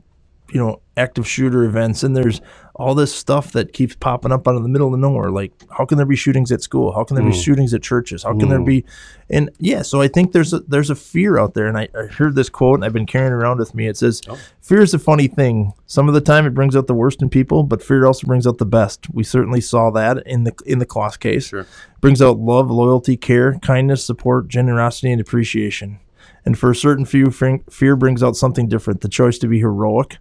you 0.50 0.60
know 0.60 0.80
active 0.96 1.26
shooter 1.28 1.64
events 1.64 2.02
and 2.02 2.16
there's 2.16 2.40
all 2.78 2.94
this 2.94 3.12
stuff 3.12 3.50
that 3.52 3.72
keeps 3.72 3.96
popping 3.96 4.30
up 4.30 4.46
out 4.46 4.54
of 4.54 4.62
the 4.62 4.68
middle 4.68 4.94
of 4.94 5.00
nowhere. 5.00 5.30
Like 5.30 5.52
how 5.70 5.84
can 5.84 5.96
there 5.96 6.06
be 6.06 6.14
shootings 6.14 6.52
at 6.52 6.62
school? 6.62 6.92
How 6.92 7.02
can 7.02 7.16
there 7.16 7.24
be 7.24 7.32
mm. 7.32 7.44
shootings 7.44 7.74
at 7.74 7.82
churches? 7.82 8.22
How 8.22 8.38
can 8.38 8.48
there 8.48 8.60
mm. 8.60 8.66
be? 8.66 8.84
And 9.28 9.50
yeah, 9.58 9.82
so 9.82 10.00
I 10.00 10.06
think 10.06 10.32
there's 10.32 10.52
a 10.52 10.60
there's 10.60 10.88
a 10.88 10.94
fear 10.94 11.38
out 11.38 11.54
there. 11.54 11.66
And 11.66 11.76
I, 11.76 11.88
I 11.98 12.06
heard 12.06 12.36
this 12.36 12.48
quote 12.48 12.76
and 12.76 12.84
I've 12.84 12.92
been 12.92 13.06
carrying 13.06 13.32
it 13.32 13.36
around 13.36 13.58
with 13.58 13.74
me. 13.74 13.88
It 13.88 13.96
says, 13.96 14.22
oh. 14.28 14.38
"Fear 14.60 14.82
is 14.82 14.94
a 14.94 14.98
funny 14.98 15.26
thing. 15.26 15.72
Some 15.86 16.06
of 16.06 16.14
the 16.14 16.20
time 16.20 16.46
it 16.46 16.54
brings 16.54 16.76
out 16.76 16.86
the 16.86 16.94
worst 16.94 17.20
in 17.20 17.28
people, 17.28 17.64
but 17.64 17.82
fear 17.82 18.06
also 18.06 18.26
brings 18.26 18.46
out 18.46 18.58
the 18.58 18.64
best." 18.66 19.12
We 19.12 19.24
certainly 19.24 19.60
saw 19.60 19.90
that 19.90 20.24
in 20.24 20.44
the 20.44 20.54
in 20.64 20.78
the 20.78 20.86
Closs 20.86 21.16
case. 21.16 21.48
Sure. 21.48 21.66
Brings 22.00 22.22
out 22.22 22.38
love, 22.38 22.70
loyalty, 22.70 23.16
care, 23.16 23.58
kindness, 23.58 24.04
support, 24.04 24.46
generosity, 24.46 25.10
and 25.10 25.20
appreciation. 25.20 25.98
And 26.44 26.56
for 26.56 26.70
a 26.70 26.76
certain 26.76 27.04
few, 27.04 27.30
fear 27.30 27.96
brings 27.96 28.22
out 28.22 28.36
something 28.36 28.68
different 28.68 29.00
the 29.00 29.08
choice 29.08 29.36
to 29.38 29.48
be 29.48 29.58
heroic, 29.58 30.18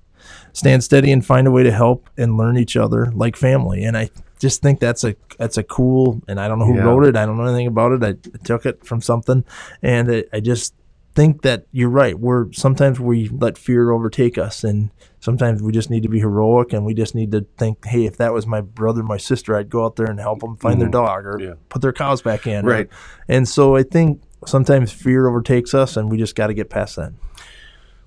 stand 0.54 0.84
steady, 0.84 1.12
and 1.12 1.26
find 1.26 1.48
a 1.48 1.52
way 1.52 1.63
to 1.63 1.72
help 1.72 2.10
and 2.18 2.38
learn 2.38 2.58
each 2.58 2.76
other 2.78 3.12
like 3.13 3.36
family. 3.36 3.84
And 3.84 3.98
I 3.98 4.10
just 4.40 4.62
think 4.62 4.80
that's 4.80 5.04
a 5.04 5.16
that's 5.38 5.58
a 5.58 5.63
cool. 5.63 6.22
And 6.28 6.40
I 6.40 6.48
don't 6.48 6.60
know 6.60 6.66
who 6.66 6.76
Yeah. 6.76 6.84
wrote 6.84 7.06
it. 7.06 7.16
I 7.16 7.26
don't 7.26 7.38
know 7.38 7.46
anything 7.46 7.68
about 7.68 7.92
it. 7.92 8.04
I, 8.04 8.10
I 8.10 8.38
took 8.44 8.66
it 8.66 8.86
from 8.86 9.02
something, 9.02 9.44
and 9.82 10.12
I, 10.12 10.24
I 10.34 10.40
just 10.40 10.74
think 11.16 11.42
that 11.42 11.66
you're 11.72 11.90
right. 11.90 12.18
We're 12.20 12.52
sometimes 12.54 13.00
we 13.00 13.28
let 13.30 13.58
fear 13.58 13.90
overtake 13.92 14.38
us, 14.38 14.63
and 14.63 14.92
sometimes 15.20 15.63
we 15.63 15.72
just 15.72 15.90
need 15.90 16.04
to 16.04 16.10
be 16.10 16.20
heroic, 16.20 16.74
and 16.74 16.86
we 16.86 16.94
just 16.94 17.16
need 17.16 17.32
to 17.32 17.46
think, 17.58 17.84
hey, 17.86 18.06
if 18.06 18.18
that 18.18 18.34
was 18.34 18.46
my 18.46 18.62
brother, 18.62 19.02
my 19.02 19.18
sister, 19.18 19.56
I'd 19.56 19.70
go 19.72 19.84
out 19.86 19.96
there 19.96 20.06
and 20.06 20.20
help 20.20 20.42
them 20.42 20.58
find 20.58 20.80
their 20.80 20.90
mm. 20.90 20.92
dog 20.92 21.26
or 21.26 21.40
Yeah. 21.42 21.54
put 21.70 21.82
their 21.82 21.92
cows 21.94 22.22
back 22.22 22.46
in. 22.46 22.66
or- 22.66 22.70
Right. 22.70 22.90
and 23.28 23.48
so 23.50 23.76
I 23.76 23.82
think 23.82 24.22
sometimes 24.46 24.92
fear 24.92 25.28
overtakes 25.28 25.74
us, 25.74 25.98
and 25.98 26.12
we 26.12 26.18
just 26.18 26.36
got 26.36 26.48
to 26.48 26.54
get 26.54 26.70
past 26.70 26.96
that. 26.98 27.13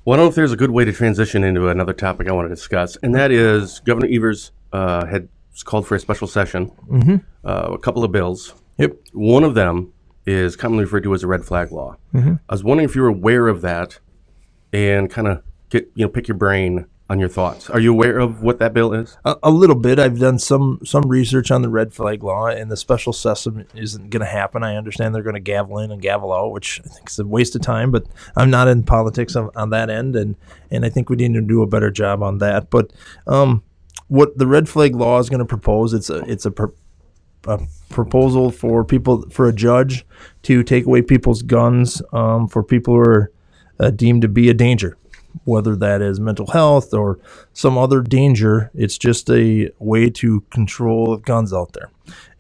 Well, 0.05 0.15
I 0.15 0.17
don't 0.17 0.27
know 0.27 0.31
if 0.31 0.35
there's 0.35 0.53
a 0.53 0.57
good 0.57 0.71
way 0.71 0.85
to 0.85 0.93
transition 0.93 1.45
into 1.45 1.69
another 1.69 1.93
topic 1.93 2.29
I 2.29 2.33
want 2.33 2.49
to 2.49 2.55
discuss, 2.55 2.97
and 3.03 3.15
that 3.15 3.31
is 3.31 3.81
Governor 3.81 4.09
Evers 4.11 4.51
uh, 4.73 5.05
had 5.05 5.29
called 5.65 5.87
for 5.87 5.95
a 5.95 6.01
special 6.01 6.27
session, 6.27 6.73
uh, 7.45 7.73
a 7.73 7.79
couple 7.79 8.03
of 8.03 8.11
bills. 8.11 8.55
Yep. 8.79 8.97
One 9.13 9.45
of 9.45 9.55
them 9.55 9.93
is 10.25 10.57
commonly 10.57 10.85
referred 10.85 11.03
to 11.03 11.13
as 11.13 11.23
a 11.23 11.27
red 11.27 11.45
flag 11.45 11.71
law. 11.71 11.97
I 12.49 12.55
was 12.55 12.65
wondering 12.65 12.89
if 12.89 12.97
you 12.97 13.03
were 13.03 13.09
aware 13.09 13.47
of 13.49 13.61
that 13.61 13.99
and 14.73 15.11
kind 15.11 15.29
of 15.29 15.43
get 15.69 15.91
you 15.95 16.07
know 16.07 16.09
pick 16.09 16.29
your 16.29 16.37
brain 16.37 16.87
on 17.11 17.19
your 17.19 17.29
thoughts. 17.29 17.69
Are 17.69 17.81
you 17.81 17.91
aware 17.91 18.21
of 18.21 18.41
what 18.41 18.61
that 18.61 18.73
bill 18.73 18.95
is? 18.95 19.19
A, 19.25 19.37
a 19.43 19.51
little 19.51 19.75
bit. 19.75 19.99
I've 19.99 20.21
done 20.21 20.39
some 20.39 20.79
some 20.85 21.03
research 21.03 21.51
on 21.51 21.61
the 21.61 21.69
red 21.69 21.93
flag 21.93 22.23
law, 22.23 22.47
and 22.47 22.71
the 22.71 22.77
special 22.77 23.13
session 23.13 23.67
isn't 23.75 24.11
going 24.11 24.21
to 24.21 24.31
happen. 24.31 24.63
I 24.63 24.77
understand 24.77 25.13
they're 25.13 25.25
going 25.25 25.35
to 25.35 25.41
gavel 25.41 25.81
in 25.81 25.91
and 25.91 26.01
gavel 26.01 26.33
out, 26.33 26.53
which 26.53 26.81
I 26.85 26.89
think 26.89 27.11
is 27.11 27.19
a 27.19 27.27
waste 27.27 27.57
of 27.57 27.63
time. 27.63 27.91
But 27.91 28.07
I'm 28.37 28.49
not 28.49 28.69
in 28.69 28.85
politics 28.85 29.35
on, 29.35 29.51
on 29.57 29.71
that 29.71 29.91
end, 29.91 30.15
and 30.15 30.37
and 30.71 30.87
I 30.87 30.89
think 30.89 31.11
we 31.11 31.17
need 31.17 31.35
to 31.35 31.41
do 31.41 31.63
a 31.63 31.67
better 31.67 31.91
job 31.91 32.23
on 32.23 32.39
that. 32.39 32.71
But 32.71 32.93
um, 33.27 33.65
what 34.07 34.39
the 34.39 34.47
red 34.47 34.69
flag 34.69 34.95
law 34.95 35.19
is 35.19 35.29
going 35.29 35.41
to 35.41 35.45
propose, 35.45 35.93
it's 35.93 36.11
a 36.11 36.21
it's 36.31 36.47
a, 36.47 36.53
pro- 36.53 36.75
a 37.49 37.61
proposal 37.89 38.53
for 38.53 38.85
people 38.85 39.29
for 39.31 39.49
a 39.49 39.53
judge 39.53 40.07
to 40.43 40.63
take 40.63 40.87
away 40.87 41.03
people's 41.03 41.43
guns 41.43 42.01
um, 42.13 42.47
for 42.47 42.63
people 42.63 42.95
who 42.95 43.01
are 43.01 43.33
uh, 43.81 43.91
deemed 43.91 44.23
to 44.23 44.29
be 44.29 44.49
a 44.49 44.55
danger 44.55 44.97
whether 45.45 45.77
that 45.77 46.03
is 46.03 46.21
mental 46.21 46.47
health 46.49 46.93
or 46.95 47.19
some 47.53 47.79
other 47.79 48.01
danger. 48.03 48.71
It's 48.75 48.99
just 48.99 49.31
a 49.31 49.71
way 49.79 50.11
to 50.11 50.41
control 50.51 51.17
guns 51.17 51.53
out 51.53 51.73
there. 51.73 51.91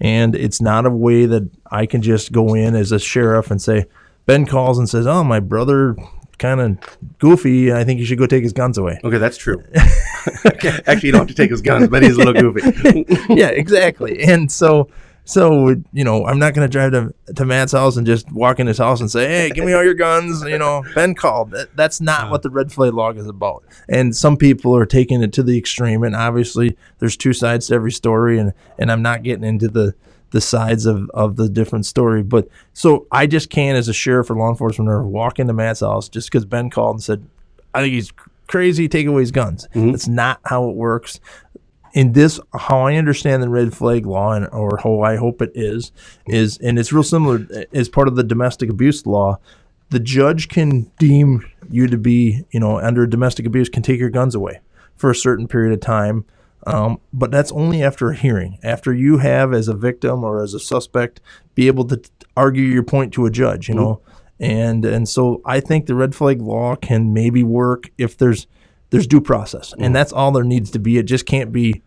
And 0.00 0.34
it's 0.34 0.60
not 0.60 0.86
a 0.86 0.90
way 0.90 1.26
that 1.26 1.48
I 1.70 1.86
can 1.86 2.02
just 2.02 2.32
go 2.32 2.54
in 2.54 2.74
as 2.74 2.92
a 2.92 2.98
sheriff 2.98 3.50
and 3.50 3.60
say, 3.60 3.86
Ben 4.26 4.46
calls 4.46 4.78
and 4.78 4.88
says, 4.88 5.06
Oh, 5.06 5.24
my 5.24 5.40
brother 5.40 5.96
kind 6.38 6.60
of 6.60 6.98
goofy. 7.18 7.72
I 7.72 7.84
think 7.84 8.00
you 8.00 8.06
should 8.06 8.18
go 8.18 8.26
take 8.26 8.42
his 8.42 8.52
guns 8.52 8.78
away. 8.78 8.98
Okay, 9.04 9.18
that's 9.18 9.36
true. 9.36 9.62
Actually, 10.86 11.08
you 11.08 11.12
don't 11.12 11.20
have 11.20 11.28
to 11.28 11.34
take 11.34 11.50
his 11.50 11.62
guns, 11.62 11.88
but 11.88 12.02
he's 12.02 12.16
a 12.16 12.18
little 12.18 12.34
goofy. 12.34 13.06
yeah, 13.34 13.48
exactly. 13.48 14.22
And 14.22 14.50
so, 14.50 14.88
so 15.24 15.76
you 15.92 16.04
know, 16.04 16.26
I'm 16.26 16.38
not 16.38 16.54
going 16.54 16.68
to 16.68 16.70
drive 16.70 16.92
to 16.92 17.14
to 17.34 17.44
Matt's 17.44 17.72
house 17.72 17.96
and 17.96 18.06
just 18.06 18.30
walk 18.32 18.58
in 18.58 18.66
his 18.66 18.78
house 18.78 19.00
and 19.00 19.10
say, 19.10 19.28
"Hey, 19.28 19.50
give 19.50 19.64
me 19.64 19.72
all 19.72 19.84
your 19.84 19.94
guns." 19.94 20.42
You 20.42 20.58
know, 20.58 20.82
Ben 20.94 21.14
called. 21.14 21.52
That, 21.52 21.76
that's 21.76 22.00
not 22.00 22.30
what 22.30 22.42
the 22.42 22.50
red 22.50 22.72
flag 22.72 22.94
log 22.94 23.16
is 23.16 23.26
about. 23.26 23.62
And 23.88 24.14
some 24.16 24.36
people 24.36 24.74
are 24.76 24.86
taking 24.86 25.22
it 25.22 25.32
to 25.34 25.42
the 25.42 25.56
extreme. 25.56 26.02
And 26.02 26.16
obviously, 26.16 26.76
there's 26.98 27.16
two 27.16 27.32
sides 27.32 27.68
to 27.68 27.74
every 27.74 27.92
story. 27.92 28.38
And 28.38 28.52
and 28.78 28.90
I'm 28.90 29.02
not 29.02 29.22
getting 29.22 29.44
into 29.44 29.68
the 29.68 29.94
the 30.30 30.40
sides 30.40 30.86
of, 30.86 31.10
of 31.10 31.36
the 31.36 31.48
different 31.48 31.86
story. 31.86 32.22
But 32.22 32.48
so 32.72 33.06
I 33.10 33.26
just 33.26 33.50
can't, 33.50 33.76
as 33.76 33.88
a 33.88 33.92
sheriff 33.92 34.30
or 34.30 34.36
law 34.36 34.48
enforcement, 34.48 34.90
or 34.90 35.02
walk 35.04 35.38
into 35.38 35.52
Matt's 35.52 35.80
house 35.80 36.08
just 36.08 36.30
because 36.30 36.44
Ben 36.44 36.70
called 36.70 36.96
and 36.96 37.02
said, 37.02 37.24
"I 37.74 37.82
think 37.82 37.94
he's 37.94 38.12
crazy. 38.46 38.88
Take 38.88 39.06
away 39.06 39.22
his 39.22 39.32
guns." 39.32 39.68
Mm-hmm. 39.74 39.92
That's 39.92 40.08
not 40.08 40.40
how 40.44 40.68
it 40.68 40.76
works 40.76 41.20
in 41.92 42.12
this 42.12 42.40
how 42.54 42.82
I 42.82 42.94
understand 42.94 43.42
the 43.42 43.48
red 43.48 43.74
flag 43.74 44.06
law 44.06 44.32
and 44.32 44.46
or 44.48 44.78
how 44.82 45.00
I 45.00 45.16
hope 45.16 45.42
it 45.42 45.52
is 45.54 45.92
is 46.26 46.58
and 46.58 46.78
it's 46.78 46.92
real 46.92 47.02
similar 47.02 47.46
as 47.72 47.88
part 47.88 48.08
of 48.08 48.16
the 48.16 48.24
domestic 48.24 48.70
abuse 48.70 49.06
law 49.06 49.38
the 49.90 50.00
judge 50.00 50.48
can 50.48 50.90
deem 50.98 51.44
you 51.68 51.86
to 51.88 51.98
be 51.98 52.44
you 52.50 52.60
know 52.60 52.78
under 52.78 53.06
domestic 53.06 53.46
abuse 53.46 53.68
can 53.68 53.82
take 53.82 53.98
your 53.98 54.10
guns 54.10 54.34
away 54.34 54.60
for 54.96 55.10
a 55.10 55.14
certain 55.14 55.48
period 55.48 55.72
of 55.72 55.80
time 55.80 56.24
um, 56.66 57.00
but 57.12 57.30
that's 57.30 57.50
only 57.52 57.82
after 57.82 58.10
a 58.10 58.16
hearing 58.16 58.58
after 58.62 58.92
you 58.92 59.18
have 59.18 59.52
as 59.52 59.66
a 59.66 59.74
victim 59.74 60.22
or 60.22 60.42
as 60.42 60.54
a 60.54 60.60
suspect 60.60 61.20
be 61.54 61.66
able 61.66 61.86
to 61.86 61.96
t- 61.96 62.10
argue 62.36 62.64
your 62.64 62.82
point 62.82 63.12
to 63.14 63.26
a 63.26 63.30
judge 63.30 63.68
you 63.68 63.74
know? 63.74 64.00
And 64.38 64.86
and 64.86 65.06
so 65.06 65.42
I 65.44 65.60
think 65.60 65.84
the 65.86 65.94
red 65.94 66.14
flag 66.14 66.40
law 66.40 66.74
can 66.74 67.12
maybe 67.12 67.42
work 67.42 67.90
if 67.98 68.16
there's 68.16 68.46
there's 68.90 69.06
due 69.06 69.20
process, 69.20 69.72
and 69.72 69.82
mm-hmm. 69.82 69.92
that's 69.94 70.12
all 70.12 70.32
there 70.32 70.44
needs 70.44 70.70
to 70.72 70.78
be. 70.78 70.98
It 70.98 71.04
just 71.04 71.26
can't 71.26 71.52
be. 71.52 71.82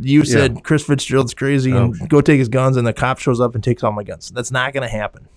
You 0.00 0.24
said 0.24 0.62
Chris 0.62 0.84
Fitzgerald's 0.84 1.34
crazy 1.34 1.72
and 1.72 1.96
oh. 2.00 2.06
go 2.06 2.20
take 2.20 2.38
his 2.38 2.48
guns, 2.48 2.76
and 2.76 2.86
the 2.86 2.92
cop 2.92 3.18
shows 3.18 3.40
up 3.40 3.56
and 3.56 3.64
takes 3.64 3.82
all 3.82 3.90
my 3.90 4.04
guns. 4.04 4.30
That's 4.30 4.52
not 4.52 4.72
going 4.72 4.88
to 4.88 4.88
happen. 4.88 5.28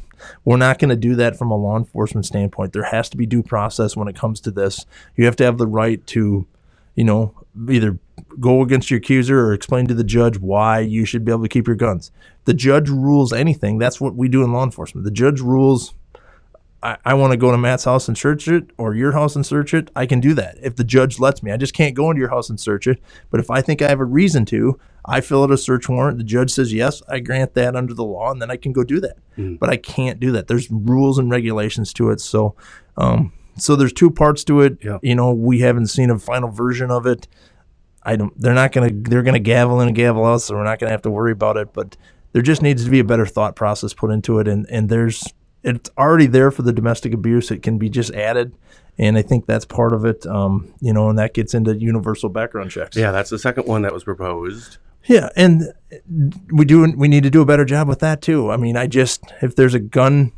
We're 0.45 0.57
not 0.57 0.77
going 0.77 0.89
to 0.89 0.95
do 0.95 1.15
that 1.15 1.35
from 1.35 1.49
a 1.49 1.55
law 1.55 1.77
enforcement 1.77 2.27
standpoint. 2.27 2.73
There 2.73 2.83
has 2.83 3.09
to 3.09 3.17
be 3.17 3.25
due 3.25 3.41
process 3.41 3.97
when 3.97 4.07
it 4.07 4.15
comes 4.15 4.39
to 4.41 4.51
this. 4.51 4.85
You 5.15 5.25
have 5.25 5.35
to 5.37 5.43
have 5.43 5.57
the 5.57 5.65
right 5.65 6.05
to, 6.07 6.45
you 6.93 7.03
know, 7.03 7.33
either 7.69 7.97
go 8.39 8.61
against 8.61 8.91
your 8.91 8.99
accuser 8.99 9.39
or 9.39 9.53
explain 9.53 9.87
to 9.87 9.95
the 9.95 10.03
judge 10.03 10.37
why 10.37 10.79
you 10.79 11.05
should 11.05 11.25
be 11.25 11.31
able 11.31 11.41
to 11.41 11.49
keep 11.49 11.65
your 11.65 11.75
guns. 11.75 12.11
The 12.45 12.53
judge 12.53 12.89
rules 12.89 13.33
anything. 13.33 13.77
That's 13.77 13.99
what 13.99 14.15
we 14.15 14.27
do 14.27 14.43
in 14.43 14.53
law 14.53 14.63
enforcement. 14.63 15.05
The 15.05 15.11
judge 15.11 15.41
rules 15.41 15.93
I, 16.83 16.97
I 17.05 17.13
want 17.13 17.31
to 17.31 17.37
go 17.37 17.51
to 17.51 17.57
Matt's 17.57 17.83
house 17.83 18.07
and 18.07 18.17
search 18.17 18.47
it 18.47 18.71
or 18.77 18.95
your 18.95 19.11
house 19.11 19.35
and 19.35 19.45
search 19.45 19.73
it, 19.73 19.91
I 19.95 20.05
can 20.05 20.19
do 20.19 20.33
that 20.35 20.57
if 20.61 20.75
the 20.75 20.83
judge 20.83 21.19
lets 21.19 21.43
me. 21.43 21.51
I 21.51 21.57
just 21.57 21.73
can't 21.73 21.95
go 21.95 22.09
into 22.09 22.19
your 22.19 22.29
house 22.29 22.49
and 22.49 22.59
search 22.59 22.87
it. 22.87 22.99
But 23.29 23.39
if 23.39 23.51
I 23.51 23.61
think 23.61 23.81
I 23.81 23.87
have 23.87 23.99
a 23.99 24.05
reason 24.05 24.45
to, 24.45 24.79
I 25.05 25.21
fill 25.21 25.43
out 25.43 25.51
a 25.51 25.57
search 25.57 25.89
warrant. 25.89 26.17
The 26.17 26.23
judge 26.23 26.51
says 26.51 26.73
yes, 26.73 27.01
I 27.07 27.19
grant 27.19 27.53
that 27.55 27.75
under 27.75 27.93
the 27.93 28.03
law, 28.03 28.31
and 28.31 28.41
then 28.41 28.51
I 28.51 28.57
can 28.57 28.71
go 28.71 28.83
do 28.83 28.99
that. 29.01 29.17
But 29.57 29.69
I 29.69 29.77
can't 29.77 30.19
do 30.19 30.31
that. 30.33 30.47
There's 30.47 30.69
rules 30.71 31.17
and 31.17 31.29
regulations 31.29 31.93
to 31.93 32.11
it. 32.11 32.21
So, 32.21 32.55
um, 32.97 33.33
so 33.57 33.75
there's 33.75 33.93
two 33.93 34.11
parts 34.11 34.43
to 34.45 34.61
it. 34.61 34.77
Yeah. 34.83 34.99
You 35.01 35.15
know, 35.15 35.33
we 35.33 35.59
haven't 35.59 35.87
seen 35.87 36.09
a 36.09 36.19
final 36.19 36.49
version 36.49 36.91
of 36.91 37.05
it. 37.05 37.27
I 38.03 38.15
don't. 38.15 38.39
They're 38.39 38.53
not 38.55 38.71
gonna. 38.71 38.91
They're 38.91 39.23
gonna 39.23 39.39
gavel 39.39 39.81
in 39.81 39.87
and 39.87 39.95
gavel 39.95 40.25
out, 40.25 40.41
so 40.41 40.55
we're 40.55 40.63
not 40.63 40.79
gonna 40.79 40.91
have 40.91 41.03
to 41.03 41.11
worry 41.11 41.31
about 41.31 41.57
it. 41.57 41.73
But 41.73 41.97
there 42.31 42.41
just 42.41 42.61
needs 42.61 42.83
to 42.83 42.89
be 42.89 42.99
a 42.99 43.03
better 43.03 43.25
thought 43.25 43.55
process 43.55 43.93
put 43.93 44.09
into 44.09 44.39
it, 44.39 44.47
and 44.47 44.65
and 44.69 44.89
there's 44.89 45.23
it's 45.63 45.89
already 45.97 46.27
there 46.27 46.51
for 46.51 46.61
the 46.61 46.73
domestic 46.73 47.13
abuse. 47.13 47.51
It 47.51 47.61
can 47.63 47.77
be 47.77 47.89
just 47.89 48.13
added, 48.13 48.53
and 48.97 49.17
I 49.17 49.21
think 49.21 49.45
that's 49.45 49.65
part 49.65 49.93
of 49.93 50.05
it. 50.05 50.25
Um, 50.25 50.73
you 50.81 50.93
know, 50.93 51.09
and 51.09 51.19
that 51.19 51.33
gets 51.33 51.53
into 51.53 51.75
universal 51.75 52.29
background 52.29 52.71
checks. 52.71 52.97
yeah, 52.97 53.11
that's 53.11 53.29
the 53.29 53.39
second 53.39 53.67
one 53.67 53.81
that 53.83 53.93
was 53.93 54.03
proposed. 54.03 54.77
Yeah, 55.05 55.29
and 55.35 55.73
we 56.51 56.65
do 56.65 56.93
we 56.95 57.07
need 57.07 57.23
to 57.23 57.29
do 57.29 57.41
a 57.41 57.45
better 57.45 57.65
job 57.65 57.87
with 57.87 57.99
that 57.99 58.21
too. 58.21 58.51
I 58.51 58.57
mean, 58.57 58.77
I 58.77 58.87
just 58.87 59.23
if 59.41 59.55
there's 59.55 59.73
a 59.73 59.79
gun 59.79 60.31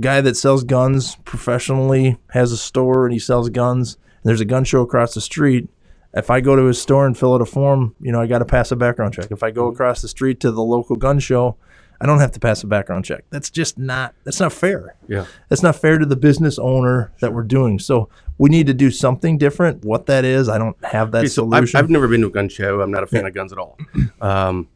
guy 0.00 0.20
that 0.20 0.36
sells 0.36 0.64
guns 0.64 1.16
professionally, 1.24 2.18
has 2.30 2.52
a 2.52 2.56
store 2.56 3.06
and 3.06 3.12
he 3.12 3.18
sells 3.18 3.48
guns, 3.48 3.94
and 3.94 4.28
there's 4.28 4.40
a 4.40 4.46
gun 4.46 4.64
show 4.64 4.82
across 4.82 5.14
the 5.14 5.20
street, 5.20 5.68
if 6.14 6.30
I 6.30 6.40
go 6.40 6.56
to 6.56 6.64
his 6.64 6.80
store 6.80 7.06
and 7.06 7.16
fill 7.16 7.34
out 7.34 7.40
a 7.40 7.46
form, 7.46 7.94
you 8.00 8.12
know, 8.12 8.20
I 8.20 8.26
got 8.26 8.38
to 8.38 8.44
pass 8.44 8.70
a 8.70 8.76
background 8.76 9.14
check. 9.14 9.30
If 9.30 9.42
I 9.42 9.50
go 9.50 9.68
across 9.68 10.00
the 10.02 10.08
street 10.08 10.40
to 10.40 10.52
the 10.52 10.62
local 10.62 10.96
gun 10.96 11.18
show, 11.18 11.56
I 12.04 12.06
don't 12.06 12.20
have 12.20 12.32
to 12.32 12.40
pass 12.40 12.62
a 12.62 12.66
background 12.66 13.06
check. 13.06 13.24
That's 13.30 13.48
just 13.48 13.78
not 13.78 14.14
that's 14.24 14.38
not 14.38 14.52
fair. 14.52 14.94
Yeah. 15.08 15.24
That's 15.48 15.62
not 15.62 15.74
fair 15.74 15.96
to 15.96 16.04
the 16.04 16.16
business 16.16 16.58
owner 16.58 17.10
that 17.20 17.32
we're 17.32 17.44
doing. 17.44 17.78
So 17.78 18.10
we 18.36 18.50
need 18.50 18.66
to 18.66 18.74
do 18.74 18.90
something 18.90 19.38
different. 19.38 19.86
What 19.86 20.04
that 20.04 20.22
is, 20.22 20.50
I 20.50 20.58
don't 20.58 20.76
have 20.84 21.12
that 21.12 21.20
Okay, 21.20 21.28
so 21.28 21.44
I've, 21.44 21.60
solution. 21.60 21.78
I've 21.78 21.88
never 21.88 22.06
been 22.06 22.20
to 22.20 22.26
a 22.26 22.30
gun 22.30 22.50
show. 22.50 22.82
I'm 22.82 22.90
not 22.90 23.04
a 23.04 23.06
fan 23.06 23.24
of 23.24 23.32
guns 23.32 23.52
at 23.52 23.58
all. 23.58 23.78
Um, 24.20 24.68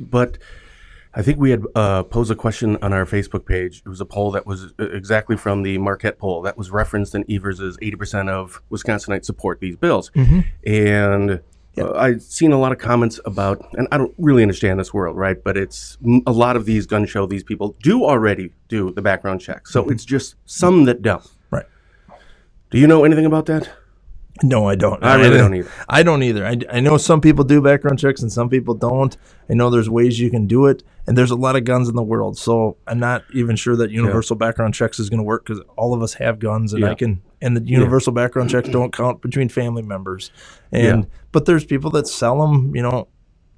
but 0.00 0.36
I 1.14 1.22
think 1.22 1.38
we 1.38 1.50
had 1.50 1.62
uh, 1.76 2.02
posed 2.02 2.32
a 2.32 2.34
question 2.34 2.76
on 2.82 2.92
our 2.92 3.06
Facebook 3.06 3.46
page. 3.46 3.82
It 3.86 3.88
was 3.88 4.00
a 4.00 4.04
poll 4.04 4.32
that 4.32 4.46
was 4.46 4.72
uh, 4.80 4.90
exactly 4.90 5.36
from 5.36 5.62
the 5.62 5.78
Marquette 5.78 6.18
poll 6.18 6.42
that 6.42 6.58
was 6.58 6.72
referenced 6.72 7.14
in 7.14 7.24
Evers's 7.30 7.76
80% 7.76 8.28
of 8.28 8.60
Wisconsinites 8.68 9.26
support 9.26 9.60
these 9.60 9.76
bills. 9.76 10.10
And 10.66 11.40
uh, 11.78 11.92
I've 11.94 12.22
seen 12.22 12.52
a 12.52 12.58
lot 12.58 12.72
of 12.72 12.78
comments 12.78 13.18
about, 13.24 13.64
and 13.74 13.86
I 13.92 13.98
don't 13.98 14.14
really 14.18 14.42
understand 14.42 14.78
this 14.78 14.92
world, 14.94 15.16
right? 15.16 15.42
But 15.42 15.56
it's 15.56 15.98
m- 16.04 16.22
a 16.26 16.32
lot 16.32 16.56
of 16.56 16.64
these 16.66 16.86
gun 16.86 17.06
show, 17.06 17.26
these 17.26 17.44
people 17.44 17.76
do 17.82 18.04
already 18.04 18.52
do 18.68 18.92
the 18.92 19.02
background 19.02 19.40
check. 19.40 19.66
So 19.66 19.88
it's 19.88 20.04
just 20.04 20.36
some 20.46 20.84
that 20.84 21.02
don't. 21.02 21.26
right. 21.50 21.66
Do 22.70 22.78
you 22.78 22.86
know 22.86 23.04
anything 23.04 23.26
about 23.26 23.46
that? 23.46 23.70
No, 24.42 24.68
I 24.68 24.74
don't. 24.74 25.02
I 25.04 25.14
really 25.14 25.38
don't 25.38 25.54
either. 25.54 25.70
I 25.88 26.02
don't 26.02 26.22
either. 26.24 26.44
I, 26.44 26.58
I 26.70 26.80
know 26.80 26.96
some 26.96 27.20
people 27.20 27.44
do 27.44 27.62
background 27.62 28.00
checks 28.00 28.20
and 28.20 28.32
some 28.32 28.48
people 28.48 28.74
don't. 28.74 29.16
I 29.48 29.54
know 29.54 29.70
there's 29.70 29.88
ways 29.88 30.18
you 30.18 30.28
can 30.28 30.48
do 30.48 30.66
it, 30.66 30.82
and 31.06 31.16
there's 31.16 31.30
a 31.30 31.36
lot 31.36 31.54
of 31.54 31.64
guns 31.64 31.88
in 31.88 31.94
the 31.94 32.02
world. 32.02 32.36
So 32.36 32.76
I'm 32.88 32.98
not 32.98 33.22
even 33.32 33.54
sure 33.54 33.76
that 33.76 33.90
universal 33.92 34.34
background 34.34 34.74
checks 34.74 34.98
is 34.98 35.08
going 35.08 35.18
to 35.18 35.24
work 35.24 35.46
because 35.46 35.62
all 35.76 35.94
of 35.94 36.02
us 36.02 36.14
have 36.14 36.40
guns, 36.40 36.72
and 36.72 36.84
I 36.84 36.94
can. 36.94 37.22
And 37.40 37.56
the 37.56 37.62
universal 37.62 38.12
background 38.12 38.50
checks 38.50 38.68
don't 38.70 38.92
count 38.92 39.20
between 39.20 39.50
family 39.50 39.82
members. 39.82 40.32
And 40.72 41.06
but 41.30 41.44
there's 41.44 41.64
people 41.64 41.90
that 41.90 42.08
sell 42.08 42.40
them, 42.40 42.74
you 42.74 42.82
know, 42.82 43.06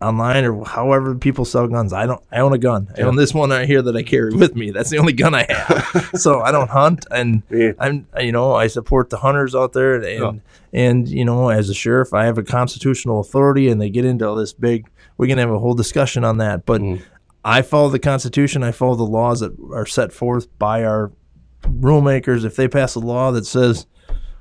online 0.00 0.44
or 0.44 0.64
however 0.64 1.14
people 1.14 1.44
sell 1.44 1.66
guns. 1.66 1.92
I 1.92 2.06
don't. 2.06 2.22
I 2.30 2.40
own 2.40 2.52
a 2.52 2.58
gun. 2.58 2.88
I 2.96 3.02
own 3.02 3.16
this 3.16 3.32
one 3.32 3.50
right 3.50 3.66
here 3.66 3.82
that 3.82 3.96
I 3.96 4.02
carry 4.02 4.34
with 4.34 4.54
me. 4.54 4.70
That's 4.70 4.90
the 4.90 4.98
only 4.98 5.12
gun 5.12 5.34
I 5.34 5.46
have. 5.48 6.10
so 6.14 6.40
I 6.40 6.52
don't 6.52 6.70
hunt, 6.70 7.06
and 7.10 7.42
Yeah. 7.50 7.72
I'm 7.78 8.06
you 8.20 8.32
know 8.32 8.54
I 8.54 8.66
support 8.66 9.10
the 9.10 9.18
hunters 9.18 9.54
out 9.54 9.72
there, 9.72 9.94
and 9.94 10.04
and, 10.04 10.40
and 10.72 11.08
you 11.08 11.24
know 11.24 11.48
as 11.48 11.70
a 11.70 11.74
sheriff 11.74 12.12
I 12.12 12.24
have 12.26 12.38
a 12.38 12.42
constitutional 12.42 13.20
authority, 13.20 13.68
and 13.68 13.80
they 13.80 13.90
get 13.90 14.04
into 14.04 14.28
all 14.28 14.36
this 14.36 14.52
big. 14.52 14.86
We 15.18 15.28
can 15.28 15.38
have 15.38 15.50
a 15.50 15.58
whole 15.58 15.74
discussion 15.74 16.24
on 16.24 16.38
that, 16.38 16.66
but 16.66 16.82
mm. 16.82 17.02
I 17.42 17.62
follow 17.62 17.88
the 17.88 17.98
Constitution. 17.98 18.62
I 18.62 18.72
follow 18.72 18.96
the 18.96 19.04
laws 19.04 19.40
that 19.40 19.56
are 19.72 19.86
set 19.86 20.12
forth 20.12 20.46
by 20.58 20.84
our 20.84 21.12
rulemakers. 21.62 22.44
If 22.44 22.56
they 22.56 22.68
pass 22.68 22.96
a 22.96 23.00
law 23.00 23.30
that 23.30 23.46
says 23.46 23.86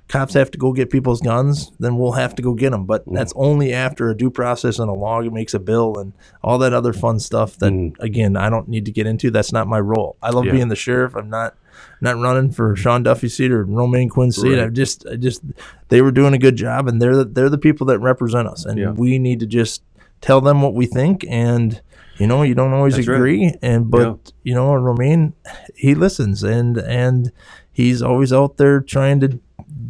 cops 0.08 0.34
have 0.36 0.52
to 0.52 0.58
go 0.58 0.72
get 0.72 0.90
people's 0.90 1.22
guns, 1.22 1.72
then 1.80 1.98
we'll 1.98 2.12
have 2.14 2.36
to 2.36 2.42
go 2.42 2.54
get 2.54 2.72
them. 2.72 2.86
But 2.86 3.04
that's 3.08 3.34
only 3.36 3.74
after 3.74 4.10
a 4.10 4.16
due 4.16 4.30
process 4.30 4.78
and 4.80 4.90
a 4.90 4.94
law 4.94 5.22
makes 5.22 5.54
a 5.54 5.60
bill 5.60 5.98
and 5.98 6.14
all 6.44 6.58
that 6.60 6.74
other 6.74 6.94
fun 6.94 7.20
stuff 7.20 7.58
that, 7.58 7.74
mm. 7.74 7.98
again, 8.00 8.38
I 8.38 8.50
don't 8.50 8.68
need 8.68 8.86
to 8.86 8.92
get 8.92 9.08
into. 9.08 9.32
That's 9.32 9.52
not 9.52 9.68
my 9.68 9.80
role. 9.80 10.16
I 10.22 10.30
love 10.30 10.46
Yeah. 10.46 10.52
being 10.52 10.68
the 10.68 10.76
sheriff. 10.76 11.16
I'm 11.16 11.30
not 11.30 11.56
not 12.00 12.18
running 12.18 12.52
for 12.52 12.76
Sean 12.76 13.04
Duffy's 13.04 13.36
seat 13.36 13.52
or 13.52 13.66
Romaine 13.66 14.10
Quinn's 14.10 14.38
seat. 14.38 14.56
Right. 14.56 14.66
I 14.66 14.70
just, 14.70 15.06
I 15.08 15.16
just, 15.18 15.42
they 15.90 16.02
were 16.02 16.12
doing 16.12 16.34
a 16.34 16.38
good 16.38 16.56
job, 16.56 16.88
and 16.88 17.02
they're 17.02 17.16
the, 17.18 17.26
they're 17.26 17.50
the 17.50 17.58
people 17.58 17.86
that 17.88 18.00
represent 18.00 18.48
us, 18.48 18.64
and 18.66 18.78
Yeah. 18.78 18.92
we 18.92 19.20
need 19.20 19.40
to 19.42 19.46
just 19.46 19.82
tell 20.22 20.40
them 20.40 20.62
what 20.62 20.74
we 20.74 20.86
think. 20.86 21.26
And 21.28 21.82
you 22.18 22.28
know, 22.28 22.44
you 22.44 22.56
don't 22.56 22.74
always 22.74 22.96
That's 22.96 23.08
right. 23.10 23.16
agree, 23.16 23.56
and 23.62 23.92
but 23.92 24.02
Yeah. 24.02 24.32
you 24.44 24.54
know, 24.56 24.74
Romaine, 24.76 25.34
he 25.76 25.96
listens, 25.96 26.44
and 26.44 26.78
and 26.78 27.32
he's 27.72 28.02
always 28.02 28.32
out 28.32 28.56
there 28.58 28.80
trying 28.80 29.20
to 29.22 29.40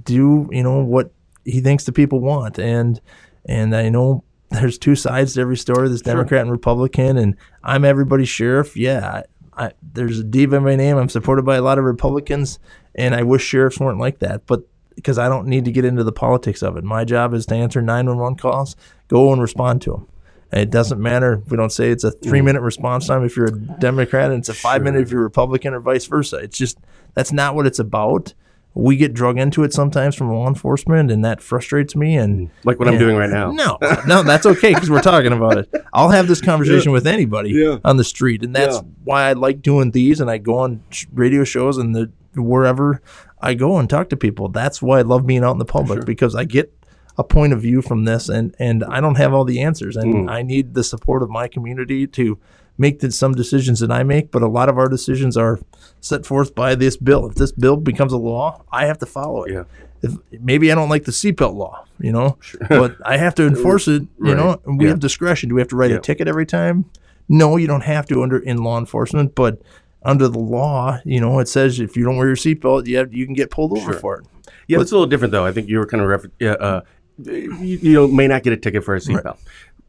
do 0.05 0.47
you 0.51 0.63
know 0.63 0.83
what 0.83 1.11
he 1.43 1.61
thinks 1.61 1.83
the 1.83 1.91
people 1.91 2.19
want, 2.19 2.57
and 2.59 2.99
and 3.45 3.75
I 3.75 3.89
know. 3.89 4.23
There's 4.51 4.77
two 4.77 4.95
sides 4.95 5.33
to 5.33 5.41
every 5.41 5.57
story. 5.57 5.87
There's 5.89 6.03
Democrat 6.03 6.43
and 6.43 6.51
Republican, 6.51 7.17
and 7.17 7.35
I'm 7.63 7.83
everybody's 7.83 8.29
sheriff. 8.29 8.77
Yeah, 8.77 9.23
I, 9.57 9.71
there's 9.81 10.19
a 10.19 10.23
diva 10.23 10.57
in 10.57 10.63
my 10.63 10.75
name. 10.75 10.97
I'm 10.97 11.09
supported 11.09 11.45
by 11.45 11.55
a 11.55 11.61
lot 11.61 11.77
of 11.77 11.83
Republicans, 11.83 12.59
and 12.93 13.15
I 13.15 13.23
wish 13.23 13.43
sheriffs 13.43 13.79
weren't 13.79 13.99
like 13.99 14.19
that. 14.19 14.45
But 14.45 14.61
because 14.95 15.17
I 15.17 15.29
don't 15.29 15.47
need 15.47 15.65
to 15.65 15.71
get 15.71 15.85
into 15.85 16.03
the 16.03 16.11
politics 16.11 16.61
of 16.61 16.77
it, 16.77 16.83
my 16.83 17.05
job 17.05 17.33
is 17.33 17.45
to 17.47 17.55
answer 17.55 17.81
911 17.81 18.37
calls, 18.37 18.75
go 19.07 19.31
and 19.33 19.41
respond 19.41 19.81
to 19.83 19.91
them. 19.91 20.07
And 20.51 20.61
it 20.61 20.69
doesn't 20.69 21.01
matter. 21.01 21.41
If 21.45 21.51
we 21.51 21.57
don't 21.57 21.71
say 21.71 21.89
it's 21.89 22.03
a 22.03 22.11
mm. 22.11 22.21
three 22.21 22.41
minute 22.41 22.61
response 22.61 23.07
time 23.07 23.23
if 23.23 23.35
you're 23.35 23.47
a 23.47 23.51
Democrat, 23.51 24.31
and 24.31 24.39
it's 24.39 24.49
a 24.49 24.53
five 24.53 24.83
minute 24.83 25.01
if 25.01 25.11
you're 25.11 25.23
Republican, 25.23 25.73
or 25.73 25.79
vice 25.79 26.05
versa. 26.05 26.37
It's 26.37 26.57
just 26.57 26.77
that's 27.13 27.31
not 27.31 27.55
what 27.55 27.65
it's 27.65 27.79
about. 27.79 28.33
We 28.75 28.97
get 28.97 29.13
drug 29.13 29.39
into 29.39 29.63
it 29.63 29.73
sometimes 29.73 30.15
from 30.15 30.29
law 30.31 30.47
enforcement, 30.47 31.09
and 31.09 31.23
that 31.23 31.41
frustrates 31.41 31.95
me. 31.95 32.17
And 32.17 32.49
mm. 32.49 32.51
Like 32.65 32.77
what 32.77 32.87
I'm 32.87 32.97
doing 32.97 33.15
right 33.15 33.29
now. 33.29 33.51
no, 33.51 33.77
no, 34.05 34.21
that's 34.21 34.45
okay 34.45 34.73
because 34.73 34.89
we're 34.89 35.01
talking 35.01 35.31
about 35.31 35.57
it. 35.57 35.73
I'll 35.93 36.09
have 36.09 36.27
this 36.27 36.41
conversation 36.41 36.91
with 36.91 37.07
anybody 37.07 37.51
Yeah. 37.51 37.77
on 37.85 37.97
the 37.97 38.03
street, 38.03 38.43
and 38.43 38.53
that's 38.55 38.75
Yeah. 38.75 38.81
why 39.05 39.29
I 39.29 39.33
like 39.33 39.61
doing 39.61 39.91
these. 39.91 40.19
And 40.19 40.29
I 40.29 40.37
go 40.37 40.57
on 40.57 40.81
sh- 40.89 41.05
radio 41.13 41.43
shows 41.43 41.77
and 41.77 41.95
the 41.95 42.11
wherever 42.35 43.01
I 43.39 43.53
go 43.53 43.77
and 43.77 43.89
talk 43.89 44.09
to 44.09 44.17
people. 44.17 44.49
That's 44.49 44.81
why 44.81 44.99
I 44.99 45.03
love 45.03 45.25
being 45.25 45.43
out 45.43 45.53
in 45.53 45.59
the 45.59 45.65
public 45.65 46.05
because 46.05 46.35
I 46.35 46.43
get 46.43 46.73
a 47.17 47.23
point 47.23 47.53
of 47.53 47.61
view 47.61 47.81
from 47.81 48.03
this, 48.03 48.27
and 48.27 48.53
and 48.59 48.83
I 48.83 48.99
don't 48.99 49.15
have 49.15 49.33
all 49.33 49.45
the 49.45 49.61
answers, 49.61 49.95
and 49.95 50.13
mm. 50.13 50.29
I 50.29 50.41
need 50.41 50.73
the 50.73 50.83
support 50.83 51.23
of 51.23 51.29
my 51.29 51.47
community 51.47 52.07
to 52.07 52.37
make 52.77 52.99
the, 52.99 53.11
some 53.11 53.33
decisions 53.33 53.79
that 53.79 53.91
I 53.91 54.03
make. 54.03 54.31
But 54.31 54.41
a 54.41 54.47
lot 54.47 54.69
of 54.69 54.77
our 54.77 54.87
decisions 54.89 55.37
are 55.37 55.59
set 56.01 56.25
forth 56.25 56.53
by 56.55 56.75
this 56.75 56.97
bill. 56.97 57.27
If 57.27 57.35
this 57.35 57.51
bill 57.51 57.77
becomes 57.77 58.13
a 58.13 58.17
law, 58.17 58.63
I 58.71 58.85
have 58.85 58.97
to 58.99 59.05
follow 59.05 59.43
it 59.43 59.53
Yeah. 59.53 59.63
if 60.01 60.13
maybe 60.41 60.71
I 60.71 60.75
don't 60.75 60.89
like 60.89 61.05
the 61.05 61.11
seatbelt 61.11 61.55
law, 61.55 61.85
you 61.99 62.11
know, 62.11 62.37
but 62.69 62.95
I 63.05 63.17
have 63.17 63.33
to 63.35 63.47
enforce 63.47 63.87
it, 63.87 64.03
you 64.21 64.35
know, 64.35 64.47
Right. 64.49 64.59
and 64.65 64.77
we 64.79 64.85
Yeah. 64.85 64.91
have 64.91 64.99
discretion. 64.99 65.49
Do 65.49 65.55
we 65.55 65.61
have 65.61 65.69
to 65.69 65.75
write 65.75 65.91
Yeah. 65.91 65.97
a 65.97 66.01
ticket 66.01 66.27
every 66.27 66.45
time? 66.45 66.85
No, 67.27 67.57
you 67.57 67.65
don't 67.67 67.83
have 67.83 68.05
to 68.07 68.21
under 68.21 68.37
in 68.37 68.57
law 68.57 68.77
enforcement, 68.77 69.33
but 69.33 69.59
under 70.03 70.27
the 70.27 70.37
law, 70.37 70.99
you 71.05 71.19
know, 71.19 71.39
it 71.39 71.47
says 71.47 71.79
if 71.79 71.97
you 71.97 72.03
don't 72.03 72.17
wear 72.17 72.27
your 72.27 72.35
seatbelt, 72.35 72.85
you 72.85 72.97
have, 72.97 73.11
you 73.13 73.25
can 73.25 73.33
get 73.33 73.49
pulled 73.49 73.71
over 73.71 73.93
Sure. 73.93 73.99
for 73.99 74.17
it. 74.19 74.25
Yeah, 74.67 74.79
it's 74.81 74.91
a 74.91 74.95
little 74.95 75.07
different 75.07 75.31
though. 75.31 75.45
I 75.45 75.51
think 75.51 75.67
you 75.69 75.79
were 75.79 75.87
kind 75.87 76.03
of 76.03 76.09
refer- 76.09 76.31
uh, 76.59 76.81
you, 77.23 77.79
you 77.81 77.93
know 77.93 78.07
may 78.07 78.27
not 78.27 78.43
get 78.43 78.51
a 78.53 78.57
ticket 78.57 78.83
for 78.83 78.93
a 78.95 78.99
seatbelt, 78.99 79.37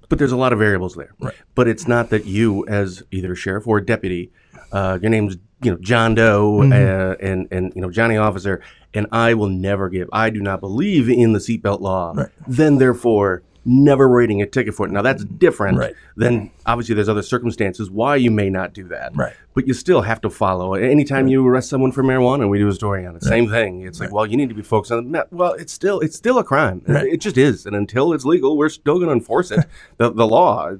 but 0.09 0.19
there's 0.19 0.33
a 0.33 0.37
lot 0.37 0.53
of 0.53 0.59
variables 0.59 0.95
there. 0.95 1.13
Right. 1.21 1.35
But 1.55 1.69
it's 1.69 1.87
not 1.89 2.11
that 2.11 2.27
you, 2.27 2.67
as 2.67 3.03
either 3.11 3.33
a 3.33 3.37
sheriff 3.37 3.67
or 3.67 3.79
a 3.79 3.85
deputy, 3.85 4.31
uh, 4.73 4.99
your 5.01 5.11
name's 5.11 5.37
you 5.63 5.71
know 5.73 5.79
John 5.81 6.15
Doe 6.15 6.61
Mm-hmm. 6.63 6.73
uh, 6.73 7.27
and 7.27 7.49
and 7.51 7.73
you 7.75 7.83
know 7.83 7.91
Johnny 7.91 8.17
Officer, 8.17 8.63
and 8.95 9.07
I 9.13 9.35
will 9.35 9.49
never 9.49 9.89
give. 9.89 10.09
I 10.13 10.31
do 10.31 10.41
not 10.41 10.61
believe 10.61 11.09
in 11.09 11.33
the 11.33 11.39
seatbelt 11.39 11.81
law. 11.81 12.15
Then 12.47 12.79
therefore. 12.79 13.43
Never 13.69 14.09
writing 14.09 14.41
a 14.41 14.47
ticket 14.47 14.75
for 14.75 14.87
it. 14.87 14.93
Now 14.93 15.03
that's 15.03 15.25
mm-hmm. 15.25 15.37
different 15.37 15.79
Right. 15.79 15.95
than 16.17 16.53
obviously 16.65 16.95
there's 16.95 17.09
other 17.09 17.23
circumstances 17.23 17.91
why 17.91 18.17
you 18.17 18.31
may 18.31 18.49
not 18.49 18.73
do 18.73 18.87
that. 18.89 19.15
Right. 19.15 19.35
But 19.55 19.67
you 19.67 19.75
still 19.75 20.03
have 20.03 20.21
to 20.21 20.31
follow. 20.31 20.75
Anytime 20.75 21.27
you 21.27 21.47
arrest 21.47 21.69
someone 21.69 21.91
for 21.91 22.05
marijuana, 22.05 22.49
we 22.49 22.59
do 22.59 22.69
a 22.69 22.73
story 22.73 23.05
on 23.05 23.17
it. 23.17 23.25
Same 23.25 23.51
thing. 23.51 23.83
It's 23.83 23.99
like, 23.99 24.13
well, 24.13 24.25
you 24.25 24.37
need 24.37 24.51
to 24.51 24.55
be 24.55 24.63
focused 24.63 24.93
on 24.93 25.05
the 25.05 25.11
meth. 25.11 25.33
Well, 25.33 25.55
it's 25.55 25.73
still 25.73 26.01
it's 26.01 26.17
still 26.17 26.39
a 26.39 26.45
crime. 26.45 26.83
Right. 26.87 27.07
It 27.07 27.21
just 27.21 27.37
is. 27.37 27.67
And 27.67 27.75
until 27.75 28.13
it's 28.13 28.25
legal, 28.25 28.57
we're 28.57 28.69
still 28.69 28.97
going 28.97 29.09
to 29.09 29.13
enforce 29.15 29.51
it. 29.51 29.67
the 29.99 30.13
the 30.13 30.27
law. 30.27 30.77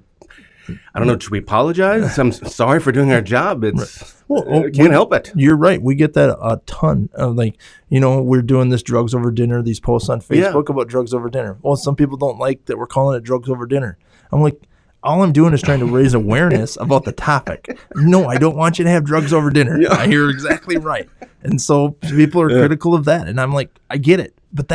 I 0.95 0.99
don't 0.99 1.07
know. 1.07 1.19
Should 1.19 1.31
we 1.31 1.39
apologize? 1.39 2.19
I'm 2.19 2.33
sorry 2.33 2.81
for 2.81 2.93
doing 2.93 3.13
our 3.13 3.21
job. 3.21 3.65
It's 3.65 4.15
Well, 4.29 4.43
uh, 4.43 4.61
well, 4.61 4.71
can't 4.71 4.93
help 4.93 5.13
it. 5.13 5.33
You're 5.35 5.57
right. 5.57 5.81
We 5.81 5.95
get 5.95 6.15
that 6.15 6.31
a 6.31 6.61
ton. 6.67 7.09
Of 7.15 7.37
like, 7.37 7.57
you 7.89 8.01
know, 8.01 8.21
we're 8.23 8.43
doing 8.43 8.69
this 8.71 8.83
drugs 8.83 9.15
over 9.15 9.31
dinner, 9.31 9.63
these 9.63 9.81
posts 9.81 10.09
on 10.09 10.21
Yeah. 10.31 10.51
Facebook 10.53 10.69
about 10.69 10.89
drugs 10.89 11.15
over 11.15 11.29
dinner. 11.31 11.57
Well, 11.63 11.77
some 11.77 11.97
people 11.97 12.17
don't 12.17 12.39
like 12.39 12.65
that 12.67 12.79
we're 12.79 12.87
calling 12.87 13.17
it 13.17 13.23
drugs 13.23 13.49
over 13.49 13.67
dinner. 13.67 13.99
I'm 14.33 14.41
like, 14.43 14.61
all 15.03 15.23
I'm 15.23 15.33
doing 15.33 15.55
is 15.55 15.63
trying 15.63 15.79
to 15.81 15.87
raise 15.87 16.15
awareness 16.15 16.77
about 16.81 17.05
the 17.05 17.13
topic. 17.13 17.79
No, 17.95 18.27
I 18.27 18.39
don't 18.39 18.57
want 18.57 18.79
you 18.79 18.85
to 18.85 18.91
have 18.91 19.05
drugs 19.05 19.33
over 19.33 19.51
dinner. 19.51 19.79
I 19.91 20.07
hear 20.09 20.29
exactly 20.31 20.77
right. 20.79 21.09
And 21.43 21.61
so 21.63 21.91
people 21.91 22.41
are 22.43 22.49
critical 22.49 22.93
of 22.95 23.05
that. 23.05 23.29
And 23.29 23.41
I'm 23.41 23.53
like, 23.53 23.71
I 23.89 23.99
get 23.99 24.19
it. 24.19 24.37
But 24.53 24.69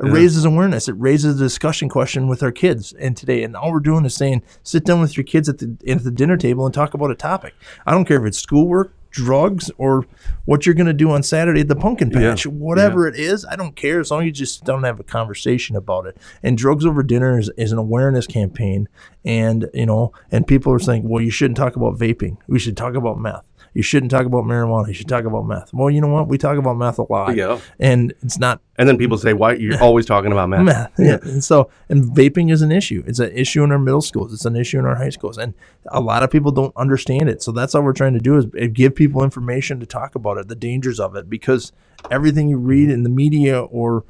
that 0.00 0.10
raises 0.10 0.44
awareness. 0.44 0.88
It 0.88 0.94
raises 0.98 1.40
a 1.40 1.44
discussion 1.44 1.88
question 1.88 2.28
with 2.28 2.42
our 2.42 2.52
kids. 2.52 2.92
And 2.94 3.16
today, 3.16 3.42
and 3.42 3.56
all 3.56 3.72
we're 3.72 3.80
doing 3.80 4.04
is 4.04 4.14
saying, 4.14 4.42
sit 4.62 4.84
down 4.84 5.00
with 5.00 5.16
your 5.16 5.24
kids 5.24 5.48
at 5.48 5.58
the 5.58 5.76
at 5.86 6.04
the 6.04 6.10
dinner 6.10 6.36
table 6.36 6.64
and 6.64 6.74
talk 6.74 6.94
about 6.94 7.10
a 7.10 7.14
topic. 7.14 7.54
I 7.86 7.92
don't 7.92 8.04
care 8.04 8.20
if 8.20 8.26
it's 8.26 8.38
schoolwork, 8.38 8.94
drugs, 9.10 9.70
or 9.76 10.06
what 10.44 10.64
you're 10.64 10.74
going 10.74 10.86
to 10.86 10.92
do 10.92 11.10
on 11.10 11.22
Saturday 11.22 11.60
at 11.60 11.68
the 11.68 11.76
pumpkin 11.76 12.10
patch. 12.10 12.46
Whatever 12.46 13.06
it 13.06 13.16
is, 13.16 13.44
I 13.44 13.56
don't 13.56 13.76
care 13.76 14.00
as 14.00 14.10
long 14.10 14.20
as 14.20 14.26
you 14.26 14.32
just 14.32 14.64
don't 14.64 14.84
have 14.84 15.00
a 15.00 15.04
conversation 15.04 15.76
about 15.76 16.06
it. 16.06 16.16
And 16.42 16.56
drugs 16.56 16.86
over 16.86 17.02
dinner 17.02 17.38
is, 17.38 17.50
is 17.56 17.72
an 17.72 17.78
awareness 17.78 18.26
campaign. 18.26 18.88
And 19.24 19.68
you 19.74 19.86
know, 19.86 20.12
and 20.30 20.46
people 20.46 20.72
are 20.72 20.78
saying, 20.78 21.08
well, 21.08 21.22
you 21.22 21.30
shouldn't 21.30 21.56
talk 21.56 21.76
about 21.76 21.98
vaping. 21.98 22.38
We 22.46 22.58
should 22.58 22.76
talk 22.76 22.94
about 22.94 23.18
meth. 23.18 23.44
You 23.72 23.82
shouldn't 23.82 24.10
talk 24.10 24.26
about 24.26 24.44
marijuana. 24.44 24.88
You 24.88 24.94
should 24.94 25.08
talk 25.08 25.24
about 25.24 25.46
meth. 25.46 25.72
Well, 25.72 25.90
you 25.90 26.00
know 26.00 26.08
what? 26.08 26.26
We 26.26 26.38
talk 26.38 26.58
about 26.58 26.76
meth 26.76 26.98
a 26.98 27.04
lot. 27.10 27.36
Yeah. 27.36 27.60
And 27.78 28.12
it's 28.22 28.38
not 28.38 28.60
And 28.76 28.88
then 28.88 28.98
people 28.98 29.16
say, 29.16 29.32
"Why 29.32 29.52
you're 29.54 29.80
always 29.82 30.06
talking 30.06 30.32
about 30.32 30.48
meth?" 30.48 30.64
meth. 30.64 30.92
Yeah. 30.98 31.18
And 31.22 31.42
so, 31.44 31.70
and 31.88 32.04
vaping 32.04 32.50
is 32.50 32.62
an 32.62 32.72
issue. 32.72 33.04
It's 33.06 33.20
an 33.20 33.30
issue 33.32 33.62
in 33.62 33.70
our 33.70 33.78
middle 33.78 34.00
schools. 34.02 34.32
It's 34.32 34.44
an 34.44 34.56
issue 34.56 34.78
in 34.78 34.86
our 34.86 34.96
high 34.96 35.10
schools, 35.10 35.38
and 35.38 35.54
a 35.86 36.00
lot 36.00 36.22
of 36.24 36.30
people 36.30 36.50
don't 36.50 36.74
understand 36.76 37.28
it. 37.28 37.42
So 37.42 37.52
that's 37.52 37.74
all 37.74 37.82
we're 37.82 37.92
trying 37.92 38.14
to 38.14 38.20
do 38.20 38.36
is 38.36 38.46
give 38.72 38.94
people 38.94 39.22
information 39.22 39.78
to 39.80 39.86
talk 39.86 40.14
about 40.16 40.38
it, 40.38 40.48
the 40.48 40.56
dangers 40.56 40.98
of 40.98 41.14
it, 41.14 41.30
because 41.30 41.72
everything 42.10 42.48
you 42.48 42.56
read 42.58 42.90
in 42.90 43.04
the 43.04 43.10
media 43.10 43.62
or 43.62 44.04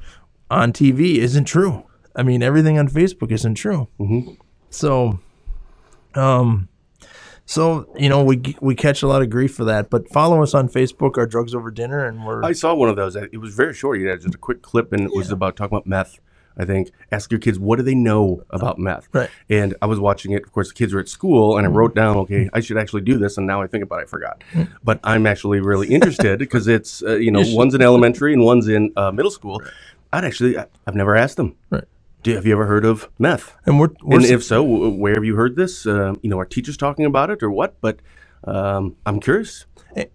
on 0.49 0.73
TV 0.73 1.17
isn't 1.17 1.45
true. 1.45 1.83
I 2.15 2.23
mean, 2.23 2.41
everything 2.41 2.79
on 2.79 2.87
Facebook 2.89 3.31
isn't 3.31 3.55
true. 3.55 3.87
Mhm. 3.99 4.37
So, 4.71 5.19
um. 6.15 6.67
So 7.45 7.91
you 7.97 8.07
know 8.07 8.23
we 8.23 8.55
we 8.61 8.75
catch 8.75 9.01
a 9.03 9.07
lot 9.07 9.21
of 9.21 9.29
grief 9.29 9.53
for 9.55 9.65
that, 9.65 9.89
but 9.89 10.07
follow 10.09 10.41
us 10.41 10.53
on 10.53 10.69
Facebook, 10.69 11.17
our 11.17 11.25
drugs 11.25 11.53
over 11.53 11.69
dinner, 11.71 12.05
and 12.05 12.25
we're 12.25 12.43
I 12.43 12.53
saw 12.53 12.73
one 12.73 12.89
of 12.89 12.95
those. 12.95 13.15
It 13.15 13.37
was 13.39 13.53
very 13.55 13.73
short. 13.73 13.99
You 13.99 14.07
had 14.07 14.21
just 14.21 14.35
a 14.35 14.37
quick 14.37 14.61
clip, 14.61 14.93
and 14.93 15.01
it 15.03 15.11
was 15.13 15.31
about 15.31 15.55
talking 15.55 15.75
about 15.75 15.87
meth. 15.87 16.19
I 16.57 16.65
think 16.65 16.91
ask 17.11 17.31
your 17.31 17.39
kids 17.39 17.57
what 17.57 17.77
do 17.77 17.83
they 17.83 17.95
know 17.95 18.43
about 18.49 18.77
meth. 18.77 19.07
Right. 19.13 19.29
And 19.49 19.73
I 19.81 19.85
was 19.85 19.99
watching 19.99 20.33
it. 20.33 20.43
Of 20.43 20.51
course, 20.51 20.67
the 20.67 20.73
kids 20.75 20.93
were 20.93 20.99
at 20.99 21.07
school, 21.09 21.57
and 21.57 21.65
I 21.65 21.69
wrote 21.69 21.95
down, 21.95 22.17
okay, 22.17 22.49
I 22.53 22.59
should 22.59 22.77
actually 22.77 23.01
do 23.01 23.17
this. 23.17 23.37
And 23.37 23.47
now 23.47 23.61
I 23.61 23.67
think 23.67 23.83
about 23.83 23.99
it, 23.99 24.03
I 24.03 24.05
forgot. 24.05 24.43
But 24.83 24.99
I'm 25.03 25.25
actually 25.25 25.61
really 25.61 25.87
interested 25.87 26.39
because 26.45 26.67
it's 26.67 27.01
uh, 27.03 27.15
you 27.15 27.31
know 27.31 27.41
one's 27.47 27.73
in 27.73 27.81
elementary 27.81 28.33
and 28.33 28.43
one's 28.43 28.67
in 28.67 28.91
uh, 28.95 29.11
middle 29.11 29.31
school. 29.31 29.61
I'd 30.13 30.25
actually 30.25 30.57
I- 30.57 30.67
I've 30.85 30.95
never 30.95 31.15
asked 31.15 31.37
them. 31.37 31.55
Right. 31.69 31.85
Do, 32.23 32.35
have 32.35 32.45
you 32.45 32.53
ever 32.53 32.67
heard 32.67 32.85
of 32.85 33.09
meth? 33.17 33.55
and 33.65 33.79
we're, 33.79 33.89
we're 34.03 34.17
And 34.17 34.25
if 34.25 34.43
so, 34.43 34.63
where 34.63 35.15
have 35.15 35.25
you 35.25 35.35
heard 35.35 35.55
this? 35.55 35.85
Uh, 35.85 36.13
you 36.21 36.29
know, 36.29 36.39
are 36.39 36.45
teachers 36.45 36.77
talking 36.77 37.05
about 37.05 37.29
it 37.29 37.41
or 37.41 37.49
what? 37.49 37.79
But 37.81 37.99
um, 38.43 38.95
I'm 39.05 39.19
curious. 39.19 39.65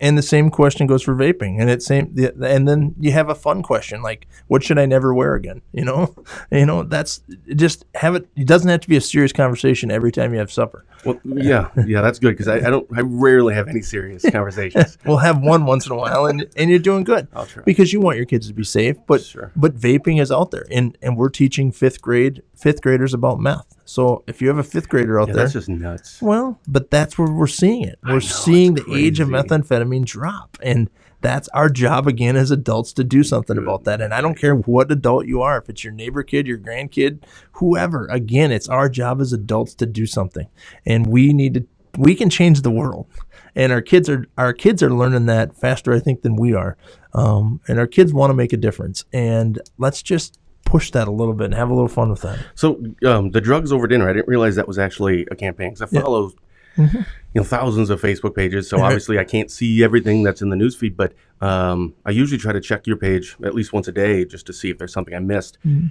And 0.00 0.16
the 0.16 0.22
same 0.22 0.50
question 0.50 0.86
goes 0.86 1.02
for 1.02 1.14
vaping, 1.14 1.60
and 1.60 1.68
it's 1.68 1.84
same. 1.86 2.14
And 2.42 2.66
then 2.66 2.94
you 2.98 3.12
have 3.12 3.28
a 3.28 3.34
fun 3.34 3.62
question 3.62 4.02
like, 4.02 4.26
"What 4.46 4.62
should 4.62 4.78
I 4.78 4.86
never 4.86 5.12
wear 5.14 5.34
again?" 5.34 5.62
You 5.72 5.84
know, 5.84 6.14
you 6.50 6.64
know 6.66 6.82
that's 6.82 7.20
just 7.54 7.84
have 7.94 8.14
it. 8.14 8.28
It 8.36 8.46
doesn't 8.46 8.68
have 8.68 8.80
to 8.80 8.88
be 8.88 8.96
a 8.96 9.00
serious 9.00 9.32
conversation 9.32 9.90
every 9.90 10.12
time 10.12 10.32
you 10.32 10.38
have 10.38 10.50
supper. 10.50 10.84
Well, 11.04 11.20
yeah, 11.24 11.68
yeah, 11.86 12.00
that's 12.00 12.18
good 12.18 12.32
because 12.32 12.48
I, 12.48 12.56
I 12.56 12.70
don't, 12.70 12.86
I 12.96 13.02
rarely 13.02 13.54
have 13.54 13.68
any 13.68 13.82
serious 13.82 14.28
conversations. 14.30 14.98
We'll 15.04 15.18
have 15.18 15.40
one 15.40 15.66
once 15.66 15.86
in 15.86 15.92
a 15.92 15.96
while, 15.96 16.26
and 16.26 16.46
and 16.56 16.70
you're 16.70 16.78
doing 16.78 17.04
good 17.04 17.28
because 17.64 17.92
you 17.92 18.00
want 18.00 18.16
your 18.16 18.26
kids 18.26 18.48
to 18.48 18.54
be 18.54 18.64
safe. 18.64 18.96
But 19.06 19.22
Sure. 19.22 19.52
but 19.54 19.76
vaping 19.76 20.20
is 20.20 20.32
out 20.32 20.50
there, 20.50 20.66
and 20.70 20.96
and 21.02 21.16
we're 21.16 21.28
teaching 21.28 21.70
fifth 21.70 22.00
grade 22.00 22.42
fifth 22.56 22.80
graders 22.82 23.12
about 23.14 23.38
meth. 23.38 23.75
So 23.86 24.24
if 24.26 24.42
you 24.42 24.48
have 24.48 24.58
a 24.58 24.62
fifth 24.62 24.88
grader 24.88 25.20
out 25.20 25.28
Yeah, 25.28 25.34
there, 25.34 25.42
that's 25.44 25.54
just 25.54 25.68
nuts. 25.68 26.20
Well, 26.20 26.60
but 26.68 26.90
that's 26.90 27.16
where 27.16 27.30
we're 27.30 27.46
seeing 27.46 27.84
it. 27.84 27.98
We're 28.02 28.14
know, 28.14 28.18
seeing 28.18 28.74
the 28.74 28.82
it's 28.82 28.90
age 28.90 29.20
of 29.20 29.28
methamphetamine 29.28 30.04
drop. 30.04 30.58
And 30.62 30.90
that's 31.20 31.48
our 31.48 31.68
job 31.68 32.06
again 32.06 32.36
as 32.36 32.50
adults 32.50 32.92
to 32.94 33.04
do 33.04 33.22
something 33.22 33.56
about 33.56 33.84
that. 33.84 34.00
And 34.00 34.12
I 34.12 34.20
don't 34.20 34.38
care 34.38 34.54
what 34.54 34.92
adult 34.92 35.26
you 35.26 35.40
are, 35.40 35.58
if 35.58 35.68
it's 35.68 35.82
your 35.82 35.92
neighbor 35.92 36.22
kid, 36.22 36.46
your 36.46 36.58
grandkid, 36.58 37.22
whoever, 37.52 38.06
again, 38.08 38.52
it's 38.52 38.68
our 38.68 38.88
job 38.88 39.20
as 39.20 39.32
adults 39.32 39.74
to 39.76 39.86
do 39.86 40.04
something. 40.04 40.46
And 40.84 41.06
we 41.06 41.32
need 41.32 41.54
to 41.54 41.66
we 41.98 42.14
can 42.14 42.30
change 42.30 42.62
the 42.62 42.70
world, 42.70 43.06
and 43.54 43.72
our 43.72 43.80
kids 43.80 44.08
are 44.08 44.26
our 44.36 44.52
kids 44.52 44.82
are 44.82 44.90
learning 44.90 45.26
that 45.26 45.56
faster, 45.56 45.92
I 45.92 45.98
think, 45.98 46.22
than 46.22 46.36
we 46.36 46.54
are. 46.54 46.76
Um, 47.14 47.60
and 47.68 47.78
our 47.78 47.86
kids 47.86 48.12
want 48.12 48.30
to 48.30 48.34
make 48.34 48.52
a 48.52 48.58
difference, 48.58 49.04
and 49.12 49.58
let's 49.78 50.02
just 50.02 50.38
push 50.66 50.90
that 50.90 51.08
a 51.08 51.10
little 51.10 51.32
bit 51.32 51.46
and 51.46 51.54
have 51.54 51.70
a 51.70 51.74
little 51.74 51.88
fun 51.88 52.10
with 52.10 52.20
that. 52.22 52.38
So 52.54 52.82
um, 53.06 53.30
the 53.30 53.40
drugs 53.40 53.72
over 53.72 53.86
dinner, 53.86 54.08
I 54.10 54.12
didn't 54.12 54.28
realize 54.28 54.56
that 54.56 54.68
was 54.68 54.78
actually 54.78 55.26
a 55.30 55.34
campaign 55.36 55.70
because 55.70 55.82
I 55.94 56.00
follow 56.00 56.32
Mm-hmm. 56.76 56.98
you 56.98 57.40
know 57.40 57.42
thousands 57.42 57.88
of 57.88 58.02
Facebook 58.02 58.36
pages. 58.36 58.68
So 58.68 58.78
obviously 58.82 59.18
I 59.18 59.24
can't 59.24 59.50
see 59.50 59.82
everything 59.82 60.22
that's 60.22 60.42
in 60.42 60.50
the 60.50 60.56
newsfeed, 60.56 60.94
but 60.94 61.14
um, 61.40 61.94
I 62.04 62.10
usually 62.10 62.36
try 62.36 62.52
to 62.52 62.60
check 62.60 62.86
your 62.86 62.98
page 62.98 63.34
at 63.42 63.54
least 63.54 63.72
once 63.72 63.88
a 63.88 63.92
day 63.92 64.26
just 64.26 64.44
to 64.48 64.52
see 64.52 64.68
if 64.68 64.76
there's 64.76 64.92
something 64.92 65.14
I 65.14 65.20
missed. 65.20 65.56
Mm-hmm. 65.64 65.86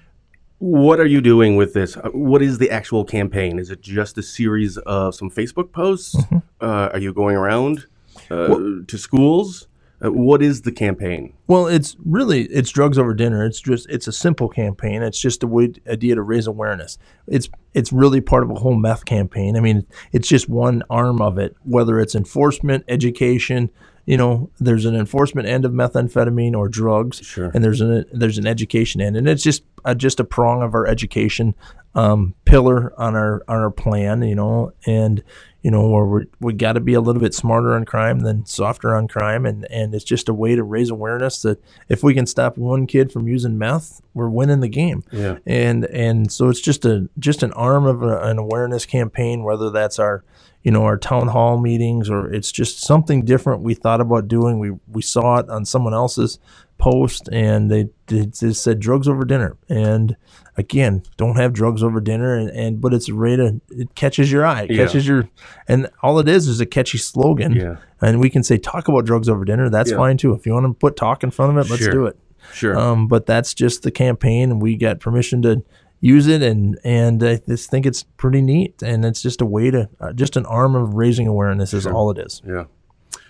What 0.59 0.99
are 0.99 1.05
you 1.07 1.21
doing 1.21 1.55
with 1.55 1.73
this? 1.73 1.97
Uh, 1.97 2.09
What 2.13 2.43
is 2.43 2.59
the 2.59 2.69
actual 2.69 3.03
campaign? 3.03 3.57
Is 3.57 3.71
it 3.71 3.81
just 3.81 4.15
a 4.19 4.21
series 4.21 4.77
of 4.77 5.15
some 5.15 5.31
Facebook 5.31 5.71
posts? 5.71 6.15
Mm-hmm. 6.15 6.37
Uh, 6.61 6.89
are 6.93 6.99
you 6.99 7.13
going 7.13 7.35
around 7.35 7.87
uh, 8.29 8.55
to 8.85 8.97
schools? 8.97 9.67
Uh, 10.05 10.11
what 10.11 10.41
is 10.41 10.61
the 10.61 10.71
campaign? 10.71 11.33
Well, 11.47 11.67
it's 11.67 11.95
really 12.05 12.43
it's 12.43 12.69
drugs 12.71 12.97
over 12.97 13.13
dinner. 13.13 13.45
It's 13.45 13.61
just 13.61 13.89
it's 13.89 14.07
a 14.07 14.11
simple 14.11 14.49
campaign. 14.49 15.01
It's 15.01 15.19
just 15.19 15.43
a 15.43 15.47
way 15.47 15.73
idea 15.87 16.15
to 16.15 16.21
raise 16.21 16.47
awareness. 16.47 16.97
It's 17.27 17.49
it's 17.73 17.91
really 17.91 18.21
part 18.21 18.43
of 18.43 18.51
a 18.51 18.55
whole 18.55 18.75
meth 18.75 19.05
campaign. 19.05 19.55
I 19.57 19.59
mean, 19.59 19.85
it's 20.11 20.27
just 20.27 20.49
one 20.49 20.83
arm 20.89 21.21
of 21.21 21.37
it. 21.37 21.55
Whether 21.63 21.99
it's 21.99 22.15
enforcement, 22.15 22.85
education, 22.87 23.69
you 24.05 24.17
know, 24.17 24.49
there's 24.59 24.85
an 24.85 24.95
enforcement 24.95 25.47
end 25.47 25.65
of 25.65 25.71
methamphetamine 25.71 26.55
or 26.55 26.67
drugs, 26.69 27.17
Sure. 27.17 27.51
and 27.53 27.63
there's 27.63 27.81
an 27.81 28.05
there's 28.11 28.37
an 28.37 28.47
education 28.47 29.01
end, 29.01 29.17
and 29.17 29.27
it's 29.27 29.43
just 29.43 29.63
a, 29.83 29.95
just 29.95 30.19
a 30.19 30.23
prong 30.23 30.61
of 30.61 30.73
our 30.75 30.85
education 30.87 31.55
um, 31.95 32.35
pillar 32.45 32.93
on 32.99 33.15
our 33.15 33.43
on 33.47 33.57
our 33.57 33.71
plan. 33.71 34.21
You 34.23 34.35
know, 34.35 34.71
and 34.85 35.23
you 35.65 35.71
know 35.71 35.87
where 35.89 36.05
we 36.05 36.27
we 36.39 36.53
got 36.53 36.73
to 36.73 36.79
be 36.79 36.93
a 36.93 37.01
little 37.01 37.19
bit 37.19 37.33
smarter 37.33 37.73
on 37.73 37.85
crime 37.85 38.19
than 38.19 38.45
softer 38.45 38.95
on 38.95 39.07
crime, 39.07 39.47
and 39.47 39.65
and 39.71 39.95
it's 39.95 40.03
just 40.03 40.29
a 40.29 40.33
way 40.33 40.53
to 40.53 40.63
raise 40.63 40.91
awareness 40.91 41.41
that 41.41 41.59
if 41.89 42.03
we 42.03 42.13
can 42.13 42.27
stop 42.27 42.55
one 42.55 42.85
kid 42.85 43.11
from 43.11 43.27
using 43.27 43.57
meth, 43.57 43.99
we're 44.13 44.29
winning 44.29 44.59
the 44.59 44.67
game. 44.67 45.03
Yeah. 45.11 45.39
And 45.47 45.85
and 45.85 46.31
so 46.31 46.49
it's 46.49 46.61
just 46.61 46.85
a 46.85 47.09
just 47.17 47.41
an 47.41 47.51
arm 47.53 47.87
of 47.87 48.03
a, 48.03 48.19
an 48.19 48.37
awareness 48.37 48.85
campaign, 48.85 49.43
whether 49.43 49.71
that's 49.71 49.97
our 49.97 50.23
you 50.61 50.69
know 50.69 50.83
our 50.83 50.97
town 50.97 51.29
hall 51.29 51.59
meetings 51.59 52.11
or 52.11 52.31
it's 52.31 52.51
just 52.51 52.81
something 52.81 53.25
different 53.25 53.63
we 53.63 53.73
thought 53.73 54.01
about 54.01 54.27
doing. 54.27 54.59
We 54.59 54.73
we 54.87 55.01
saw 55.01 55.37
it 55.37 55.49
on 55.49 55.65
someone 55.65 55.95
else's 55.95 56.37
post 56.77 57.27
and 57.31 57.71
they, 57.71 57.89
they 58.05 58.27
just 58.27 58.61
said 58.61 58.79
drugs 58.79 59.07
over 59.07 59.25
dinner 59.25 59.57
and 59.69 60.15
again 60.57 61.03
don't 61.17 61.35
have 61.35 61.51
drugs 61.53 61.83
over 61.83 61.99
dinner 61.99 62.35
and, 62.35 62.49
and 62.51 62.79
but 62.81 62.93
it's 62.93 63.09
a 63.09 63.15
way 63.15 63.35
to 63.35 63.59
it 63.71 63.93
catches 63.95 64.31
your 64.31 64.45
eye 64.45 64.63
it 64.63 64.71
Yeah. 64.71 64.85
catches 64.85 65.07
your 65.07 65.27
and 65.67 65.89
all 66.01 66.17
it 66.19 66.27
is 66.29 66.47
is 66.47 66.59
a 66.61 66.65
catchy 66.65 66.97
slogan 66.97 67.53
Yeah. 67.53 67.75
and 68.01 68.19
we 68.19 68.29
can 68.29 68.41
say 68.43 68.57
talk 68.57 68.87
about 68.87 69.05
drugs 69.05 69.27
over 69.29 69.43
dinner 69.45 69.69
that's 69.69 69.91
Yeah. 69.91 69.97
fine 69.97 70.17
too 70.17 70.33
if 70.33 70.45
you 70.45 70.53
want 70.53 70.65
to 70.65 70.73
put 70.73 70.95
talk 70.95 71.23
in 71.23 71.31
front 71.31 71.57
of 71.57 71.65
it 71.65 71.69
let's 71.69 71.83
Sure. 71.83 71.91
do 71.93 72.05
it 72.05 72.17
Sure. 72.53 72.77
um, 72.77 73.07
but 73.07 73.25
that's 73.25 73.53
just 73.55 73.81
the 73.83 73.89
campaign, 73.91 74.51
and 74.51 74.61
we 74.61 74.75
got 74.77 74.99
permission 74.99 75.41
to 75.41 75.63
use 75.99 76.27
it, 76.27 76.43
and 76.43 76.77
and 76.83 77.23
I 77.23 77.41
just 77.47 77.71
think 77.71 77.87
it's 77.87 78.03
pretty 78.03 78.39
neat, 78.41 78.83
and 78.83 79.03
it's 79.03 79.19
just 79.21 79.41
a 79.41 79.45
way 79.47 79.71
to 79.71 79.89
uh, 79.99 80.13
just 80.13 80.37
an 80.37 80.45
arm 80.45 80.75
of 80.75 80.93
raising 80.93 81.27
awareness 81.27 81.73
is 81.73 81.87
all 81.87 82.11
it 82.11 82.19
is. 82.19 82.43
Yeah. 82.47 82.65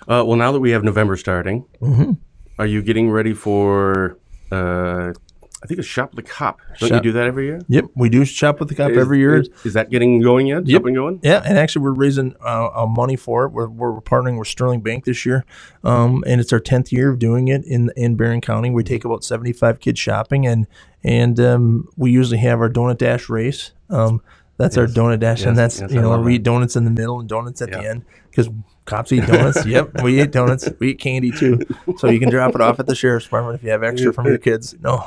Uh, 0.08 0.22
well, 0.28 0.36
now 0.36 0.52
that 0.52 0.60
we 0.60 0.72
have 0.72 0.84
November 0.84 1.16
starting, 1.16 1.64
Mm-hmm. 1.82 2.12
are 2.60 2.66
you 2.68 2.82
getting 2.82 3.10
ready 3.10 3.34
for? 3.34 4.18
Uh, 4.52 5.14
I 5.66 5.68
think 5.68 5.80
it's 5.80 5.88
shop 5.88 6.14
with 6.14 6.24
the 6.24 6.32
cop. 6.32 6.62
Don't 6.80 6.94
you 6.94 7.00
do 7.02 7.12
that 7.14 7.26
every 7.26 7.46
year? 7.46 7.60
Yep, 7.68 7.86
we 7.96 8.08
do 8.08 8.24
shop 8.24 8.60
with 8.60 8.70
the 8.70 8.76
cop 8.76 8.92
Is- 8.92 8.98
every 9.00 9.18
year. 9.18 9.38
Is, 9.38 9.50
is 9.64 9.74
that 9.74 9.90
getting 9.90 10.22
going 10.22 10.46
yet? 10.46 10.68
Yep. 10.68 10.82
Up 10.82 10.86
and 10.86 10.96
going? 10.96 11.20
Yeah, 11.24 11.42
and 11.44 11.58
actually, 11.58 11.82
we're 11.86 11.94
raising 11.94 12.36
uh, 12.46 12.68
uh, 12.68 12.86
money 12.86 13.16
for 13.16 13.46
it. 13.46 13.50
We're, 13.50 13.68
we're 13.68 14.00
partnering 14.02 14.38
with 14.38 14.48
Sterling 14.48 14.82
Bank 14.82 15.06
this 15.06 15.26
year, 15.26 15.44
um, 15.84 16.24
and 16.28 16.40
it's 16.40 16.54
our 16.54 16.60
tenth 16.60 16.92
year 16.92 17.10
of 17.10 17.18
doing 17.18 17.48
it 17.48 17.66
in 17.66 17.90
in 17.98 18.16
Barron 18.16 18.42
County. 18.42 18.70
We 18.70 18.84
take 18.84 19.06
about 19.06 19.24
seventy 19.24 19.54
five 19.54 19.80
kids 19.80 20.00
shopping, 20.00 20.46
and 20.46 20.68
and 21.04 21.40
um, 21.40 21.88
we 21.98 22.12
usually 22.12 22.38
have 22.38 22.62
our 22.62 22.70
donut 22.70 23.00
dash 23.00 23.28
race. 23.28 23.72
Um, 23.90 24.22
that's 24.58 24.78
our 24.78 24.86
donut 24.86 25.20
dash, 25.20 25.44
and 25.44 25.58
that's 25.58 25.82
yes, 25.82 25.92
you 25.92 26.00
know 26.00 26.20
we 26.22 26.36
eat 26.36 26.44
donuts 26.44 26.76
in 26.76 26.86
the 26.86 26.92
middle 26.92 27.20
and 27.20 27.28
donuts 27.28 27.62
at 27.62 27.72
the 27.72 27.90
end 27.90 28.06
because 28.30 28.50
cops 28.86 29.12
eat 29.12 29.26
donuts. 29.26 29.66
yep, 29.68 30.02
we 30.02 30.22
eat 30.22 30.32
donuts. 30.32 30.70
We 30.80 30.92
eat 30.92 31.00
candy 31.00 31.32
too, 31.32 31.60
so 31.98 32.10
you 32.10 32.20
can 32.20 32.30
drop 32.30 32.56
it 32.56 32.62
off 32.62 32.80
at 32.80 32.86
the 32.86 32.96
sheriff's 32.96 33.26
department 33.26 33.56
if 33.56 33.64
you 33.64 33.72
have 33.72 33.84
extra 33.84 34.14
from 34.14 34.28
your 34.28 34.38
kids. 34.38 34.76
No. 34.80 35.04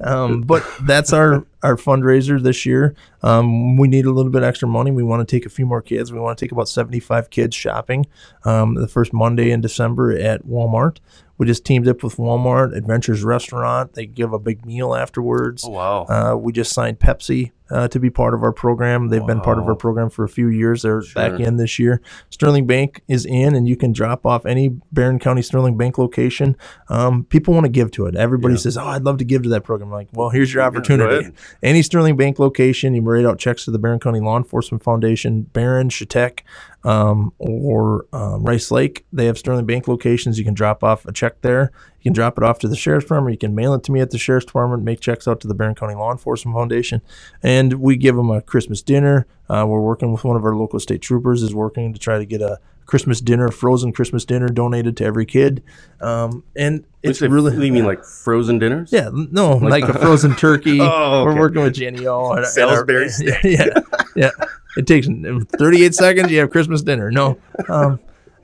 Um, 0.00 0.42
but 0.42 0.64
that's 0.82 1.12
our 1.12 1.46
our 1.62 1.76
fundraiser 1.76 2.42
this 2.42 2.64
year. 2.64 2.94
Um, 3.22 3.76
we 3.76 3.86
need 3.86 4.06
a 4.06 4.10
little 4.10 4.30
bit 4.32 4.42
extra 4.42 4.66
money. 4.66 4.90
We 4.90 5.02
want 5.02 5.26
to 5.26 5.36
take 5.36 5.44
a 5.44 5.50
few 5.50 5.66
more 5.66 5.82
kids. 5.82 6.12
We 6.12 6.18
want 6.18 6.38
to 6.38 6.44
take 6.44 6.52
about 6.52 6.68
75 6.68 7.30
kids 7.30 7.54
shopping 7.54 8.06
um, 8.44 8.74
the 8.74 8.88
first 8.88 9.12
Monday 9.12 9.50
in 9.50 9.60
December 9.60 10.12
at 10.16 10.46
Walmart. 10.46 10.98
We 11.36 11.46
just 11.46 11.64
teamed 11.64 11.88
up 11.88 12.02
with 12.02 12.16
Walmart 12.16 12.76
Adventures 12.76 13.24
Restaurant. 13.24 13.94
They 13.94 14.06
give 14.06 14.32
a 14.32 14.38
big 14.38 14.64
meal 14.64 14.94
afterwards. 14.94 15.64
Oh 15.66 15.70
wow. 15.70 16.04
Uh, 16.04 16.36
we 16.36 16.52
just 16.52 16.72
signed 16.72 16.98
Pepsi 16.98 17.52
uh, 17.70 17.88
to 17.88 18.00
be 18.00 18.10
part 18.10 18.34
of 18.34 18.42
our 18.42 18.52
program. 18.52 19.08
They've 19.08 19.26
been 19.26 19.40
part 19.40 19.58
of 19.58 19.66
our 19.68 19.74
program 19.76 20.10
for 20.10 20.24
a 20.24 20.28
few 20.28 20.48
years. 20.48 20.82
They're 20.82 21.02
back 21.14 21.38
in 21.40 21.56
this 21.56 21.78
year. 21.78 22.00
Sterling 22.30 22.66
Bank 22.66 23.02
is 23.08 23.24
in, 23.26 23.54
and 23.54 23.68
you 23.68 23.76
can 23.76 23.92
drop 23.92 24.26
off 24.26 24.44
any 24.46 24.68
Barron 24.92 25.18
County 25.18 25.42
Sterling 25.42 25.76
Bank 25.76 25.98
location. 25.98 26.56
Um, 26.88 27.24
people 27.24 27.54
want 27.54 27.64
to 27.64 27.70
give 27.70 27.90
to 27.92 28.06
it. 28.06 28.16
Everybody 28.16 28.54
Yeah. 28.54 28.58
says, 28.60 28.76
"Oh, 28.76 28.84
I'd 28.86 29.04
love 29.04 29.18
to 29.18 29.24
give 29.24 29.42
to 29.44 29.48
that 29.50 29.64
program." 29.64 29.88
I'm 29.90 29.94
like, 29.94 30.08
well, 30.12 30.30
here's 30.30 30.52
your 30.52 30.62
opportunity. 30.62 31.18
ahead. 31.18 31.34
any 31.62 31.82
Sterling 31.82 32.16
Bank 32.16 32.38
location, 32.38 32.94
you 32.94 33.02
write 33.02 33.24
out 33.24 33.38
checks 33.38 33.64
to 33.64 33.70
the 33.70 33.78
Barron 33.78 34.00
County 34.00 34.20
Law 34.20 34.36
Enforcement 34.36 34.82
Foundation, 34.82 35.42
Barron, 35.52 35.88
Chautauqua, 35.88 36.44
um, 36.84 37.32
or 37.38 38.06
um, 38.12 38.42
Rice 38.44 38.70
Lake. 38.70 39.04
They 39.12 39.26
have 39.26 39.38
Sterling 39.38 39.66
Bank 39.66 39.86
locations. 39.88 40.38
You 40.38 40.44
can 40.44 40.54
drop 40.54 40.82
off 40.82 41.04
a 41.06 41.12
check 41.12 41.40
there. 41.42 41.70
You 42.00 42.04
can 42.04 42.12
drop 42.14 42.38
it 42.38 42.44
off 42.44 42.58
to 42.60 42.68
the 42.68 42.76
sheriff's 42.76 43.04
department. 43.04 43.28
Or 43.28 43.32
you 43.32 43.38
can 43.38 43.54
mail 43.54 43.74
it 43.74 43.82
to 43.84 43.92
me 43.92 44.00
at 44.00 44.10
the 44.10 44.18
sheriff's 44.18 44.46
department. 44.46 44.82
Make 44.84 45.00
checks 45.00 45.28
out 45.28 45.40
to 45.40 45.48
the 45.48 45.54
Barron 45.54 45.74
County 45.74 45.94
Law 45.94 46.10
Enforcement 46.10 46.56
Foundation, 46.56 47.02
and 47.42 47.74
we 47.74 47.96
give 47.96 48.16
them 48.16 48.30
a 48.30 48.40
Christmas 48.40 48.80
dinner. 48.82 49.26
Uh, 49.48 49.66
we're 49.68 49.80
working 49.80 50.12
with 50.12 50.24
one 50.24 50.36
of 50.36 50.44
our 50.44 50.54
local 50.56 50.80
state 50.80 51.02
troopers. 51.02 51.42
Is 51.42 51.54
working 51.54 51.92
to 51.92 51.98
try 51.98 52.18
to 52.18 52.24
get 52.24 52.40
a 52.40 52.58
Christmas 52.86 53.20
dinner, 53.20 53.48
frozen 53.50 53.92
Christmas 53.92 54.24
dinner, 54.24 54.48
donated 54.48 54.96
to 54.96 55.04
every 55.04 55.24
kid. 55.26 55.62
Um, 56.00 56.42
and 56.56 56.84
it's 57.02 57.18
so 57.20 57.28
really 57.28 57.54
You 57.66 57.72
mean 57.72 57.84
like 57.84 58.02
frozen 58.04 58.58
dinners? 58.58 58.90
yeah, 58.92 59.10
no, 59.12 59.56
like, 59.58 59.84
a 59.84 59.92
frozen 59.98 60.34
turkey. 60.34 60.78
Oh, 60.80 61.24
We're 61.24 61.38
working 61.38 61.62
with 61.62 61.74
Jennie-O. 61.74 62.32
and- 62.32 62.46
and 62.56 62.70
our-. 62.70 62.86
Yeah, 63.44 63.80
yeah. 64.16 64.30
It 64.76 64.86
takes 64.86 65.06
38 65.06 65.94
seconds. 65.94 66.30
You 66.32 66.38
have 66.40 66.50
Christmas 66.50 66.82
dinner. 66.82 67.10
No, 67.10 67.38
um, 67.68 68.00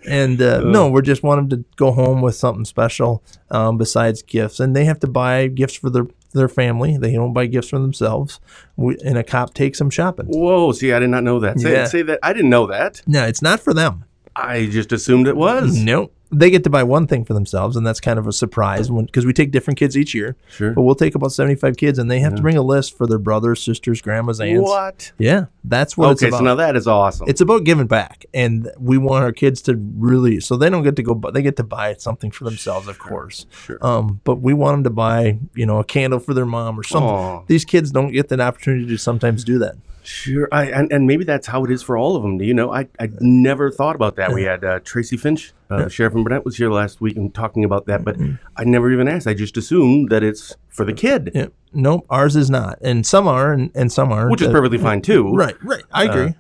and 0.07 0.41
uh, 0.41 0.61
no, 0.61 0.89
we're 0.89 1.03
just 1.03 1.23
want 1.23 1.49
them 1.49 1.59
to 1.59 1.69
go 1.77 1.93
home 1.93 2.21
with 2.23 2.35
something 2.37 2.65
special 2.65 3.23
um, 3.51 3.77
besides 3.79 4.23
gifts, 4.23 4.61
and 4.61 4.75
they 4.75 4.85
have 4.85 5.01
to 5.01 5.07
buy 5.07 5.49
gifts 5.49 5.75
for 5.75 5.91
their 5.91 6.07
their 6.33 6.49
family. 6.49 6.97
They 6.99 7.13
don't 7.13 7.33
buy 7.33 7.47
gifts 7.47 7.69
for 7.71 7.79
themselves. 7.79 8.41
We, 8.77 8.97
and 9.05 9.17
a 9.17 9.25
cop 9.25 9.55
takes 9.55 9.79
them 9.79 9.91
shopping. 9.91 10.27
Whoa. 10.27 10.73
See, 10.73 10.93
I 10.93 10.99
did 10.99 11.09
not 11.11 11.25
know 11.25 11.41
that. 11.41 11.59
Say, 11.61 11.73
Yeah. 11.73 11.85
say 11.87 12.03
that. 12.03 12.19
I 12.23 12.33
didn't 12.33 12.51
know 12.51 12.67
that. 12.67 13.01
No, 13.07 13.25
it's 13.27 13.41
not 13.43 13.61
for 13.61 13.73
them. 13.73 14.05
I 14.35 14.67
just 14.67 14.93
assumed 14.93 15.29
it 15.29 15.37
was. 15.37 15.77
Nope. 15.83 16.13
They 16.33 16.51
get 16.51 16.65
to 16.65 16.71
buy 16.71 16.83
one 16.83 17.07
thing 17.07 17.25
for 17.25 17.35
themselves, 17.35 17.77
and 17.77 17.87
that's 17.87 18.01
kind 18.01 18.19
of 18.19 18.27
a 18.27 18.33
surprise 18.33 18.91
because 18.91 19.25
we 19.25 19.33
take 19.33 19.53
different 19.53 19.79
kids 19.79 19.97
each 19.97 20.13
year. 20.13 20.37
Sure. 20.49 20.73
But 20.73 20.83
we'll 20.83 20.97
take 20.97 21.15
about 21.15 21.31
75 21.33 21.77
kids, 21.77 21.99
and 22.01 22.11
they 22.11 22.19
have 22.19 22.35
to 22.35 22.43
bring 22.43 22.57
a 22.57 22.63
list 22.63 22.97
for 22.99 23.07
their 23.07 23.19
brothers, 23.21 23.63
sisters, 23.63 24.01
grandmas, 24.03 24.41
aunts. 24.41 24.69
What? 24.69 25.13
Yeah, 25.19 25.47
that's 25.63 25.97
what 25.97 26.11
it's 26.11 26.23
Okay, 26.23 26.29
about. 26.29 26.39
so 26.39 26.45
now 26.45 26.55
that 26.57 26.75
is 26.75 26.89
awesome. 26.89 27.29
it's 27.29 27.41
about 27.41 27.63
giving 27.65 27.87
back, 27.87 28.27
and 28.35 28.69
we 28.79 28.99
want 28.99 29.23
our 29.23 29.33
kids 29.33 29.63
to 29.63 29.77
really. 29.77 30.41
So 30.41 30.57
they 30.57 30.69
don't 30.69 30.83
get 30.83 30.97
to 30.97 31.03
go, 31.05 31.15
but 31.15 31.33
they 31.33 31.43
get 31.43 31.57
to 31.59 31.65
buy 31.65 31.95
something 31.95 32.33
for 32.33 32.43
themselves, 32.45 32.89
of 32.89 32.99
course. 32.99 33.47
Sure. 33.65 33.79
Um, 33.81 34.21
but 34.25 34.37
we 34.41 34.53
want 34.53 34.75
them 34.79 34.85
to 34.85 34.91
buy, 34.91 35.39
you 35.55 35.65
know, 35.67 35.79
a 35.79 35.85
candle 35.85 36.19
for 36.19 36.35
their 36.35 36.47
mom 36.47 36.79
or 36.79 36.83
something. 36.83 37.09
Aw. 37.09 37.43
These 37.47 37.65
kids 37.65 37.93
don't 37.93 38.11
get 38.11 38.29
that 38.31 38.41
opportunity 38.41 38.87
to 38.89 38.99
sometimes 38.99 39.45
do 39.45 39.59
that. 39.61 39.77
Sure, 40.07 40.49
I 40.53 40.67
and, 40.67 40.93
and 40.93 41.07
maybe 41.07 41.25
that's 41.25 41.47
how 41.47 41.65
it 41.65 41.71
is 41.71 41.83
for 41.83 41.97
all 41.97 42.17
of 42.17 42.23
them. 42.23 42.39
Do 42.39 42.45
you 42.45 42.55
know, 42.55 42.73
I 42.73 42.89
I 43.01 43.09
never 43.21 43.71
thought 43.71 43.97
about 43.97 44.17
that. 44.17 44.33
We 44.33 44.45
had 44.45 44.65
uh, 44.65 44.79
Tracy 44.85 45.17
Finch, 45.17 45.53
uh, 45.71 45.85
the 45.85 45.91
sheriff 45.91 46.13
from 46.13 46.25
Burnett, 46.25 46.45
was 46.45 46.57
here 46.57 46.71
last 46.71 47.01
week 47.01 47.17
and 47.17 47.35
talking 47.35 47.65
about 47.65 47.87
that, 47.87 48.05
but 48.05 48.17
I 48.57 48.65
never 48.65 48.91
even 48.93 49.09
asked. 49.09 49.27
I 49.27 49.35
just 49.35 49.57
assumed 49.57 50.11
that 50.11 50.23
it's 50.23 50.55
for 50.69 50.85
the 50.85 50.93
kid, 50.93 51.31
Yeah. 51.35 51.47
Nope, 51.73 52.07
ours 52.09 52.37
is 52.37 52.49
not, 52.51 52.79
and 52.81 53.05
some 53.07 53.27
are, 53.29 53.53
and, 53.53 53.71
and 53.75 53.93
some 53.93 54.11
are. 54.13 54.31
which 54.31 54.41
is 54.43 54.49
Uh, 54.49 54.53
perfectly 54.53 54.79
fine 54.79 55.03
too. 55.03 55.35
Right, 55.35 55.57
right. 55.63 55.83
I 55.93 56.05
agree. 56.05 56.35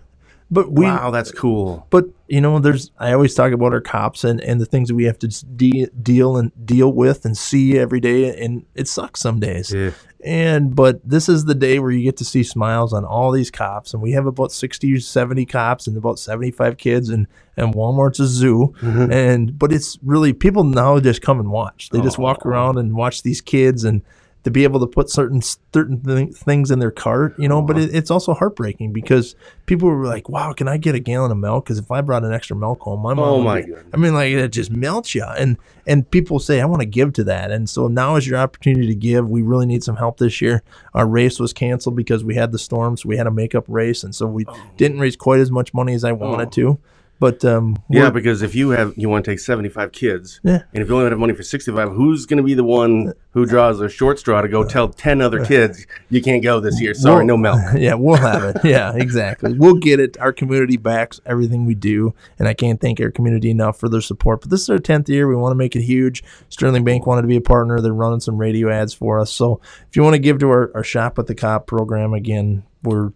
but 0.50 0.70
we, 0.72 0.84
wow, 0.84 1.10
that's 1.10 1.32
cool. 1.32 1.86
but 1.90 2.04
you 2.28 2.40
know, 2.40 2.58
there's. 2.58 2.90
I 2.98 3.12
always 3.12 3.34
talk 3.34 3.52
about 3.52 3.72
our 3.72 3.80
cops 3.80 4.24
and, 4.24 4.40
and 4.40 4.60
the 4.60 4.66
things 4.66 4.88
that 4.88 4.94
we 4.94 5.04
have 5.04 5.18
to 5.20 5.28
de- 5.56 5.86
deal 6.02 6.36
and 6.36 6.50
deal 6.66 6.92
with 6.92 7.24
and 7.24 7.36
see 7.36 7.78
every 7.78 8.00
day, 8.00 8.36
and 8.42 8.64
it 8.74 8.88
sucks 8.88 9.20
some 9.20 9.38
days. 9.40 9.72
Yeah. 9.72 9.90
And 10.26 10.74
but 10.74 11.08
this 11.08 11.28
is 11.28 11.44
the 11.44 11.54
day 11.54 11.78
where 11.78 11.92
you 11.92 12.02
get 12.02 12.16
to 12.16 12.24
see 12.24 12.42
smiles 12.42 12.92
on 12.92 13.04
all 13.04 13.30
these 13.30 13.48
cops, 13.48 13.94
and 13.94 14.02
we 14.02 14.10
have 14.10 14.26
about 14.26 14.50
60 14.50 14.98
70 14.98 15.46
cops 15.46 15.86
and 15.86 15.96
about 15.96 16.18
75 16.18 16.76
kids, 16.76 17.10
and 17.10 17.28
and 17.56 17.72
Walmart's 17.72 18.18
a 18.18 18.26
zoo, 18.26 18.74
mm-hmm. 18.80 19.12
and 19.12 19.56
but 19.56 19.72
it's 19.72 19.96
really 20.02 20.32
people 20.32 20.64
now 20.64 20.98
just 20.98 21.22
come 21.22 21.38
and 21.38 21.52
watch. 21.52 21.90
They 21.90 22.00
just 22.00 22.18
oh. 22.18 22.22
walk 22.22 22.44
around 22.44 22.76
and 22.76 22.96
watch 22.96 23.22
these 23.22 23.40
kids 23.40 23.84
and. 23.84 24.02
To 24.46 24.50
be 24.52 24.62
able 24.62 24.78
to 24.78 24.86
put 24.86 25.10
certain 25.10 25.42
certain 25.42 26.00
th- 26.04 26.32
things 26.32 26.70
in 26.70 26.78
their 26.78 26.92
cart, 26.92 27.34
you 27.36 27.48
know. 27.48 27.60
But 27.60 27.78
uh-huh. 27.78 27.86
it, 27.86 27.96
it's 27.96 28.12
also 28.12 28.32
heartbreaking 28.32 28.92
because 28.92 29.34
people 29.66 29.88
were 29.88 30.06
like, 30.06 30.28
"Wow, 30.28 30.52
can 30.52 30.68
I 30.68 30.76
get 30.76 30.94
a 30.94 31.00
gallon 31.00 31.32
of 31.32 31.38
milk?" 31.38 31.64
Because 31.64 31.80
if 31.80 31.90
I 31.90 32.00
brought 32.00 32.22
an 32.22 32.32
extra 32.32 32.54
milk 32.54 32.82
home, 32.82 33.02
my 33.02 33.12
mom. 33.12 33.28
Oh, 33.28 33.42
my 33.42 33.64
I 33.92 33.96
mean, 33.96 34.14
like 34.14 34.32
it 34.32 34.52
just 34.52 34.70
melts 34.70 35.16
you, 35.16 35.24
and 35.24 35.58
and 35.84 36.08
people 36.08 36.38
say, 36.38 36.60
"I 36.60 36.64
want 36.64 36.80
to 36.80 36.86
give 36.86 37.12
to 37.14 37.24
that," 37.24 37.50
and 37.50 37.68
so 37.68 37.88
now 37.88 38.14
is 38.14 38.28
your 38.28 38.38
opportunity 38.38 38.86
to 38.86 38.94
give. 38.94 39.28
We 39.28 39.42
really 39.42 39.66
need 39.66 39.82
some 39.82 39.96
help 39.96 40.18
this 40.18 40.40
year. 40.40 40.62
Our 40.94 41.08
race 41.08 41.40
was 41.40 41.52
canceled 41.52 41.96
because 41.96 42.22
we 42.22 42.36
had 42.36 42.52
the 42.52 42.60
storms. 42.60 43.04
We 43.04 43.16
had 43.16 43.26
a 43.26 43.32
makeup 43.32 43.64
race, 43.66 44.04
and 44.04 44.14
so 44.14 44.28
we 44.28 44.44
oh. 44.46 44.70
didn't 44.76 45.00
raise 45.00 45.16
quite 45.16 45.40
as 45.40 45.50
much 45.50 45.74
money 45.74 45.92
as 45.92 46.04
I 46.04 46.12
wanted 46.12 46.46
oh. 46.46 46.50
to. 46.50 46.78
But 47.18 47.44
um, 47.46 47.76
Yeah, 47.88 48.10
because 48.10 48.42
if 48.42 48.54
you 48.54 48.70
have 48.70 48.92
you 48.96 49.08
want 49.08 49.24
to 49.24 49.30
take 49.30 49.38
seventy 49.40 49.70
five 49.70 49.92
kids, 49.92 50.38
Yeah. 50.44 50.62
and 50.74 50.82
if 50.82 50.88
you 50.88 50.94
only 50.96 51.08
have 51.08 51.18
money 51.18 51.32
for 51.32 51.42
sixty 51.42 51.72
five, 51.72 51.90
who's 51.92 52.26
going 52.26 52.36
to 52.36 52.42
be 52.42 52.52
the 52.52 52.62
one 52.64 53.14
who 53.30 53.46
draws 53.46 53.78
the 53.78 53.88
short 53.88 54.18
straw 54.18 54.42
to 54.42 54.48
go 54.48 54.64
tell 54.64 54.88
ten 54.90 55.22
other 55.22 55.42
kids 55.46 55.86
you 56.10 56.20
can't 56.20 56.42
go 56.42 56.60
this 56.60 56.78
year? 56.80 56.92
Sorry, 56.92 57.24
Well- 57.24 57.26
no 57.26 57.36
milk. 57.38 57.60
yeah, 57.76 57.94
we'll 57.94 58.16
have 58.16 58.42
it. 58.44 58.56
Yeah, 58.64 58.92
exactly. 58.94 59.54
We'll 59.54 59.76
get 59.76 59.98
it. 59.98 60.18
Our 60.18 60.32
community 60.32 60.76
backs 60.76 61.18
everything 61.24 61.64
we 61.64 61.74
do, 61.74 62.14
and 62.38 62.46
I 62.48 62.52
can't 62.54 62.80
thank 62.80 63.00
our 63.00 63.10
community 63.10 63.50
enough 63.50 63.78
for 63.80 63.88
their 63.88 64.00
support. 64.02 64.42
But 64.42 64.50
this 64.50 64.60
is 64.62 64.68
our 64.70 64.78
tenth 64.78 65.08
year. 65.08 65.26
We 65.26 65.36
want 65.36 65.52
to 65.52 65.56
make 65.56 65.74
it 65.74 65.82
huge. 65.82 66.22
Sterling 66.50 66.84
Bank 66.84 67.06
wanted 67.06 67.22
to 67.22 67.28
be 67.28 67.36
a 67.36 67.40
partner. 67.40 67.80
They're 67.80 67.94
running 67.94 68.20
some 68.20 68.36
radio 68.36 68.70
ads 68.70 68.92
for 68.92 69.18
us. 69.20 69.32
So 69.32 69.60
if 69.88 69.96
you 69.96 70.02
want 70.02 70.14
to 70.14 70.18
give 70.18 70.38
to 70.40 70.48
our, 70.50 70.70
our 70.74 70.84
Shop 70.84 71.16
with 71.16 71.28
the 71.28 71.34
Cop 71.34 71.66
program 71.66 72.12
again, 72.12 72.64
we're 72.82 73.12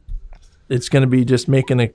it's 0.70 0.88
going 0.88 1.02
to 1.02 1.08
be 1.08 1.24
just 1.24 1.48
making 1.48 1.80
a 1.80 1.90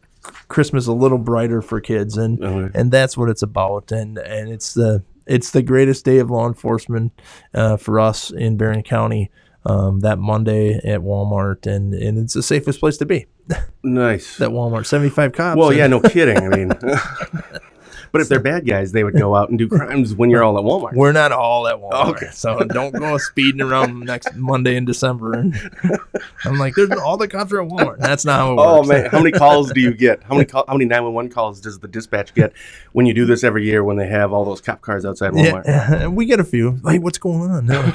Christmas 0.48 0.88
a 0.88 0.93
little 0.93 1.18
brighter 1.18 1.62
for 1.62 1.80
kids, 1.82 2.18
and 2.18 2.43
Okay. 2.43 2.78
and 2.80 2.91
that's 2.91 3.18
what 3.18 3.30
it's 3.30 3.41
about. 3.43 3.91
And 3.91 4.18
and 4.18 4.50
it's 4.50 4.74
the 4.74 5.04
it's 5.26 5.52
the 5.52 5.62
greatest 5.64 6.06
day 6.06 6.20
of 6.20 6.30
law 6.30 6.48
enforcement 6.48 7.12
uh, 7.54 7.78
for 7.78 8.00
us 8.00 8.32
in 8.32 8.58
Barron 8.58 8.84
County. 8.84 9.32
Um, 9.68 10.02
that 10.02 10.20
Monday 10.20 10.76
at 10.84 11.00
Walmart, 11.02 11.66
and 11.66 11.91
and 11.96 12.20
it's 12.20 12.34
the 12.36 12.43
safest 12.43 12.80
place 12.80 12.98
to 12.98 13.06
be. 13.06 13.26
Nice. 13.84 14.38
That 14.38 14.50
Walmart, 14.50 14.86
seventy 14.88 15.10
five 15.12 15.32
cops. 15.34 15.58
Well, 15.58 15.72
yeah, 15.74 15.86
no 15.88 16.00
kidding. 16.02 16.38
I 16.38 16.50
mean, 16.50 16.72
but 18.16 18.22
if 18.22 18.30
they're 18.30 18.39
bad 18.39 18.66
guys, 18.66 18.93
they 18.93 19.03
would 19.03 19.13
go 19.13 19.36
out 19.36 19.49
and 19.49 19.59
do 19.59 19.68
crimes 19.78 20.16
when 20.16 20.30
you're 20.30 20.41
all 20.41 20.57
at 20.57 20.63
Walmart. 20.63 20.93
We're 20.95 21.11
not 21.11 21.34
all 21.34 21.68
at 21.68 21.76
Walmart, 21.76 22.11
Okay. 22.11 22.30
so 22.32 22.59
don't 22.59 22.93
go 22.95 23.18
speeding 23.18 23.59
around 23.59 23.99
next 24.05 24.34
Monday 24.36 24.78
in 24.78 24.86
December. 24.86 25.34
And 25.34 25.53
I'm 26.45 26.57
like, 26.57 26.76
there's 26.76 26.91
all 26.91 27.18
the 27.18 27.28
cops 27.28 27.51
are 27.51 27.61
at 27.61 27.68
Walmart. 27.68 27.97
That's 27.97 28.24
not 28.24 28.38
how 28.39 28.53
it 28.53 28.55
Oh 28.57 28.84
man, 28.84 29.09
how 29.09 29.20
many 29.20 29.32
calls 29.34 29.70
do 29.74 29.82
you 29.82 29.93
get? 29.93 30.24
How 30.24 30.36
many 30.36 30.45
call, 30.45 30.63
how 30.66 30.76
many 30.76 30.86
nine 30.86 31.03
one 31.03 31.13
one 31.13 31.30
calls 31.30 31.59
does 31.59 31.78
the 31.80 31.89
dispatch 31.89 32.34
get 32.34 32.53
when 32.93 33.05
you 33.05 33.13
do 33.13 33.26
this 33.26 33.43
every 33.43 33.66
year 33.66 33.84
when 33.84 33.97
they 33.97 34.07
have 34.07 34.32
all 34.32 34.45
those 34.45 34.61
cop 34.61 34.80
cars 34.80 35.03
outside 35.05 35.34
Walmart? 35.34 35.66
Yeah, 35.66 36.07
we 36.07 36.26
get 36.26 36.39
a 36.39 36.45
few. 36.45 36.80
Like, 36.84 37.01
what's 37.01 37.18
going 37.18 37.51
on? 37.51 37.66
No. 37.66 37.93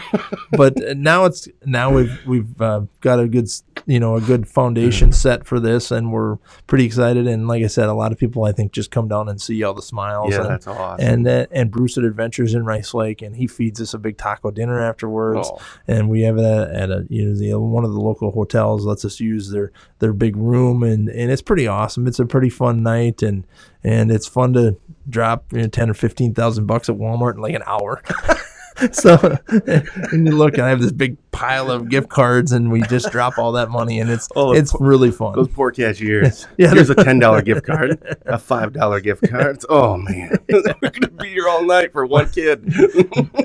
but 0.53 0.77
uh, 0.85 0.93
now 0.95 1.25
it's 1.25 1.49
now 1.65 1.95
we've 1.95 2.19
we've 2.27 2.61
uh, 2.61 2.83
got 3.01 3.19
a 3.21 3.27
good 3.27 3.49
you 3.87 3.99
know 3.99 4.17
a 4.17 4.21
good 4.21 4.47
foundation 4.47 5.13
set 5.13 5.47
for 5.47 5.59
this, 5.59 5.91
and 5.91 6.13
we're 6.13 6.37
pretty 6.67 6.85
excited. 6.85 7.27
And 7.27 7.49
like 7.49 7.65
I 7.65 7.69
said, 7.69 7.89
a 7.89 7.95
lot 7.95 8.13
of 8.13 8.19
people 8.19 8.45
I 8.45 8.53
think 8.53 8.73
just 8.73 8.91
come 8.91 9.09
down 9.09 9.29
and 9.29 9.41
see 9.41 9.63
all 9.63 9.73
the 9.75 9.81
smiles. 9.83 10.10
Yeah, 10.29 10.41
and, 10.41 10.51
that's 10.51 10.67
awesome. 10.67 11.07
And 11.07 11.29
uh, 11.29 11.47
and 11.51 11.71
Bruce 11.71 11.99
at 11.99 12.05
Adventures 12.05 12.55
in 12.55 12.65
Rice 12.65 12.95
Lake, 12.95 13.23
and 13.23 13.37
he 13.37 13.47
feeds 13.47 13.81
us 13.81 13.95
a 13.95 13.99
big 13.99 14.17
taco 14.17 14.51
dinner 14.51 14.81
afterwards. 14.81 15.49
Oh. 15.51 15.61
And 15.87 16.09
we 16.09 16.23
have 16.23 16.37
that 16.37 16.71
at, 16.71 16.83
at 16.83 16.91
a 16.91 17.07
you 17.09 17.27
know 17.27 17.35
the, 17.35 17.59
one 17.59 17.85
of 17.85 17.93
the 17.93 18.01
local 18.01 18.31
hotels 18.31 18.85
lets 18.85 19.05
us 19.05 19.21
use 19.21 19.51
their 19.51 19.73
their 19.99 20.13
big 20.13 20.37
room, 20.37 20.83
and 20.83 21.09
and 21.09 21.31
it's 21.31 21.43
pretty 21.43 21.67
awesome. 21.67 22.07
It's 22.07 22.19
a 22.19 22.27
pretty 22.27 22.51
fun 22.51 22.83
night, 22.83 23.23
and 23.23 23.47
and 23.83 24.11
it's 24.11 24.27
fun 24.27 24.53
to 24.55 24.77
drop 25.09 25.53
you 25.53 25.63
know, 25.63 25.69
ten 25.69 25.91
or 25.91 25.95
fifteen 25.95 26.35
thousand 26.35 26.67
bucks 26.67 26.89
at 26.89 26.97
Walmart 26.97 27.35
in 27.35 27.41
like 27.41 27.55
an 27.55 27.65
hour. 27.67 28.03
so 28.93 29.39
and 29.49 30.27
you 30.27 30.37
look, 30.37 30.55
and 30.55 30.63
I 30.63 30.69
have 30.71 30.81
this 30.81 30.93
big 30.93 31.17
pile 31.33 31.71
of 31.71 31.89
gift 31.89 32.09
cards, 32.09 32.53
and 32.53 32.71
we 32.71 32.83
just 32.83 33.11
drop 33.11 33.39
all 33.39 33.53
that 33.53 33.71
money, 33.71 34.01
and 34.01 34.11
it's 34.11 34.29
Oh, 34.37 34.53
it's 34.53 34.75
really 34.81 35.11
fun. 35.11 35.35
Those 35.35 35.49
poor 35.49 35.71
cashiers. 35.71 36.47
Yeah. 36.57 36.73
Here's 36.75 36.91
a 36.91 36.95
ten 36.95 37.19
dollar 37.19 37.43
gift 37.43 37.65
card, 37.67 37.99
a 38.27 38.39
five 38.39 38.73
dollar 38.73 39.01
gift 39.01 39.29
card. 39.31 39.59
Oh 39.69 39.97
man, 39.97 40.37
we're 40.49 40.91
gonna 40.91 41.09
be 41.09 41.29
here 41.29 41.49
all 41.49 41.65
night 41.65 41.93
for 41.93 42.05
one 42.07 42.29
kid. 42.31 42.63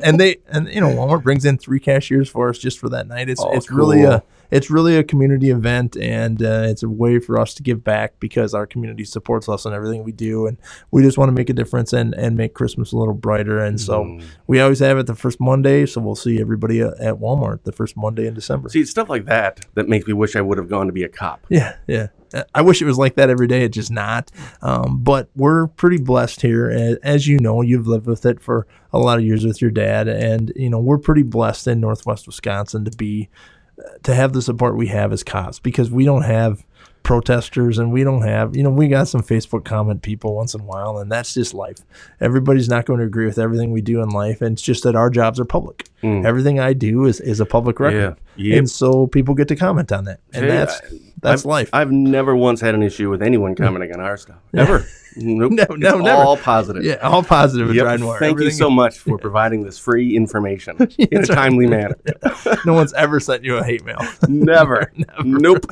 and 0.03 0.19
they 0.19 0.37
and 0.49 0.67
you 0.67 0.81
know 0.81 0.89
Walmart 0.89 1.23
brings 1.23 1.45
in 1.45 1.57
three 1.57 1.79
cashiers 1.79 2.29
for 2.29 2.49
us 2.49 2.57
just 2.57 2.79
for 2.79 2.89
that 2.89 3.07
night. 3.07 3.29
It's 3.29 3.41
Oh, 3.41 3.51
it's 3.55 3.71
really 3.71 3.99
cool. 4.01 4.11
a 4.11 4.23
it's 4.51 4.69
really 4.69 4.97
a 4.97 5.03
community 5.03 5.49
event, 5.49 5.95
and 5.97 6.41
uh, 6.41 6.63
it's 6.67 6.83
a 6.83 6.89
way 6.89 7.19
for 7.19 7.39
us 7.39 7.53
to 7.55 7.63
give 7.63 7.83
back 7.83 8.13
because 8.19 8.53
our 8.53 8.65
community 8.65 9.03
supports 9.03 9.47
us 9.49 9.65
in 9.65 9.73
everything 9.73 10.03
we 10.03 10.11
do, 10.11 10.47
and 10.47 10.57
we 10.91 11.01
just 11.03 11.17
want 11.17 11.29
to 11.29 11.33
make 11.33 11.49
a 11.49 11.53
difference 11.53 11.93
and 11.93 12.13
and 12.15 12.37
make 12.37 12.53
Christmas 12.53 12.91
a 12.91 12.97
little 12.97 13.13
brighter. 13.13 13.59
And 13.59 13.79
so 13.79 14.03
Mm. 14.03 14.23
we 14.47 14.59
always 14.59 14.79
have 14.79 14.97
it 14.97 15.07
the 15.07 15.15
first 15.15 15.39
Monday, 15.39 15.85
so 15.85 16.01
we'll 16.01 16.15
see 16.15 16.39
everybody 16.39 16.81
at 16.81 16.99
at 16.99 17.15
Walmart 17.15 17.63
the 17.63 17.71
first 17.71 17.95
Monday 17.97 18.27
in 18.27 18.33
December. 18.33 18.69
See, 18.69 18.81
it's 18.81 18.91
stuff 18.91 19.09
like 19.09 19.25
that 19.25 19.65
that 19.75 19.87
makes 19.89 20.05
me 20.07 20.13
wish 20.13 20.35
I 20.35 20.41
would 20.41 20.57
have 20.57 20.69
gone 20.69 20.87
to 20.87 20.93
be 20.93 21.03
a 21.03 21.09
cop. 21.09 21.45
Yeah, 21.49 21.75
yeah. 21.87 22.07
Uh, 22.33 22.43
I 22.53 22.61
wish 22.63 22.81
it 22.81 22.85
was 22.85 22.97
like 22.97 23.15
that 23.15 23.29
every 23.29 23.47
day. 23.47 23.63
It's 23.63 23.75
just 23.75 23.91
not. 23.91 24.31
Um, 24.61 24.99
but 25.03 25.29
we're 25.35 25.67
pretty 25.67 25.97
blessed 25.97 26.41
here. 26.41 26.97
As 27.03 27.27
you 27.27 27.39
know, 27.39 27.61
you've 27.61 27.87
lived 27.87 28.07
with 28.07 28.25
it 28.25 28.39
for 28.41 28.65
a 28.91 28.97
lot 28.97 29.19
of 29.19 29.23
years 29.25 29.45
with 29.45 29.61
your 29.61 29.71
dad, 29.71 30.07
and 30.07 30.51
you 30.55 30.69
know 30.69 30.79
we're 30.79 30.97
pretty 30.97 31.23
blessed 31.23 31.67
in 31.67 31.79
Northwest 31.79 32.25
Wisconsin 32.27 32.83
to 32.85 32.91
be 32.97 33.29
to 34.03 34.15
have 34.15 34.33
the 34.33 34.41
support 34.41 34.75
we 34.77 34.87
have 34.87 35.11
as 35.11 35.23
cops 35.23 35.59
because 35.59 35.91
we 35.91 36.05
don't 36.05 36.23
have 36.23 36.65
protesters 37.03 37.77
and 37.77 37.91
we 37.91 38.03
don't 38.03 38.23
have 38.23 38.55
you 38.55 38.63
know 38.63 38.69
we 38.71 38.87
got 38.87 39.07
some 39.07 39.21
facebook 39.21 39.63
comment 39.63 40.01
people 40.01 40.35
once 40.35 40.55
in 40.55 40.61
a 40.61 40.63
while 40.63 40.97
and 40.97 41.11
that's 41.11 41.35
just 41.35 41.53
life 41.53 41.77
everybody's 42.19 42.67
not 42.67 42.85
going 42.85 42.99
to 42.99 43.05
agree 43.05 43.27
with 43.27 43.37
everything 43.37 43.71
we 43.71 43.79
do 43.79 44.01
in 44.01 44.09
life 44.09 44.41
and 44.41 44.53
it's 44.53 44.61
just 44.61 44.83
that 44.83 44.95
our 44.95 45.11
jobs 45.11 45.39
are 45.39 45.45
public 45.45 45.87
mm. 46.01 46.25
everything 46.25 46.59
i 46.59 46.73
do 46.73 47.05
is, 47.05 47.21
is 47.21 47.39
a 47.39 47.45
public 47.45 47.79
record 47.79 48.17
Yeah. 48.37 48.43
Yep. 48.43 48.57
and 48.57 48.69
so 48.69 49.05
people 49.05 49.35
get 49.35 49.47
to 49.49 49.55
comment 49.55 49.91
on 49.91 50.05
that 50.05 50.19
and 50.33 50.49
that's 50.49 50.81
that's 51.21 51.43
I've, 51.43 51.45
life 51.45 51.69
I've 51.73 51.91
never 51.91 52.35
once 52.35 52.59
had 52.59 52.73
an 52.73 52.81
issue 52.81 53.11
with 53.11 53.21
anyone 53.21 53.53
commenting 53.55 53.93
on 53.93 53.99
our 53.99 54.17
stuff. 54.17 54.37
Ever. 54.53 54.85
Nope. 55.17 55.51
No, 55.53 55.63
no, 55.69 55.95
It's 55.95 56.03
never. 56.03 56.23
All 56.23 56.37
positive. 56.37 56.83
Yeah, 56.83 56.95
all 56.95 57.23
positive 57.23 57.73
Yep. 57.73 57.99
Thank 58.19 58.39
you 58.39 58.51
so 58.51 58.69
much 58.69 58.99
for 58.99 59.17
providing 59.27 59.63
this 59.63 59.79
free 59.79 60.15
information 60.15 60.77
in 60.97 61.23
a 61.23 61.25
timely 61.25 61.67
manner. 61.67 61.95
No 62.65 62.73
one's 62.73 62.93
ever 62.93 63.19
sent 63.19 63.43
you 63.43 63.57
a 63.57 63.63
hate 63.63 63.85
mail. 63.85 63.99
Never. 64.27 64.91
never. 64.95 65.23
Nope. 65.23 65.65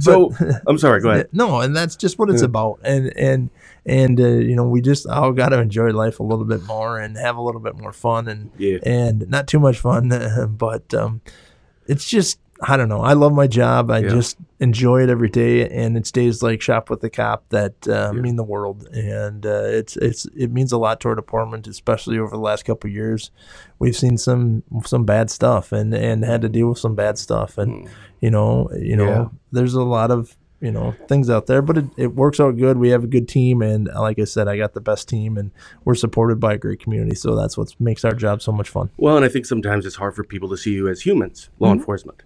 so 0.00 0.32
I'm 0.66 0.78
sorry. 0.78 1.00
Go 1.00 1.10
ahead. 1.10 1.28
No, 1.32 1.60
and 1.60 1.74
that's 1.74 1.96
just 1.96 2.18
what 2.18 2.30
it's 2.30 2.42
about. 2.42 2.80
And 2.82 3.16
and 3.16 3.50
and 3.86 4.20
uh, 4.20 4.26
you 4.26 4.56
know, 4.56 4.64
we 4.68 4.80
just 4.80 5.06
all 5.06 5.32
got 5.32 5.50
to 5.50 5.60
enjoy 5.60 5.90
life 5.90 6.20
a 6.20 6.22
little 6.22 6.44
bit 6.44 6.62
more 6.64 6.98
and 6.98 7.16
have 7.16 7.36
a 7.36 7.42
little 7.42 7.60
bit 7.60 7.76
more 7.78 7.92
fun 7.92 8.28
and 8.28 8.50
Yeah. 8.58 8.78
and 8.84 9.28
not 9.28 9.46
too 9.46 9.60
much 9.60 9.78
fun, 9.78 10.10
but 10.58 10.92
um, 10.94 11.20
it's 11.86 12.08
just 12.08 12.38
I 12.66 12.76
don't 12.76 12.88
know. 12.88 13.00
I 13.00 13.12
love 13.12 13.32
my 13.32 13.46
job. 13.46 13.90
I 13.90 13.98
Yeah. 13.98 14.08
just 14.10 14.36
enjoy 14.60 15.02
it 15.02 15.10
every 15.10 15.28
day, 15.28 15.68
and 15.68 15.96
it's 15.96 16.10
days 16.10 16.42
like 16.42 16.62
Shop 16.62 16.88
with 16.90 17.00
the 17.00 17.10
Cop 17.10 17.44
that 17.50 17.86
uh, 17.88 18.12
mean 18.12 18.36
the 18.36 18.44
world. 18.44 18.88
And 18.92 19.44
uh, 19.44 19.64
it's 19.64 19.96
it's 19.96 20.26
it 20.36 20.50
means 20.52 20.72
a 20.72 20.78
lot 20.78 21.00
to 21.00 21.08
our 21.08 21.14
department, 21.14 21.66
especially 21.66 22.18
over 22.18 22.30
the 22.30 22.42
last 22.42 22.64
couple 22.64 22.88
of 22.88 22.94
years. 22.94 23.30
We've 23.78 23.96
seen 23.96 24.16
some 24.18 24.62
some 24.84 25.04
bad 25.04 25.30
stuff, 25.30 25.72
and 25.72 25.92
and 25.94 26.24
had 26.24 26.40
to 26.42 26.48
deal 26.48 26.68
with 26.68 26.78
some 26.78 26.94
bad 26.94 27.18
stuff, 27.18 27.58
and 27.58 27.88
you 28.20 28.30
know 28.30 28.70
you 28.78 28.96
know 28.96 29.06
Yeah. 29.08 29.26
there's 29.52 29.74
a 29.74 29.82
lot 29.82 30.10
of 30.10 30.36
you 30.60 30.70
know 30.70 30.94
things 31.08 31.28
out 31.28 31.46
there, 31.46 31.60
but 31.60 31.76
it, 31.76 31.84
it 31.98 32.14
works 32.14 32.40
out 32.40 32.56
good. 32.56 32.78
We 32.78 32.88
have 32.90 33.04
a 33.04 33.08
good 33.08 33.28
team, 33.28 33.60
and 33.60 33.88
like 33.94 34.18
I 34.18 34.24
said, 34.24 34.48
I 34.48 34.56
got 34.56 34.72
the 34.72 34.80
best 34.80 35.08
team, 35.08 35.36
and 35.36 35.50
we're 35.84 35.94
supported 35.96 36.40
by 36.40 36.54
a 36.54 36.58
great 36.58 36.80
community. 36.80 37.14
So 37.16 37.34
that's 37.36 37.58
what 37.58 37.74
makes 37.78 38.04
our 38.04 38.14
job 38.14 38.40
so 38.40 38.52
much 38.52 38.70
fun. 38.70 38.88
Well, 38.96 39.16
and 39.16 39.24
I 39.26 39.28
think 39.28 39.44
sometimes 39.44 39.84
it's 39.84 39.96
hard 39.96 40.14
for 40.16 40.24
people 40.24 40.48
to 40.48 40.56
see 40.56 40.72
you 40.72 40.88
as 40.88 41.02
humans, 41.04 41.50
law 41.58 41.68
Mm-hmm. 41.70 41.80
enforcement, 41.80 42.22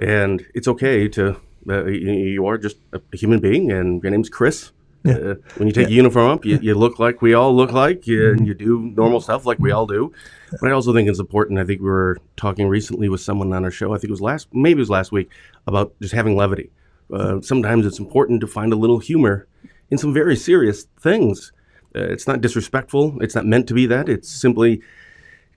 and 0.00 0.44
it's 0.54 0.66
okay 0.68 1.08
to. 1.08 1.36
Uh, 1.68 1.84
you, 1.84 2.10
you 2.12 2.46
are 2.46 2.56
just 2.58 2.78
a 2.92 3.00
human 3.16 3.38
being, 3.38 3.70
and 3.70 4.02
your 4.02 4.10
name's 4.10 4.30
Chris. 4.30 4.72
Uh, 5.06 5.34
when 5.56 5.66
you 5.66 5.72
take 5.72 5.88
a 5.88 5.92
uniform 5.92 6.30
up, 6.30 6.44
you, 6.44 6.58
you 6.60 6.74
look 6.74 6.98
like 6.98 7.22
we 7.22 7.32
all 7.34 7.54
look 7.54 7.72
like, 7.72 8.06
you, 8.06 8.18
Mm-hmm. 8.20 8.38
and 8.38 8.46
you 8.46 8.54
do 8.54 8.80
normal 8.96 9.20
stuff 9.20 9.46
like 9.46 9.58
we 9.58 9.70
all 9.70 9.86
do. 9.86 10.12
But 10.60 10.68
I 10.70 10.72
also 10.72 10.92
think 10.92 11.08
it's 11.08 11.18
important. 11.20 11.58
I 11.58 11.64
think 11.64 11.80
we 11.80 11.88
were 11.88 12.18
talking 12.36 12.66
recently 12.68 13.08
with 13.08 13.20
someone 13.20 13.52
on 13.52 13.64
our 13.64 13.70
show. 13.70 13.94
I 13.94 13.96
think 13.98 14.08
it 14.08 14.10
was 14.10 14.20
last, 14.20 14.48
maybe 14.52 14.78
it 14.78 14.82
was 14.82 14.90
last 14.90 15.12
week, 15.12 15.30
about 15.66 15.94
just 16.02 16.12
having 16.14 16.36
levity. 16.36 16.70
Uh, 17.12 17.40
sometimes 17.40 17.86
it's 17.86 17.98
important 17.98 18.40
to 18.42 18.46
find 18.46 18.72
a 18.72 18.76
little 18.76 18.98
humor 18.98 19.46
in 19.90 19.96
some 19.98 20.12
very 20.14 20.36
serious 20.36 20.86
things. 21.00 21.52
Uh, 21.94 22.00
it's 22.04 22.26
not 22.26 22.40
disrespectful. 22.40 23.16
It's 23.22 23.34
not 23.34 23.46
meant 23.46 23.66
to 23.68 23.74
be 23.74 23.86
that. 23.86 24.08
It's 24.08 24.28
simply 24.30 24.80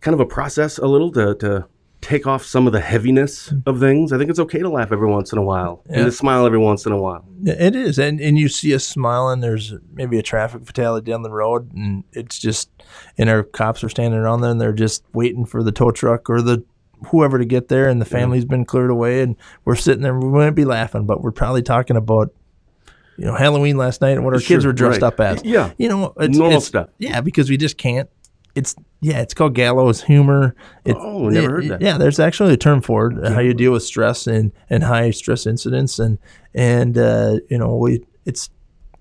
kind 0.02 0.14
of 0.14 0.20
a 0.20 0.26
process 0.26 0.78
a 0.78 0.88
little 0.88 1.12
to, 1.14 1.36
to 1.36 1.66
take 2.04 2.28
off 2.28 2.46
some 2.46 2.68
of 2.68 2.74
the 2.74 2.82
heaviness 2.82 3.50
mm-hmm. 3.50 3.70
of 3.70 3.80
things. 3.80 4.12
I 4.12 4.18
think 4.18 4.30
it's 4.30 4.40
okay 4.40 4.60
to 4.60 4.70
laugh 4.70 4.92
every 4.92 5.08
once 5.08 5.32
in 5.32 5.38
a 5.38 5.42
while 5.42 5.84
Yeah. 5.90 5.98
and 5.98 6.06
to 6.06 6.12
smile 6.12 6.46
every 6.46 6.60
once 6.60 6.86
in 6.86 6.92
a 6.92 6.98
while. 6.98 7.26
It 7.46 7.76
is, 7.76 7.98
and 7.98 8.20
and 8.22 8.38
you 8.38 8.50
see 8.50 8.74
us 8.76 8.86
smiling. 8.86 9.40
There's 9.40 9.74
maybe 9.94 10.20
a 10.20 10.24
traffic 10.24 10.66
fatality 10.66 11.12
down 11.12 11.24
the 11.24 11.32
road, 11.32 11.74
and 11.74 12.04
it's 12.14 12.38
just, 12.40 12.70
and 13.18 13.30
our 13.30 13.44
cops 13.44 13.84
are 13.84 13.90
standing 13.90 14.20
around 14.20 14.42
there, 14.42 14.52
and 14.52 14.62
they're 14.62 14.74
just 14.74 15.04
waiting 15.14 15.46
for 15.46 15.64
the 15.64 15.72
tow 15.72 15.92
truck 15.92 16.30
or 16.30 16.42
the 16.42 16.64
whoever 17.08 17.38
to 17.38 17.46
get 17.46 17.68
there, 17.68 17.90
and 17.90 18.00
the 18.00 18.06
family's 18.06 18.46
been 18.46 18.66
cleared 18.66 18.90
away, 18.90 19.22
and 19.22 19.36
we're 19.66 19.76
sitting 19.76 20.04
there. 20.04 20.14
And 20.14 20.24
we 20.24 20.30
wouldn't 20.30 20.56
be 20.56 20.66
laughing, 20.66 21.06
but 21.06 21.22
we're 21.22 21.32
probably 21.32 21.62
talking 21.62 21.98
about, 21.98 22.34
you 23.18 23.26
know, 23.26 23.36
Halloween 23.36 23.78
last 23.78 24.02
night 24.02 24.12
and 24.12 24.24
what 24.24 24.34
our 24.34 24.40
kids 24.40 24.66
were 24.66 24.74
dressed 24.74 25.02
right. 25.02 25.08
up 25.08 25.20
as. 25.20 25.44
Yeah. 25.44 25.74
you 25.78 25.90
know, 25.90 26.14
it's, 26.18 26.38
Normal 26.38 26.58
it's- 26.58 26.68
stuff. 26.68 26.90
Yeah, 26.98 27.22
because 27.22 27.50
we 27.50 27.58
just 27.58 27.78
can't 27.78 28.10
it's 28.56 28.76
yeah, 29.02 29.20
it's 29.22 29.34
called 29.34 29.56
gallows 29.56 30.04
humor. 30.04 30.56
It, 30.86 30.96
Oh, 30.98 31.30
never 31.30 31.46
it- 31.48 31.52
heard 31.52 31.68
that. 31.70 31.82
Yeah, 31.82 31.98
there's 31.98 32.20
actually 32.20 32.54
a 32.54 32.58
term 32.58 32.82
for 32.82 33.12
it. 33.12 33.32
How 33.34 33.40
you 33.40 33.54
deal 33.54 33.72
with 33.72 33.84
stress 33.84 34.28
and 34.28 34.52
and 34.70 34.84
high 34.84 35.12
stress 35.12 35.46
incidents, 35.46 36.00
and 36.00 36.20
and 36.54 36.98
uh, 36.98 37.40
you 37.50 37.58
know 37.58 37.76
we 37.78 38.06
it's 38.26 38.50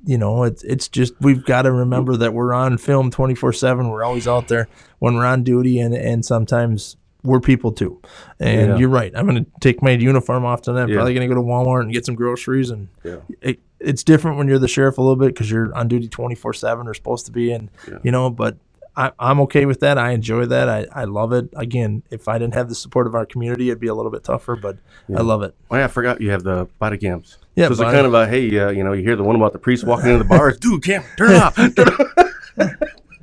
you 0.04 0.18
know 0.18 0.42
it's 0.44 0.64
it's 0.64 0.88
just 0.88 1.14
we've 1.20 1.44
got 1.44 1.62
to 1.62 1.72
remember 1.72 2.16
that 2.16 2.34
we're 2.34 2.52
on 2.52 2.78
film 2.78 3.10
24 3.10 3.52
seven. 3.52 3.88
We're 3.90 4.04
always 4.04 4.26
out 4.26 4.48
there 4.48 4.68
when 4.98 5.14
we're 5.14 5.26
on 5.26 5.42
duty, 5.44 5.78
and 5.80 5.94
and 5.94 6.24
sometimes. 6.24 6.96
We're 7.24 7.38
people 7.38 7.70
too, 7.70 8.02
and 8.40 8.70
Yeah. 8.70 8.76
you're 8.78 8.88
right. 8.88 9.12
I'm 9.14 9.28
going 9.28 9.44
to 9.44 9.50
take 9.60 9.80
my 9.80 9.92
uniform 9.92 10.44
off 10.44 10.62
tonight. 10.62 10.82
I'm 10.82 10.88
Yeah. 10.88 10.96
probably 10.96 11.14
going 11.14 11.28
to 11.28 11.32
go 11.32 11.40
to 11.40 11.46
Walmart 11.46 11.82
and 11.82 11.92
get 11.92 12.04
some 12.04 12.16
groceries, 12.16 12.68
and 12.68 12.88
Yeah. 13.04 13.18
it, 13.40 13.60
it's 13.78 14.02
different 14.02 14.38
when 14.38 14.48
you're 14.48 14.58
the 14.58 14.66
sheriff 14.66 14.98
a 14.98 15.00
little 15.02 15.14
bit 15.14 15.26
because 15.28 15.48
you're 15.48 15.72
on 15.72 15.86
duty 15.86 16.08
24 16.08 16.52
7 16.52 16.88
or 16.88 16.94
supposed 16.94 17.24
to 17.26 17.30
be 17.30 17.52
and 17.52 17.68
you 18.02 18.10
know 18.10 18.28
but 18.28 18.56
I, 18.96 19.10
i'm 19.18 19.40
okay 19.40 19.64
with 19.66 19.80
that 19.80 19.96
i 19.98 20.10
enjoy 20.12 20.46
that 20.46 20.68
I, 20.68 20.86
I 20.92 21.04
love 21.04 21.32
it 21.32 21.48
again 21.56 22.02
if 22.10 22.28
i 22.28 22.38
didn't 22.38 22.54
have 22.54 22.68
the 22.68 22.74
support 22.74 23.06
of 23.06 23.14
our 23.14 23.24
community 23.24 23.68
it'd 23.70 23.80
be 23.80 23.86
a 23.86 23.94
little 23.94 24.10
bit 24.10 24.22
tougher 24.24 24.54
but 24.56 24.76
i 25.16 25.20
love 25.22 25.42
it 25.42 25.54
Oh 25.70 25.76
yeah, 25.76 25.84
I 25.84 25.88
forgot 25.88 26.20
you 26.20 26.30
have 26.30 26.42
the 26.42 26.68
body 26.78 26.98
cams. 26.98 27.38
Yeah, 27.56 27.66
so 27.66 27.72
it's 27.72 27.80
body- 27.80 27.94
kind 27.96 28.06
of 28.06 28.14
a 28.14 28.26
hey, 28.26 28.58
uh, 28.58 28.70
you 28.70 28.84
know, 28.84 28.92
you 28.92 29.02
hear 29.02 29.16
the 29.16 29.22
one 29.24 29.36
about 29.36 29.52
the 29.54 29.58
priest 29.58 29.84
walking 29.84 30.06
into 30.10 30.18
the 30.18 30.28
bars, 30.28 30.58
dude, 30.58 30.82
camera, 30.84 31.08
turn 31.16 31.30
it 31.32 31.36
off. 31.42 31.54
Turn 31.56 31.88
off. 31.88 32.72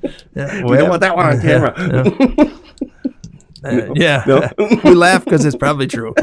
yeah, 0.36 0.64
We 0.66 0.78
don't 0.78 0.90
want 0.90 1.02
that 1.02 1.16
one 1.16 1.26
on 1.28 1.42
camera. 1.42 1.74
Uh, 3.62 3.92
yeah. 3.94 4.24
No. 4.26 4.50
we 4.86 4.94
laugh 4.96 5.26
because 5.26 5.44
it's 5.44 5.56
probably 5.56 5.86
true 5.86 6.14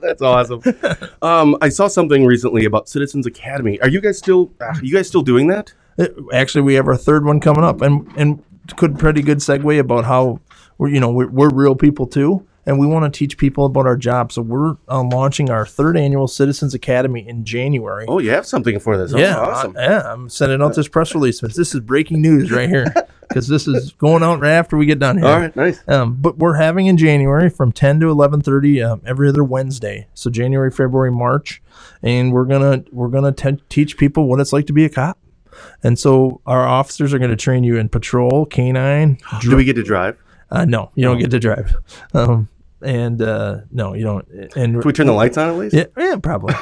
That's 0.00 0.20
awesome. 0.20 0.60
Um, 1.22 1.56
I 1.62 1.68
saw 1.68 1.86
something 1.86 2.24
recently 2.26 2.64
about 2.64 2.88
Citizens 2.88 3.24
Academy. 3.24 3.80
Are 3.80 3.88
you 3.88 4.00
guys 4.00 4.18
still? 4.18 4.50
Uh, 4.60 4.74
you 4.82 4.92
guys 4.92 5.06
still 5.06 5.22
doing 5.22 5.46
that? 5.46 5.72
Uh, 5.98 6.06
actually 6.32 6.62
we 6.62 6.74
have 6.74 6.86
our 6.88 6.96
third 6.96 7.24
one 7.24 7.40
coming 7.40 7.64
up 7.64 7.80
and 7.82 8.06
and 8.16 8.42
could 8.76 8.98
pretty 8.98 9.22
good 9.22 9.38
segue 9.38 9.78
about 9.78 10.04
how 10.04 10.40
we're 10.78 10.88
you 10.88 11.00
know 11.00 11.10
we're, 11.10 11.28
we're 11.28 11.50
real 11.50 11.74
people 11.74 12.06
too 12.06 12.46
and 12.64 12.78
we 12.78 12.86
want 12.86 13.12
to 13.12 13.18
teach 13.18 13.36
people 13.36 13.66
about 13.66 13.86
our 13.86 13.96
job 13.96 14.30
so 14.32 14.40
we're 14.40 14.76
uh, 14.88 15.02
launching 15.02 15.50
our 15.50 15.66
third 15.66 15.96
annual 15.96 16.28
citizens 16.28 16.72
academy 16.72 17.26
in 17.28 17.44
january 17.44 18.04
Oh, 18.08 18.18
you 18.20 18.30
have 18.30 18.46
something 18.46 18.78
for 18.78 18.96
this. 18.96 19.12
Oh, 19.12 19.18
yeah, 19.18 19.36
awesome. 19.36 19.76
I, 19.76 19.82
yeah. 19.82 20.12
I'm 20.12 20.28
sending 20.28 20.62
out 20.62 20.74
this 20.74 20.88
press 20.88 21.14
release. 21.14 21.40
This 21.40 21.74
is 21.74 21.80
breaking 21.80 22.22
news 22.22 22.50
right 22.52 22.68
here 22.68 22.86
because 23.28 23.48
this 23.48 23.66
is 23.66 23.92
going 23.92 24.22
out 24.22 24.40
right 24.40 24.52
after 24.52 24.76
we 24.76 24.86
get 24.86 24.98
done 25.00 25.18
here. 25.18 25.26
All 25.26 25.40
right, 25.40 25.54
nice. 25.56 25.80
Um, 25.88 26.14
but 26.14 26.38
we're 26.38 26.54
having 26.54 26.86
in 26.86 26.96
January 26.96 27.50
from 27.50 27.72
10 27.72 28.00
to 28.00 28.06
11:30 28.06 28.88
um, 28.92 29.02
every 29.04 29.28
other 29.28 29.42
Wednesday. 29.42 30.06
So 30.14 30.30
January, 30.30 30.70
February, 30.70 31.10
March, 31.10 31.60
and 32.02 32.32
we're 32.32 32.44
gonna 32.44 32.84
we're 32.92 33.08
gonna 33.08 33.32
te- 33.32 33.62
teach 33.68 33.96
people 33.96 34.28
what 34.28 34.38
it's 34.40 34.52
like 34.52 34.66
to 34.66 34.72
be 34.72 34.84
a 34.84 34.88
cop. 34.88 35.18
And 35.82 35.98
so 35.98 36.40
our 36.46 36.66
officers 36.66 37.12
are 37.14 37.18
going 37.18 37.30
to 37.30 37.36
train 37.36 37.64
you 37.64 37.76
in 37.76 37.88
patrol, 37.88 38.46
canine. 38.46 39.18
Do 39.40 39.56
we 39.56 39.64
get 39.64 39.74
to 39.74 39.82
drive? 39.82 40.18
Uh, 40.50 40.64
no, 40.64 40.90
you 40.94 41.04
don't 41.04 41.18
get 41.18 41.30
to 41.30 41.38
drive. 41.38 41.74
Um, 42.12 42.48
and 42.82 43.22
uh, 43.22 43.60
no, 43.70 43.94
you 43.94 44.04
don't. 44.04 44.28
And 44.56 44.80
Can 44.80 44.80
we 44.80 44.92
turn 44.92 45.06
the 45.06 45.12
lights 45.12 45.38
on 45.38 45.48
at 45.48 45.56
least? 45.56 45.74
yeah, 45.74 45.84
yeah, 45.96 46.16
probably. 46.16 46.54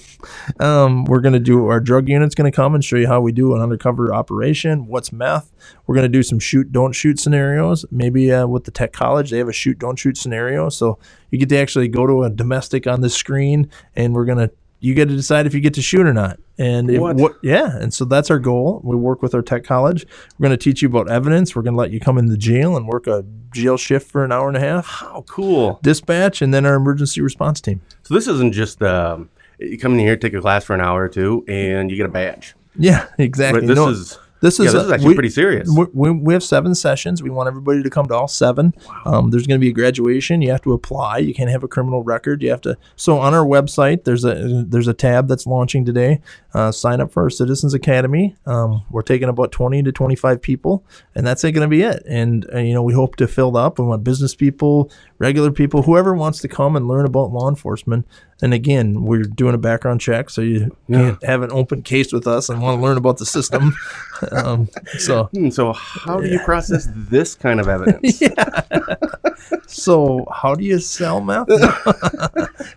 um, 0.60 1.04
we're 1.04 1.20
gonna 1.20 1.38
do 1.38 1.66
our 1.66 1.80
drug 1.80 2.08
unit's 2.08 2.34
gonna 2.34 2.50
come 2.50 2.74
and 2.74 2.84
show 2.84 2.96
you 2.96 3.06
how 3.06 3.20
we 3.20 3.32
do 3.32 3.54
an 3.54 3.60
undercover 3.60 4.14
operation. 4.14 4.86
What's 4.86 5.12
meth? 5.12 5.52
We're 5.86 5.94
gonna 5.94 6.08
do 6.08 6.22
some 6.22 6.38
shoot, 6.38 6.72
don't 6.72 6.92
shoot 6.92 7.20
scenarios. 7.20 7.84
Maybe 7.90 8.32
uh, 8.32 8.46
with 8.46 8.64
the 8.64 8.70
tech 8.70 8.92
college, 8.92 9.30
they 9.30 9.38
have 9.38 9.48
a 9.48 9.52
shoot, 9.52 9.78
don't 9.78 9.96
shoot 9.96 10.16
scenario, 10.16 10.68
so 10.68 10.98
you 11.30 11.38
get 11.38 11.48
to 11.50 11.58
actually 11.58 11.88
go 11.88 12.06
to 12.06 12.24
a 12.24 12.30
domestic 12.30 12.86
on 12.86 13.00
the 13.00 13.10
screen, 13.10 13.70
and 13.94 14.14
we're 14.14 14.24
gonna 14.24 14.50
you 14.80 14.94
get 14.94 15.08
to 15.08 15.16
decide 15.16 15.46
if 15.46 15.54
you 15.54 15.60
get 15.60 15.74
to 15.74 15.82
shoot 15.82 16.06
or 16.06 16.12
not. 16.12 16.38
And 16.56 16.90
if, 16.90 17.00
What? 17.00 17.36
Yeah, 17.42 17.76
and 17.76 17.92
so 17.92 18.04
that's 18.04 18.30
our 18.30 18.38
goal. 18.38 18.80
We 18.84 18.96
work 18.96 19.22
with 19.22 19.34
our 19.34 19.42
tech 19.42 19.64
college. 19.64 20.06
We're 20.38 20.48
going 20.48 20.58
to 20.58 20.62
teach 20.62 20.82
you 20.82 20.88
about 20.88 21.10
evidence. 21.10 21.54
We're 21.56 21.62
going 21.62 21.74
to 21.74 21.78
let 21.78 21.90
you 21.90 22.00
come 22.00 22.18
in 22.18 22.26
the 22.26 22.36
jail 22.36 22.76
and 22.76 22.86
work 22.86 23.06
a 23.06 23.24
jail 23.52 23.76
shift 23.76 24.10
for 24.10 24.24
an 24.24 24.32
hour 24.32 24.48
and 24.48 24.56
a 24.56 24.60
half. 24.60 24.86
How 24.86 25.24
cool. 25.28 25.80
Dispatch, 25.82 26.42
and 26.42 26.52
then 26.52 26.64
our 26.66 26.74
emergency 26.74 27.20
response 27.20 27.60
team. 27.60 27.80
So 28.02 28.14
this 28.14 28.26
isn't 28.28 28.52
just 28.52 28.82
um, 28.82 29.30
you 29.58 29.78
come 29.78 29.94
in 29.94 29.98
here, 30.00 30.16
take 30.16 30.34
a 30.34 30.40
class 30.40 30.64
for 30.64 30.74
an 30.74 30.80
hour 30.80 31.04
or 31.04 31.08
two, 31.08 31.44
and 31.48 31.90
you 31.90 31.96
get 31.96 32.06
a 32.06 32.10
badge. 32.10 32.54
Yeah, 32.76 33.06
exactly. 33.18 33.60
But 33.62 33.66
this 33.66 33.76
No, 33.76 33.88
is 33.88 34.18
this 34.40 34.58
yeah, 34.58 34.66
is 34.66 34.72
this 34.72 34.84
is 34.84 34.92
actually 34.92 35.08
we- 35.08 35.14
pretty 35.14 35.30
serious. 35.30 35.68
We, 35.68 36.10
we, 36.10 36.32
have 36.32 36.42
seven 36.42 36.74
sessions. 36.74 37.22
We 37.22 37.30
want 37.30 37.48
everybody 37.48 37.82
to 37.82 37.90
come 37.90 38.06
to 38.06 38.14
all 38.14 38.28
seven. 38.28 38.72
Um, 39.04 39.30
there's 39.30 39.46
going 39.46 39.58
to 39.58 39.64
be 39.64 39.70
a 39.70 39.72
graduation. 39.72 40.42
You 40.42 40.50
have 40.50 40.62
to 40.62 40.72
apply. 40.72 41.18
You 41.18 41.34
can't 41.34 41.50
have 41.50 41.64
a 41.64 41.68
criminal 41.68 42.02
record. 42.02 42.42
You 42.42 42.50
have 42.50 42.60
to. 42.62 42.76
So 42.96 43.18
on 43.18 43.34
our 43.34 43.44
website, 43.44 44.04
there's 44.04 44.24
a 44.24 44.64
there's 44.66 44.88
a 44.88 44.94
tab 44.94 45.28
that's 45.28 45.46
launching 45.46 45.84
today. 45.84 46.20
Uh, 46.54 46.70
sign 46.70 47.00
up 47.00 47.12
for 47.12 47.24
our 47.24 47.30
Citizens 47.30 47.74
Academy. 47.74 48.36
Um, 48.46 48.82
we're 48.90 49.02
taking 49.02 49.28
about 49.28 49.52
20 49.52 49.82
to 49.82 49.92
25 49.92 50.40
people, 50.40 50.84
and 51.14 51.26
that's 51.26 51.42
going 51.42 51.54
to 51.54 51.68
be 51.68 51.82
it. 51.82 52.02
And 52.06 52.48
uh, 52.54 52.58
you 52.58 52.74
know 52.74 52.82
we 52.82 52.94
hope 52.94 53.16
to 53.16 53.26
fill 53.26 53.56
up. 53.56 53.78
We 53.78 53.86
want 53.86 54.04
business 54.04 54.34
people, 54.34 54.90
regular 55.18 55.50
people, 55.50 55.82
whoever 55.82 56.14
wants 56.14 56.40
to 56.40 56.48
come 56.48 56.76
and 56.76 56.86
learn 56.86 57.06
about 57.06 57.32
law 57.32 57.48
enforcement. 57.48 58.06
And 58.40 58.54
again, 58.54 59.02
we're 59.02 59.24
doing 59.24 59.54
a 59.54 59.58
background 59.58 60.00
check, 60.00 60.30
so 60.30 60.40
you 60.42 60.76
can't 60.90 61.22
have 61.24 61.42
an 61.42 61.50
open 61.52 61.82
case 61.82 62.12
with 62.12 62.26
us 62.26 62.48
and 62.48 62.62
want 62.62 62.78
to 62.78 62.82
learn 62.82 62.96
about 62.96 63.18
the 63.18 63.26
system. 63.26 63.74
um, 64.32 64.68
so 64.98 65.24
Hmm, 65.24 65.50
so 65.50 65.72
how 65.72 66.20
do 66.20 66.28
you 66.28 66.38
process 66.40 66.88
this 66.94 67.34
kind 67.34 67.60
of 67.60 67.68
evidence? 67.68 68.22
So 69.66 70.26
how 70.32 70.54
do 70.54 70.64
you 70.64 70.78
sell 70.78 71.20
meth? 71.20 71.48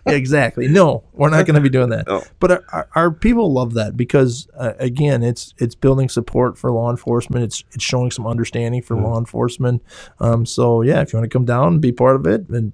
Exactly. 0.06 0.68
No, 0.68 1.04
we're 1.12 1.30
not 1.30 1.46
going 1.46 1.54
to 1.54 1.60
be 1.60 1.68
doing 1.68 1.88
that. 1.90 2.04
Oh. 2.06 2.22
But 2.38 2.50
our, 2.50 2.64
our, 2.72 2.88
our 2.94 3.10
people 3.10 3.52
love 3.52 3.74
that 3.74 3.96
because 3.96 4.48
uh, 4.56 4.74
again, 4.78 5.22
it's 5.22 5.54
it's 5.58 5.74
building 5.74 6.08
support 6.08 6.58
for 6.58 6.70
law 6.70 6.90
enforcement. 6.90 7.44
It's 7.44 7.64
it's 7.72 7.84
showing 7.84 8.10
some 8.10 8.26
understanding 8.26 8.82
for 8.82 8.96
law 8.96 9.18
enforcement. 9.18 9.82
Um, 10.20 10.44
so 10.44 10.82
yeah, 10.82 11.00
if 11.00 11.12
you 11.12 11.18
want 11.18 11.30
to 11.30 11.34
come 11.34 11.44
down 11.44 11.74
and 11.74 11.80
be 11.80 11.92
part 11.92 12.16
of 12.16 12.26
it, 12.26 12.48
and 12.48 12.72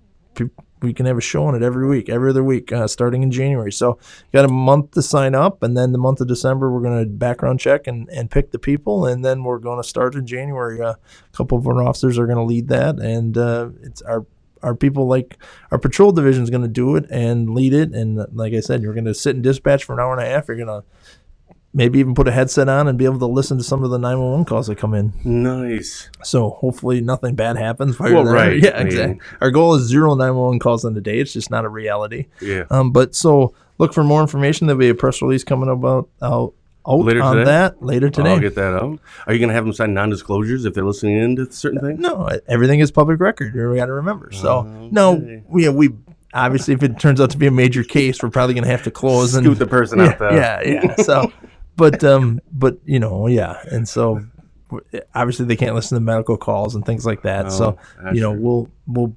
we 0.83 0.93
can 0.93 1.07
have 1.07 1.19
a 1.19 1.23
show 1.23 1.45
on 1.45 1.55
it 1.55 1.63
every 1.63 1.87
week, 1.87 2.09
every 2.09 2.31
other 2.31 2.45
week, 2.45 2.73
uh, 2.73 2.87
starting 2.87 3.23
in 3.23 3.31
January. 3.31 3.73
So 3.73 3.99
got 4.33 4.45
a 4.45 4.49
month 4.49 4.93
to 4.93 5.03
sign 5.03 5.35
up, 5.35 5.63
and 5.63 5.77
then 5.77 5.93
the 5.93 5.99
month 5.99 6.21
of 6.21 6.29
December 6.29 6.71
we're 6.73 6.83
going 6.83 7.05
to 7.05 7.11
background 7.11 7.61
check 7.61 7.87
and, 7.87 8.09
and 8.11 8.31
pick 8.31 8.51
the 8.51 8.59
people, 8.59 9.07
and 9.07 9.25
then 9.25 9.45
we're 9.45 9.59
going 9.59 9.81
to 9.81 9.89
start 9.89 10.15
in 10.15 10.27
January. 10.27 10.81
Uh, 10.81 10.93
a 10.93 11.37
couple 11.37 11.59
of 11.59 11.67
our 11.67 11.83
officers 11.83 12.19
are 12.19 12.27
going 12.27 12.39
to 12.39 12.45
lead 12.45 12.69
that, 12.69 12.99
and 12.99 13.37
uh, 13.37 13.71
it's 13.83 14.03
our 14.03 14.27
our 14.63 14.75
people 14.75 15.07
like 15.07 15.39
our 15.71 15.79
patrol 15.79 16.13
division 16.13 16.43
is 16.43 16.51
going 16.51 16.63
to 16.63 16.69
do 16.69 16.97
it 16.97 17.07
and 17.11 17.55
lead 17.55 17.73
it. 17.73 17.93
And 17.93 18.27
like 18.35 18.53
I 18.53 18.61
said, 18.61 18.83
you're 18.83 18.95
going 18.95 19.05
to 19.05 19.15
sit 19.15 19.35
and 19.35 19.43
dispatch 19.43 19.85
for 19.85 19.93
an 19.93 20.01
hour 20.01 20.13
and 20.13 20.21
a 20.21 20.27
half. 20.27 20.49
You're 20.49 20.57
going 20.57 20.67
to 20.67 20.85
maybe 21.75 21.99
even 21.99 22.15
put 22.15 22.27
a 22.27 22.33
headset 22.33 22.69
on 22.69 22.89
and 22.89 22.99
be 22.99 23.05
able 23.05 23.19
to 23.19 23.27
listen 23.27 23.59
to 23.59 23.63
some 23.65 23.85
of 23.85 23.91
the 23.91 23.99
911 23.99 24.45
calls 24.47 24.67
that 24.69 24.77
come 24.79 24.95
in. 24.95 25.13
nice. 25.25 26.09
So 26.23 26.51
hopefully 26.51 27.01
nothing 27.01 27.35
bad 27.35 27.57
happens. 27.57 27.99
Well, 27.99 28.25
right. 28.25 28.59
Yeah, 28.63 28.71
I 28.75 28.79
mean- 28.79 28.87
exactly. 28.87 29.21
Our 29.41 29.51
goal 29.51 29.75
is 29.75 29.87
zero 29.87 30.15
911 30.15 30.59
calls 30.61 30.85
in 30.85 30.97
a 30.97 31.01
day. 31.01 31.19
It's 31.19 31.33
just 31.33 31.51
not 31.51 31.65
a 31.65 31.69
reality. 31.69 32.27
Yeah. 32.41 32.65
Um, 32.71 32.91
but 32.91 33.15
so 33.15 33.55
look 33.79 33.93
for 33.93 34.03
more 34.03 34.21
information. 34.23 34.67
There'll 34.67 34.81
be 34.81 34.89
a 34.89 34.95
press 34.95 35.21
release 35.23 35.45
coming 35.45 35.69
about 35.69 36.09
out, 36.23 36.55
out 36.87 37.01
Later 37.01 37.23
on 37.23 37.37
today? 37.37 37.45
that 37.51 37.83
later 37.83 38.09
today. 38.09 38.31
I'll 38.31 38.41
get 38.41 38.55
that 38.55 38.73
up. 38.75 38.99
Are 39.27 39.33
you 39.35 39.39
going 39.39 39.49
to 39.51 39.55
have 39.55 39.65
them 39.65 39.75
sign 39.75 39.93
non-disclosures 39.93 40.65
if 40.65 40.73
they're 40.73 40.87
listening 40.87 41.19
in 41.19 41.37
to 41.37 41.53
certain 41.53 41.81
things? 41.81 42.01
No, 42.01 42.29
everything 42.49 42.81
is 42.81 42.91
public 42.91 43.21
record. 43.21 43.53
We 43.55 43.77
got 43.77 43.87
to 43.87 43.93
remember. 43.93 44.31
So 44.33 44.61
Okay. 44.61 44.89
no, 44.91 45.43
we 45.51 45.69
we 45.69 45.91
obviously 46.33 46.73
if 46.75 46.83
it 46.83 46.99
turns 46.99 47.21
out 47.21 47.31
to 47.31 47.37
be 47.39 47.47
a 47.47 47.51
major 47.51 47.85
case, 47.85 48.23
we're 48.23 48.31
probably 48.31 48.55
going 48.55 48.65
to 48.65 48.71
have 48.71 48.85
to 48.85 48.91
close 48.91 49.35
and 49.35 49.45
Scoot 49.45 49.59
the 49.59 49.67
person 49.67 49.99
yeah, 49.99 50.05
out 50.07 50.19
the. 50.19 50.29
yeah, 50.33 50.61
yeah. 50.65 50.95
So, 51.03 51.31
but 51.79 52.05
um, 52.05 52.41
but 52.53 52.79
you 52.85 52.99
know, 52.99 53.27
yeah, 53.27 53.63
and 53.71 53.89
so 53.89 54.23
obviously 55.15 55.47
they 55.47 55.57
can't 55.57 55.75
listen 55.75 55.97
to 55.97 56.01
medical 56.01 56.37
calls 56.37 56.75
and 56.75 56.85
things 56.85 57.07
like 57.07 57.23
that. 57.23 57.47
Oh, 57.47 57.49
so 57.49 57.79
you 58.13 58.21
know, 58.21 58.33
we'll 58.33 58.69
we'll 58.87 59.17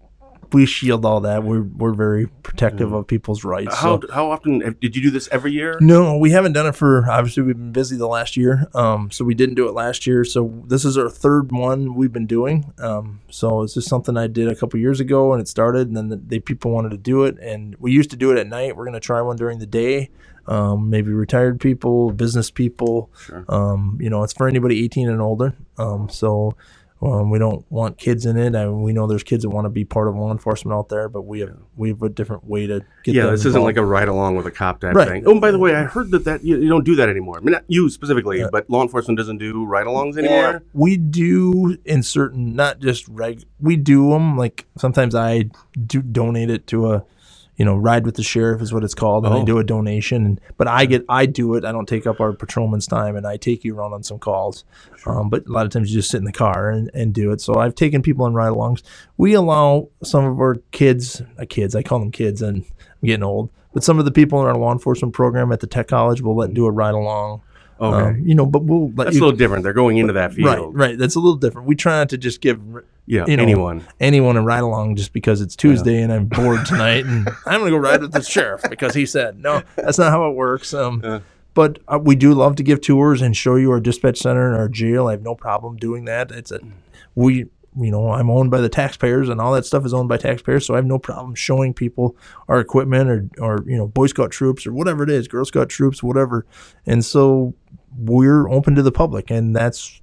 we 0.53 0.65
shield 0.65 1.05
all 1.05 1.21
that. 1.21 1.43
We're 1.43 1.63
we're 1.63 1.93
very 1.93 2.27
protective 2.27 2.91
of 2.91 3.07
people's 3.07 3.43
rights. 3.43 3.75
How, 3.75 3.99
so. 3.99 4.07
how 4.13 4.31
often 4.31 4.59
did 4.81 4.95
you 4.95 5.01
do 5.01 5.09
this 5.09 5.29
every 5.31 5.51
year? 5.51 5.77
No, 5.79 6.17
we 6.17 6.31
haven't 6.31 6.53
done 6.53 6.67
it 6.67 6.75
for 6.75 7.09
obviously 7.09 7.43
we've 7.43 7.57
been 7.57 7.71
busy 7.71 7.95
the 7.95 8.07
last 8.07 8.35
year. 8.35 8.67
Um, 8.73 9.11
so 9.11 9.23
we 9.23 9.33
didn't 9.33 9.55
do 9.55 9.67
it 9.67 9.73
last 9.73 10.05
year. 10.05 10.23
So 10.23 10.63
this 10.67 10.85
is 10.85 10.97
our 10.97 11.09
third 11.09 11.51
one 11.51 11.95
we've 11.95 12.11
been 12.11 12.27
doing. 12.27 12.73
Um, 12.79 13.21
so 13.29 13.61
it's 13.61 13.73
just 13.73 13.87
something 13.87 14.17
I 14.17 14.27
did 14.27 14.47
a 14.47 14.55
couple 14.55 14.79
years 14.79 14.99
ago 14.99 15.33
and 15.33 15.41
it 15.41 15.47
started 15.47 15.87
and 15.87 15.95
then 15.95 16.09
the, 16.09 16.17
they 16.17 16.39
people 16.39 16.71
wanted 16.71 16.89
to 16.89 16.97
do 16.97 17.23
it 17.23 17.37
and 17.39 17.75
we 17.79 17.91
used 17.91 18.11
to 18.11 18.17
do 18.17 18.31
it 18.31 18.37
at 18.37 18.47
night. 18.47 18.75
We're 18.75 18.85
gonna 18.85 18.99
try 18.99 19.21
one 19.21 19.37
during 19.37 19.59
the 19.59 19.65
day. 19.67 20.09
Um, 20.51 20.89
maybe 20.89 21.11
retired 21.13 21.61
people, 21.61 22.11
business 22.11 22.51
people. 22.51 23.09
Sure. 23.25 23.45
Um, 23.47 23.97
you 24.01 24.09
know, 24.09 24.23
it's 24.23 24.33
for 24.33 24.47
anybody 24.49 24.83
18 24.83 25.07
and 25.09 25.21
older. 25.21 25.55
Um, 25.77 26.09
so 26.09 26.55
um, 27.01 27.29
we 27.31 27.39
don't 27.39 27.65
want 27.71 27.97
kids 27.97 28.25
in 28.25 28.37
it. 28.37 28.53
And 28.53 28.83
we 28.83 28.91
know 28.91 29.07
there's 29.07 29.23
kids 29.23 29.43
that 29.43 29.49
want 29.49 29.63
to 29.65 29.69
be 29.69 29.85
part 29.85 30.09
of 30.09 30.15
law 30.15 30.29
enforcement 30.29 30.75
out 30.75 30.89
there, 30.89 31.07
but 31.07 31.21
we 31.21 31.39
have 31.39 31.57
we 31.77 31.89
have 31.89 32.01
a 32.01 32.09
different 32.09 32.43
way 32.45 32.67
to 32.67 32.81
get. 33.03 33.15
Yeah, 33.15 33.27
this 33.31 33.45
isn't 33.45 33.63
like 33.63 33.77
a 33.77 33.85
ride 33.85 34.07
along 34.09 34.35
with 34.35 34.45
a 34.45 34.51
cop 34.51 34.81
type 34.81 34.93
Right. 34.93 35.07
thing. 35.07 35.23
Oh, 35.25 35.31
and 35.31 35.41
by 35.41 35.51
the 35.51 35.57
way, 35.57 35.73
I 35.73 35.83
heard 35.83 36.11
that, 36.11 36.25
that 36.25 36.43
you, 36.43 36.57
you 36.57 36.67
don't 36.69 36.83
do 36.83 36.95
that 36.97 37.07
anymore. 37.09 37.37
I 37.37 37.39
mean, 37.39 37.53
not 37.53 37.63
you 37.67 37.89
specifically, 37.89 38.43
but 38.51 38.69
law 38.69 38.81
enforcement 38.83 39.17
doesn't 39.17 39.37
do 39.37 39.63
ride 39.65 39.87
alongs 39.87 40.17
anymore. 40.17 40.63
We 40.73 40.97
do 40.97 41.77
in 41.85 42.03
certain, 42.03 42.55
not 42.55 42.79
just 42.79 43.07
reg. 43.07 43.45
We 43.59 43.77
do 43.77 44.09
them 44.09 44.37
like 44.37 44.65
sometimes 44.77 45.15
I 45.15 45.45
do 45.87 46.01
donate 46.01 46.49
it 46.49 46.67
to 46.67 46.91
a, 46.91 47.03
you 47.61 47.65
know, 47.65 47.75
ride 47.75 48.05
with 48.07 48.15
the 48.15 48.23
sheriff 48.23 48.59
is 48.59 48.73
what 48.73 48.83
it's 48.83 48.95
called, 48.95 49.23
and 49.23 49.35
Oh. 49.35 49.37
they 49.37 49.45
do 49.45 49.59
a 49.59 49.63
donation. 49.63 50.25
And, 50.25 50.41
but 50.57 50.67
I 50.67 50.85
get, 50.85 51.05
I 51.07 51.27
do 51.27 51.53
it. 51.53 51.63
I 51.63 51.71
don't 51.71 51.87
take 51.87 52.07
up 52.07 52.19
our 52.19 52.33
patrolman's 52.33 52.87
time, 52.87 53.15
and 53.15 53.27
I 53.27 53.37
take 53.37 53.63
you 53.63 53.75
around 53.77 53.93
on 53.93 54.01
some 54.01 54.17
calls. 54.17 54.63
Um, 55.05 55.29
but 55.29 55.45
a 55.45 55.51
lot 55.51 55.67
of 55.67 55.71
times 55.71 55.91
you 55.91 55.99
just 55.99 56.09
sit 56.09 56.17
in 56.17 56.23
the 56.23 56.31
car 56.31 56.71
and, 56.71 56.89
and 56.95 57.13
do 57.13 57.31
it. 57.31 57.39
So 57.39 57.57
I've 57.59 57.75
taken 57.75 58.01
people 58.01 58.25
on 58.25 58.33
ride-alongs. 58.33 58.81
We 59.17 59.35
allow 59.35 59.89
some 60.01 60.25
of 60.25 60.39
our 60.39 60.55
kids, 60.71 61.21
uh, 61.37 61.45
kids, 61.47 61.75
I 61.75 61.83
call 61.83 61.99
them 61.99 62.09
kids, 62.11 62.41
and 62.41 62.63
I'm 62.65 63.05
getting 63.05 63.21
old. 63.23 63.51
But 63.75 63.83
some 63.83 63.99
of 63.99 64.05
the 64.05 64.11
people 64.11 64.41
in 64.41 64.47
our 64.47 64.57
law 64.57 64.71
enforcement 64.71 65.13
program 65.13 65.51
at 65.51 65.59
the 65.59 65.67
tech 65.67 65.87
college 65.87 66.21
will 66.23 66.35
let 66.35 66.55
do 66.55 66.65
a 66.65 66.71
ride-along. 66.71 67.41
Okay. 67.79 68.09
Um, 68.09 68.21
you 68.27 68.33
know, 68.33 68.45
but 68.47 68.63
we'll 68.63 68.87
let 68.95 69.05
That's 69.05 69.17
you 69.17 69.21
a 69.21 69.25
little 69.25 69.37
different. 69.37 69.63
They're 69.63 69.73
going 69.73 69.97
into 69.97 70.13
that 70.13 70.31
Right, 70.37 70.57
field. 70.57 70.75
right. 70.75 70.97
That's 70.97 71.13
a 71.15 71.19
little 71.19 71.35
different. 71.37 71.67
We 71.67 71.75
try 71.75 71.93
not 71.99 72.09
to 72.09 72.17
just 72.17 72.41
give 72.41 72.59
Yeah. 73.05 73.25
you 73.27 73.35
know, 73.35 73.43
anyone. 73.43 73.85
anyone 73.99 74.37
a 74.37 74.41
ride 74.41 74.61
along 74.63 74.95
just 74.95 75.11
because 75.11 75.41
it's 75.41 75.55
Tuesday 75.55 76.01
and 76.01 76.13
I'm 76.13 76.25
bored 76.27 76.65
tonight 76.65 77.05
and 77.05 77.27
I'm 77.45 77.59
gonna 77.59 77.71
go 77.71 77.77
ride 77.77 78.01
with 78.01 78.13
the 78.13 78.21
sheriff 78.21 78.61
because 78.69 78.93
he 78.93 79.05
said 79.05 79.39
no. 79.39 79.63
That's 79.75 79.97
not 79.97 80.11
how 80.11 80.29
it 80.29 80.35
works. 80.35 80.73
Um, 80.73 81.01
Yeah. 81.03 81.19
but 81.53 81.79
uh, 81.87 81.99
we 82.01 82.15
do 82.15 82.33
love 82.33 82.55
to 82.57 82.63
give 82.63 82.79
tours 82.81 83.21
and 83.21 83.35
show 83.35 83.55
you 83.55 83.71
our 83.71 83.79
dispatch 83.81 84.19
center 84.19 84.47
and 84.47 84.55
our 84.55 84.69
jail. 84.69 85.07
I 85.07 85.11
have 85.11 85.23
no 85.23 85.35
problem 85.35 85.75
doing 85.77 86.05
that. 86.05 86.31
It's 86.31 86.51
a 86.51 86.59
we. 87.15 87.47
You 87.79 87.89
know, 87.89 88.09
I'm 88.09 88.29
owned 88.29 88.51
by 88.51 88.59
the 88.59 88.67
taxpayers, 88.67 89.29
and 89.29 89.39
all 89.39 89.53
that 89.53 89.65
stuff 89.65 89.85
is 89.85 89.93
owned 89.93 90.09
by 90.09 90.17
taxpayers. 90.17 90.65
So 90.65 90.73
I 90.73 90.77
have 90.79 90.85
no 90.85 90.99
problem 90.99 91.35
showing 91.35 91.73
people 91.73 92.17
our 92.49 92.59
equipment, 92.59 93.09
or, 93.09 93.29
or 93.39 93.63
you 93.65 93.77
know, 93.77 93.87
Boy 93.87 94.07
Scout 94.07 94.29
troops, 94.29 94.67
or 94.67 94.73
whatever 94.73 95.03
it 95.03 95.09
is, 95.09 95.29
Girl 95.29 95.45
Scout 95.45 95.69
troops, 95.69 96.03
whatever. 96.03 96.45
And 96.85 97.05
so 97.05 97.53
we're 97.97 98.49
open 98.49 98.73
to 98.75 98.81
the 98.81 98.91
public 98.91 99.29
and 99.29 99.53
that's 99.55 99.99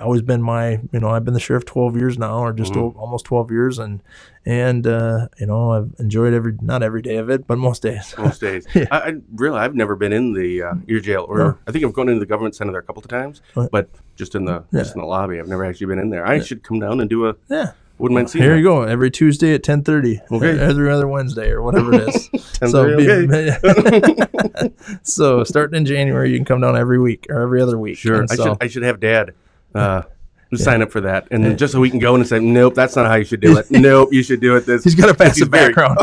always 0.00 0.20
been 0.20 0.42
my 0.42 0.72
you 0.92 1.00
know 1.00 1.08
i've 1.08 1.24
been 1.24 1.32
the 1.34 1.40
sheriff 1.40 1.64
12 1.64 1.96
years 1.96 2.18
now 2.18 2.38
or 2.44 2.52
just 2.52 2.74
Mhm. 2.74 2.94
o- 2.94 2.94
almost 2.98 3.24
12 3.24 3.50
years 3.50 3.78
and 3.78 4.02
and 4.44 4.86
uh 4.86 5.28
you 5.38 5.46
know 5.46 5.72
i've 5.72 5.90
enjoyed 5.98 6.34
every 6.34 6.54
not 6.60 6.82
every 6.82 7.00
day 7.00 7.16
of 7.16 7.30
it 7.30 7.46
but 7.46 7.56
most 7.56 7.80
days 7.82 8.14
most 8.18 8.40
days. 8.40 8.66
Yeah. 8.74 8.84
I, 8.90 8.98
I 8.98 9.14
really, 9.34 9.58
I've 9.58 9.74
never 9.74 9.96
been 9.96 10.12
in 10.12 10.34
the 10.34 10.62
uh, 10.62 10.74
your 10.86 11.00
jail, 11.00 11.24
or 11.28 11.38
No. 11.38 11.58
I 11.66 11.72
think 11.72 11.84
I've 11.84 11.92
gone 11.94 12.08
into 12.08 12.20
the 12.20 12.26
government 12.26 12.54
center 12.54 12.70
there 12.72 12.80
a 12.80 12.84
couple 12.84 13.02
of 13.02 13.08
times, 13.08 13.40
Right. 13.56 13.68
but 13.70 13.88
just 14.16 14.34
in 14.34 14.44
the 14.44 14.64
Yeah. 14.70 14.80
just 14.80 14.94
in 14.94 15.00
the 15.00 15.06
lobby. 15.06 15.38
I've 15.40 15.48
never 15.48 15.64
actually 15.64 15.86
been 15.86 15.98
in 15.98 16.10
there. 16.10 16.26
I 16.26 16.40
should 16.40 16.62
come 16.62 16.80
down 16.80 17.00
and 17.00 17.08
do 17.08 17.28
a. 17.28 17.34
yeah 17.48 17.72
Wouldn't 18.02 18.16
mind 18.16 18.30
seeing. 18.30 18.42
here 18.42 18.52
that. 18.54 18.58
you 18.58 18.64
go 18.64 18.82
every 18.82 19.10
tuesday 19.10 19.54
at 19.54 19.62
10.30 19.62 20.32
Okay. 20.32 20.58
every 20.58 20.90
other 20.90 21.06
wednesday 21.06 21.50
or 21.50 21.62
whatever 21.62 21.94
it 21.94 22.08
is 22.08 22.28
10:30, 22.58 24.66
be- 24.66 24.72
so 25.04 25.44
starting 25.44 25.76
in 25.76 25.86
january 25.86 26.30
you 26.32 26.36
can 26.36 26.44
come 26.44 26.60
down 26.60 26.76
every 26.76 26.98
week 27.00 27.26
or 27.30 27.40
every 27.40 27.62
other 27.62 27.78
week 27.78 27.96
Sure, 27.98 28.20
And 28.20 28.28
I 28.30 28.34
so, 28.34 28.44
should 28.44 28.56
I 28.60 28.66
should 28.66 28.82
have 28.82 28.98
Dad 28.98 29.34
uh, 29.74 30.02
sign 30.54 30.82
up 30.82 30.90
for 30.90 31.00
that, 31.02 31.28
and 31.30 31.44
then 31.44 31.56
just 31.56 31.72
so 31.72 31.80
we 31.80 31.88
can 31.90 31.98
go 31.98 32.14
in 32.14 32.20
and 32.20 32.28
say, 32.28 32.38
nope, 32.38 32.74
that's 32.74 32.94
not 32.96 33.06
how 33.06 33.14
you 33.14 33.24
should 33.24 33.40
do 33.40 33.56
it. 33.56 33.70
nope, 33.70 34.10
you 34.12 34.22
should 34.22 34.40
do 34.40 34.56
it 34.56 34.66
this. 34.66 34.84
he's 34.84 34.94
got 34.94 35.06
to 35.06 35.14
pass 35.14 35.36
He's 35.36 35.44
the 35.44 35.50
background 35.50 35.98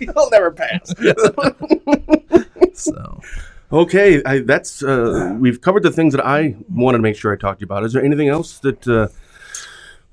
He'll 0.00 0.30
never 0.30 0.50
pass. 0.50 0.92
so 2.72 3.20
okay, 3.72 4.22
I, 4.24 4.40
that's 4.40 4.82
uh, 4.82 5.36
we've 5.38 5.60
covered 5.60 5.82
the 5.82 5.90
things 5.92 6.14
that 6.14 6.24
I 6.24 6.56
wanted 6.70 6.98
to 6.98 7.02
make 7.02 7.16
sure 7.16 7.32
I 7.32 7.36
talked 7.36 7.60
to 7.60 7.62
you 7.62 7.66
about. 7.66 7.84
Is 7.84 7.92
there 7.92 8.04
anything 8.04 8.28
else 8.28 8.58
that 8.60 8.86
uh, 8.88 9.08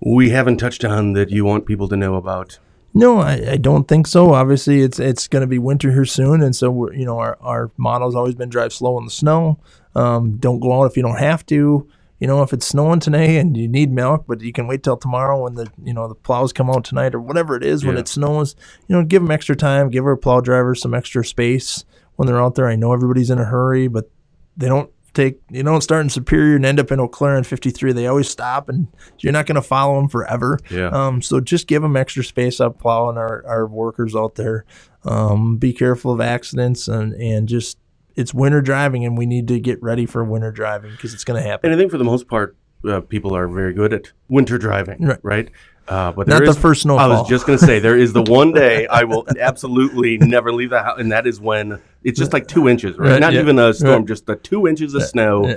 we 0.06 0.30
haven't 0.30 0.58
touched 0.58 0.84
on 0.84 1.14
that 1.14 1.30
you 1.30 1.46
want 1.46 1.66
people 1.66 1.88
to 1.88 1.96
know 1.96 2.16
about? 2.16 2.60
No, 2.94 3.20
I, 3.20 3.52
I 3.52 3.58
don't 3.58 3.88
think 3.88 4.06
so. 4.06 4.34
Obviously, 4.34 4.82
it's 4.82 5.00
it's 5.00 5.28
going 5.28 5.42
to 5.42 5.48
be 5.48 5.58
winter 5.58 5.92
here 5.92 6.06
soon, 6.06 6.44
and 6.44 6.56
so 6.56 6.70
we're 6.70 6.94
you 6.94 7.06
know 7.06 7.18
our 7.18 7.38
our 7.42 7.72
motto's 7.78 8.16
always 8.16 8.36
been 8.36 8.50
drive 8.50 8.72
slow 8.72 8.98
in 9.00 9.06
the 9.06 9.12
snow. 9.12 9.60
Um, 9.96 10.38
don't 10.38 10.60
go 10.60 10.80
out 10.80 10.86
if 10.86 10.98
you 10.98 11.04
don't 11.04 11.18
have 11.18 11.46
to. 11.48 11.88
You 12.20 12.28
know, 12.28 12.42
if 12.42 12.54
it's 12.54 12.66
snowing 12.66 13.02
today 13.02 13.38
and 13.38 13.58
you 13.58 13.68
need 13.68 13.92
milk, 13.92 14.26
but 14.28 14.40
you 14.40 14.54
can 14.54 14.66
wait 14.68 14.84
till 14.84 14.96
tomorrow 14.96 15.44
when 15.44 15.56
the 15.56 15.68
you 15.84 15.94
know 15.94 16.08
the 16.08 16.16
plows 16.16 16.54
come 16.54 16.70
out 16.70 16.86
tonight 16.86 17.16
or 17.16 17.20
whatever 17.20 17.56
it 17.56 17.64
is 17.64 17.84
when 17.84 17.98
it 17.98 18.08
snows. 18.08 18.56
You 18.88 18.96
know, 18.96 19.04
give 19.04 19.24
them 19.24 19.32
extra 19.32 19.56
time. 19.56 19.90
Give 19.90 20.06
our 20.06 20.16
plow 20.16 20.40
drivers 20.40 20.82
some 20.82 20.94
extra 20.94 21.26
space 21.26 21.84
when 22.16 22.28
they're 22.28 22.42
out 22.42 22.56
there. 22.56 22.68
I 22.68 22.76
know 22.76 22.94
everybody's 22.94 23.32
in 23.32 23.40
a 23.40 23.46
hurry, 23.46 23.88
but 23.88 24.10
they 24.56 24.68
don't 24.68 24.92
take 25.14 25.40
you 25.50 25.64
don't 25.64 25.82
start 25.82 26.02
in 26.02 26.10
Superior 26.10 26.56
and 26.56 26.66
end 26.66 26.80
up 26.80 26.92
in 26.92 27.00
Eau 27.00 27.08
Claire 27.08 27.36
in 27.38 27.44
53. 27.44 27.92
They 27.94 28.08
always 28.08 28.30
stop, 28.30 28.70
and 28.70 28.88
you're 29.20 29.34
not 29.34 29.46
going 29.46 29.56
to 29.56 29.62
follow 29.62 30.00
them 30.00 30.10
forever. 30.10 30.60
Yeah. 30.70 30.88
Um, 30.90 31.22
so 31.22 31.40
just 31.40 31.68
give 31.68 31.82
them 31.82 31.96
extra 31.96 32.24
space 32.24 32.60
up 32.60 32.80
plowing 32.80 33.18
our, 33.18 33.46
our 33.48 33.68
workers 33.68 34.16
out 34.16 34.36
there. 34.36 34.66
Um, 35.06 35.58
be 35.58 35.74
careful 35.74 36.12
of 36.12 36.22
accidents 36.22 36.88
and, 36.88 37.14
and 37.14 37.48
just 37.48 37.78
it's 38.16 38.34
winter 38.34 38.62
driving 38.62 39.06
and 39.06 39.18
we 39.18 39.26
need 39.26 39.48
to 39.50 39.60
get 39.60 39.82
ready 39.84 40.06
for 40.06 40.24
winter 40.24 40.52
driving 40.52 40.92
because 40.92 41.14
it's 41.14 41.24
going 41.24 41.42
to 41.42 41.48
happen. 41.48 41.70
And 41.72 41.78
I 41.78 41.82
think 41.82 41.92
for 41.92 41.98
the 41.98 42.04
most 42.04 42.28
part, 42.28 42.56
uh, 42.88 43.02
people 43.02 43.36
are 43.36 43.48
very 43.48 43.74
good 43.74 43.92
at 43.94 44.12
winter 44.30 44.58
driving, 44.58 45.04
Right. 45.06 45.20
right? 45.24 45.50
Uh, 45.88 46.12
but 46.14 46.28
Not 46.28 46.38
there 46.38 46.46
the 46.46 46.52
is- 46.52 46.58
first 46.58 46.86
I 46.88 47.08
was 47.08 47.28
just 47.28 47.46
going 47.46 47.60
to 47.60 47.66
say 47.66 47.80
there 47.80 47.98
is 47.98 48.14
the 48.14 48.22
one 48.24 48.54
day 48.54 48.88
I 48.88 49.04
will 49.04 49.26
absolutely 49.40 50.18
never 50.18 50.52
leave 50.54 50.70
the 50.70 50.82
house, 50.82 50.98
and 51.00 51.12
that 51.12 51.28
is 51.28 51.42
when 51.42 51.80
it's 52.04 52.18
just 52.18 52.32
like 52.32 52.48
two 52.48 52.70
inches, 52.70 52.98
right? 52.98 53.12
Right, 53.12 53.20
Not 53.20 53.34
yeah, 53.34 53.42
even 53.42 53.60
a 53.60 53.74
storm, 53.74 53.92
right. 54.00 54.06
just 54.08 54.26
the 54.26 54.36
two 54.38 54.66
inches 54.68 54.94
of 54.94 55.04
snow. 55.04 55.48
yeah. 55.48 55.56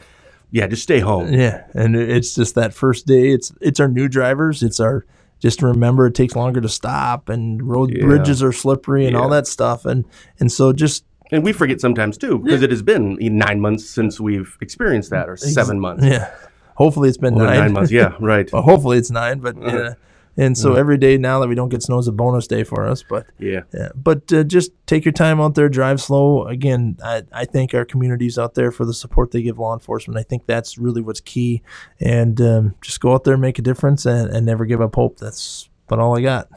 Yeah, 0.53 0.66
just 0.68 0.85
stay 0.85 1.01
home. 1.01 1.33
Yeah, 1.33 1.64
and 1.74 1.97
it's 1.97 2.35
just 2.35 2.55
that 2.55 2.72
first 2.72 3.05
day. 3.07 3.31
It's 3.31 3.53
it's 3.61 3.81
our 3.81 3.89
new 3.89 4.09
drivers. 4.09 4.62
It's 4.62 4.79
our 4.79 5.05
just 5.41 5.61
remember 5.61 6.07
it 6.07 6.14
takes 6.14 6.35
longer 6.37 6.61
to 6.61 6.68
stop 6.68 7.29
and 7.29 7.62
road 7.62 7.91
Yeah. 7.93 8.05
bridges 8.07 8.43
are 8.45 8.53
slippery 8.53 9.07
and 9.07 9.16
all 9.16 9.29
that 9.31 9.47
stuff. 9.49 9.85
And 9.85 10.05
and 10.39 10.51
so 10.51 10.72
just 10.72 11.05
And 11.33 11.43
we 11.43 11.53
forget 11.53 11.81
sometimes 11.81 12.16
too, 12.16 12.39
because 12.39 12.62
it 12.62 12.70
has 12.70 12.81
been 12.83 13.16
nine 13.20 13.61
months 13.61 13.91
since 13.91 14.20
we've 14.20 14.57
experienced 14.61 15.11
that, 15.11 15.29
or 15.29 15.37
seven 15.37 15.79
months. 15.81 16.05
yeah. 16.05 16.31
Hopefully 16.77 17.09
it's 17.09 17.18
been 17.18 17.35
Well, 17.35 17.47
nine. 17.47 17.59
nine 17.59 17.72
months, 17.72 17.91
yeah, 17.91 18.12
right. 18.20 18.51
Well, 18.53 18.62
hopefully 18.62 18.99
it's 18.99 19.11
nine, 19.11 19.41
but 19.41 19.57
yeah. 19.61 19.95
And 20.37 20.57
so 20.57 20.74
every 20.74 20.99
day 20.99 21.16
now 21.16 21.41
that 21.41 21.49
we 21.49 21.55
don't 21.55 21.70
get 21.70 21.82
snow 21.82 21.99
is 21.99 22.09
a 22.09 22.12
bonus 22.12 22.47
day 22.47 22.62
for 22.62 22.87
us. 22.87 23.03
But 23.03 23.26
Yeah. 23.39 23.62
Yeah, 23.72 23.89
but 23.95 24.30
uh, 24.32 24.45
just 24.45 24.72
take 24.87 25.05
your 25.05 25.12
time 25.12 25.41
out 25.41 25.55
there, 25.55 25.68
drive 25.68 26.01
slow. 26.01 26.45
Again, 26.45 26.99
I, 27.03 27.22
I 27.32 27.45
thank 27.47 27.72
our 27.72 27.84
communities 27.84 28.39
out 28.39 28.55
there 28.55 28.70
for 28.70 28.84
the 28.84 28.93
support 28.95 29.30
they 29.30 29.43
give 29.43 29.59
law 29.59 29.72
enforcement. 29.72 30.18
I 30.18 30.22
think 30.22 30.47
that's 30.47 30.76
really 30.76 31.01
what's 31.01 31.20
key. 31.20 31.62
And 32.01 32.41
um, 32.41 32.74
just 32.82 33.01
go 33.01 33.14
out 33.14 33.24
there, 33.24 33.37
make 33.37 33.59
a 33.59 33.62
difference, 33.62 34.05
and, 34.05 34.30
and 34.30 34.45
never 34.45 34.66
give 34.66 34.80
up 34.80 34.95
hope. 34.95 35.18
That's 35.18 35.68
about 35.89 36.01
all 36.01 36.18
I 36.18 36.20
got. 36.22 36.49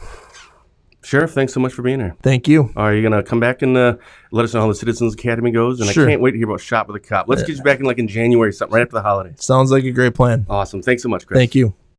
Sheriff, 1.01 1.31
thanks 1.31 1.53
so 1.53 1.61
much 1.61 1.71
for 1.73 1.81
being 1.81 1.99
here. 1.99 2.15
Thank 2.21 2.47
you. 2.47 2.73
Are 2.75 2.93
you 2.93 3.01
gonna 3.01 3.23
come 3.23 3.39
back 3.39 3.61
and 3.61 3.75
uh, 3.77 3.95
let 4.31 4.43
us 4.43 4.53
know 4.53 4.61
how 4.61 4.67
the 4.67 4.75
Citizens 4.75 5.13
Academy 5.13 5.49
goes? 5.49 5.79
And 5.79 5.89
Sure. 5.89 6.05
I 6.05 6.11
can't 6.11 6.21
wait 6.21 6.31
to 6.31 6.37
hear 6.37 6.47
about 6.47 6.59
Shop 6.59 6.87
with 6.87 6.97
a 6.97 6.99
Cop. 6.99 7.29
Let's 7.29 7.43
get 7.43 7.55
you 7.55 7.63
back 7.63 7.79
in 7.79 7.85
like 7.85 7.99
in 7.99 8.07
January, 8.09 8.51
something 8.51 8.75
right 8.75 8.81
after 8.81 8.95
the 8.95 9.01
holidays. 9.01 9.43
Sounds 9.43 9.71
like 9.71 9.85
a 9.85 9.91
great 9.91 10.13
plan. 10.13 10.45
Awesome. 10.49 10.81
Thanks 10.81 11.01
so 11.01 11.09
much, 11.09 11.25
Chris. 11.25 11.37
Thank 11.37 11.55
you. 11.55 11.73